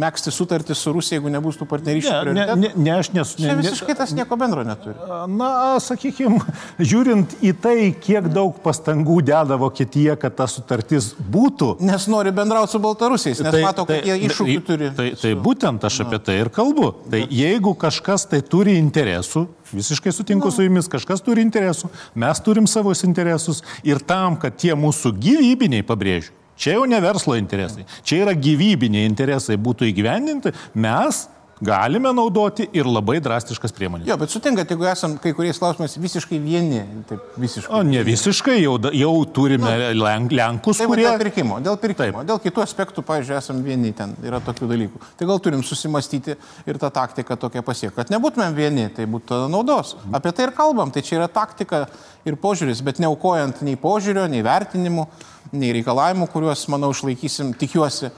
mėgsti 0.00 0.32
sutartį 0.34 0.76
su 0.78 0.94
Rusija, 0.94 1.20
jeigu 1.20 1.32
nebus 1.32 1.58
tų 1.60 1.68
partnerysčių? 1.70 2.14
Ne, 2.32 2.34
ne, 2.34 2.58
ne, 2.64 2.72
ne, 2.74 2.94
aš 2.98 3.12
nesu. 3.14 3.38
Ne, 3.42 3.52
Čia 3.52 3.58
visiškai 3.60 3.98
tas 3.98 4.14
nieko 4.16 4.38
bendro 4.40 4.64
neturi. 4.66 4.96
Na, 5.36 5.50
sakykime, 5.82 6.40
žiūrint 6.90 7.36
į 7.44 7.54
tai, 7.62 7.76
kiek 7.94 8.28
daug 8.32 8.58
pastangų 8.64 9.20
deda 9.26 9.58
Vokietija, 9.60 10.16
kad 10.20 10.36
ta 10.38 10.48
sutartis 10.50 11.12
būtų. 11.18 11.74
Nes 11.84 12.08
nori 12.10 12.32
bendrauti 12.34 12.74
su 12.74 12.82
Baltarusiais 12.82 13.43
nes 13.44 13.54
tai, 13.54 13.62
mato, 13.64 13.84
kad 13.88 14.00
tai, 14.00 14.08
jie 14.08 14.28
iššūkių 14.28 14.62
turi. 14.66 14.90
Tai, 14.90 15.08
tai, 15.12 15.20
tai 15.20 15.32
būtent 15.46 15.84
aš 15.86 16.00
apie 16.04 16.20
tai 16.24 16.38
ir 16.42 16.50
kalbu. 16.54 16.88
Tai 17.12 17.20
jeigu 17.28 17.74
kažkas 17.78 18.26
tai 18.30 18.40
turi 18.40 18.78
interesų, 18.80 19.44
visiškai 19.74 20.14
sutinku 20.14 20.52
su 20.54 20.66
jumis, 20.66 20.88
kažkas 20.90 21.22
turi 21.24 21.44
interesų, 21.44 21.90
mes 22.18 22.40
turim 22.44 22.68
savus 22.70 23.04
interesus 23.06 23.62
ir 23.86 24.02
tam, 24.04 24.38
kad 24.40 24.56
tie 24.60 24.72
mūsų 24.78 25.14
gyvybiniai, 25.20 25.86
pabrėžiu, 25.86 26.32
čia 26.56 26.78
jau 26.78 26.88
ne 26.88 27.00
verslo 27.04 27.36
interesai, 27.38 27.86
čia 28.06 28.22
yra 28.24 28.34
gyvybiniai 28.38 29.06
interesai 29.10 29.58
būtų 29.60 29.90
įgyvendinti, 29.92 30.54
mes 30.74 31.26
galime 31.60 32.12
naudoti 32.14 32.66
ir 32.74 32.88
labai 32.88 33.18
drastiškas 33.22 33.74
priemonės. 33.74 34.08
Jo, 34.08 34.16
bet 34.20 34.32
sutinkat, 34.32 34.70
jeigu 34.70 34.86
esam 34.90 35.16
kai 35.22 35.32
kuriais 35.36 35.58
klausimais 35.60 35.94
visiškai 36.00 36.38
vieni, 36.42 36.82
taip 37.08 37.36
visiškai. 37.40 37.70
O 37.74 37.82
ne 37.86 38.02
visiškai, 38.06 38.56
jau, 38.62 38.76
jau 38.94 39.12
turime 39.36 39.74
nu, 39.94 40.06
Lenkus, 40.34 40.80
tai 40.80 40.88
kurie... 40.90 41.06
Dėl 41.06 41.20
pirkimo, 41.22 41.60
dėl 41.64 41.78
pirkimo, 41.80 42.22
taip. 42.22 42.30
dėl 42.30 42.40
kitų 42.42 42.64
aspektų, 42.64 43.04
pavyzdžiui, 43.06 43.36
esam 43.38 43.62
vieni, 43.66 43.92
ten 43.96 44.16
yra 44.24 44.40
tokių 44.44 44.70
dalykų. 44.72 45.02
Tai 45.20 45.30
gal 45.30 45.42
turim 45.44 45.62
susimastyti 45.66 46.36
ir 46.66 46.80
tą 46.82 46.90
taktiką 46.94 47.38
tokią 47.46 47.64
pasiekti. 47.66 47.96
Kad 48.00 48.12
nebūtumėm 48.14 48.58
vieni, 48.58 48.88
tai 48.94 49.06
būtų 49.10 49.44
naudos. 49.52 49.94
Apie 50.14 50.34
tai 50.34 50.48
ir 50.48 50.56
kalbam, 50.56 50.92
tai 50.94 51.04
čia 51.06 51.20
yra 51.20 51.30
taktika 51.30 51.84
ir 52.26 52.38
požiūris, 52.40 52.82
bet 52.84 53.00
neaukojant 53.04 53.62
nei 53.66 53.78
požiūrio, 53.80 54.26
nei 54.32 54.42
vertinimų, 54.44 55.06
nei 55.54 55.72
reikalavimų, 55.78 56.28
kuriuos, 56.32 56.66
manau, 56.72 56.90
išlaikysim, 56.94 57.54
tikiuosi 57.60 58.10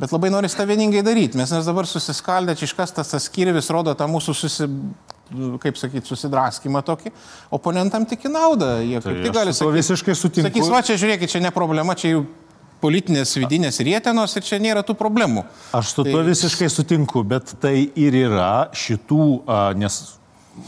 Bet 0.00 0.12
labai 0.14 0.30
norisi 0.32 0.56
tą 0.56 0.64
vieningai 0.68 1.02
daryti. 1.04 1.38
Mes 1.38 1.50
nes 1.52 1.66
dabar 1.68 1.88
susiskaldę, 1.88 2.56
čia 2.56 2.68
iškastas 2.70 3.12
tas 3.12 3.26
skyrivis 3.28 3.68
rodo 3.74 3.92
tą 3.98 4.06
mūsų 4.08 4.34
susi, 4.36 4.68
kaip 5.60 5.80
sakyti, 5.80 6.08
susidraskymą 6.08 6.82
tokį, 6.86 7.12
oponentam 7.56 8.06
tik 8.08 8.24
į 8.24 8.32
naudą. 8.32 8.78
Jie 8.80 9.02
tai 9.04 9.18
tik 9.20 9.34
gali 9.36 9.52
sakyti. 9.56 9.76
Visiškai 9.76 10.16
sutinku. 10.16 10.48
Sakys, 10.48 10.70
va 10.72 10.80
čia 10.86 10.96
žiūrėkit, 11.00 11.34
čia 11.34 11.42
ne 11.44 11.52
problema, 11.54 11.96
čia 11.98 12.14
jau 12.14 12.24
politinės 12.80 13.34
vidinės 13.36 13.80
rietenos 13.84 14.36
ir 14.40 14.46
čia 14.46 14.60
nėra 14.62 14.80
tų 14.86 14.96
problemų. 14.96 15.44
Aš 15.76 15.92
su 15.92 16.04
tai... 16.06 16.14
tuo 16.14 16.24
visiškai 16.24 16.70
sutinku, 16.72 17.22
bet 17.28 17.52
tai 17.60 17.74
ir 17.92 18.16
yra 18.22 18.70
šitų, 18.72 19.26
nes 19.80 20.00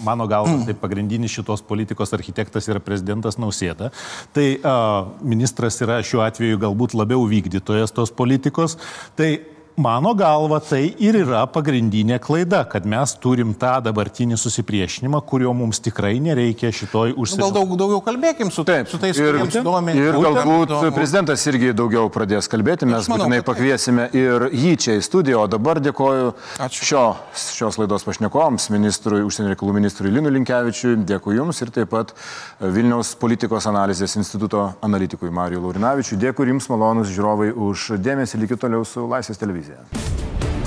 mano 0.05 0.27
galva, 0.31 0.59
tai 0.67 0.75
pagrindinis 0.79 1.35
šitos 1.37 1.63
politikos 1.67 2.13
architektas 2.17 2.69
yra 2.71 2.83
prezidentas 2.83 3.39
Nausėda. 3.41 3.93
Tai 4.35 4.47
uh, 4.59 5.13
ministras 5.23 5.81
yra 5.85 6.01
šiuo 6.05 6.25
atveju 6.27 6.61
galbūt 6.63 6.97
labiau 6.99 7.25
vykdytojas 7.31 7.95
tos 7.95 8.15
politikos. 8.15 8.79
Tai 9.19 9.31
Mano 9.77 10.13
galva, 10.13 10.59
tai 10.61 10.91
ir 11.01 11.17
yra 11.17 11.47
pagrindinė 11.49 12.19
klaida, 12.21 12.59
kad 12.69 12.85
mes 12.85 13.15
turim 13.17 13.55
tą 13.57 13.79
dabartinį 13.81 14.37
susipriešinimą, 14.37 15.23
kurio 15.25 15.55
mums 15.57 15.79
tikrai 15.81 16.19
nereikia 16.21 16.69
šitoj 16.77 17.15
užsienio. 17.17 17.47
Nu, 17.47 17.47
gal 17.47 17.55
daug, 17.57 17.73
daugiau 17.81 18.03
kalbėkim 18.05 18.51
su, 18.53 18.67
taip, 18.69 18.91
su 18.93 19.01
tais, 19.01 19.17
ir, 19.17 19.39
domė. 19.65 19.95
Ir 19.97 20.19
galbūt 20.21 20.67
įdomu. 20.69 20.91
prezidentas 20.93 21.45
irgi 21.49 21.73
daugiau 21.79 22.11
pradės 22.13 22.51
kalbėti, 22.53 22.85
mes 22.91 23.09
manau, 23.09 23.25
būtinai 23.25 23.39
pakviesime 23.49 24.11
ir 24.13 24.45
jį 24.53 24.75
čia 24.77 24.99
į 24.99 25.07
studiją, 25.09 25.47
o 25.47 25.49
dabar 25.55 25.81
dėkoju 25.81 26.35
Ačiū. 26.67 26.91
šio, 26.91 27.07
šios 27.41 27.81
laidos 27.81 28.05
pašnekovams, 28.05 28.69
ministrui, 28.77 29.23
užsienio 29.25 29.55
reikalų 29.55 29.79
ministrui 29.81 30.13
Linu 30.13 30.35
Linkevičiui, 30.37 30.99
dėkui 31.09 31.39
Jums 31.39 31.65
ir 31.65 31.73
taip 31.73 31.95
pat 31.97 32.13
Vilniaus 32.61 33.15
politikos 33.17 33.71
analizės 33.73 34.19
instituto 34.21 34.69
analitikui 34.85 35.33
Marijui 35.33 35.65
Laurinavičiui. 35.65 36.21
Dėkui 36.21 36.53
Jums 36.53 36.69
malonus 36.69 37.09
žiūrovai 37.17 37.55
už 37.57 37.95
dėmesį, 38.05 38.45
likit 38.45 38.61
toliau 38.61 38.85
su 38.85 39.09
Laisvės 39.09 39.41
televizija. 39.41 39.62
Yeah. 39.69 40.62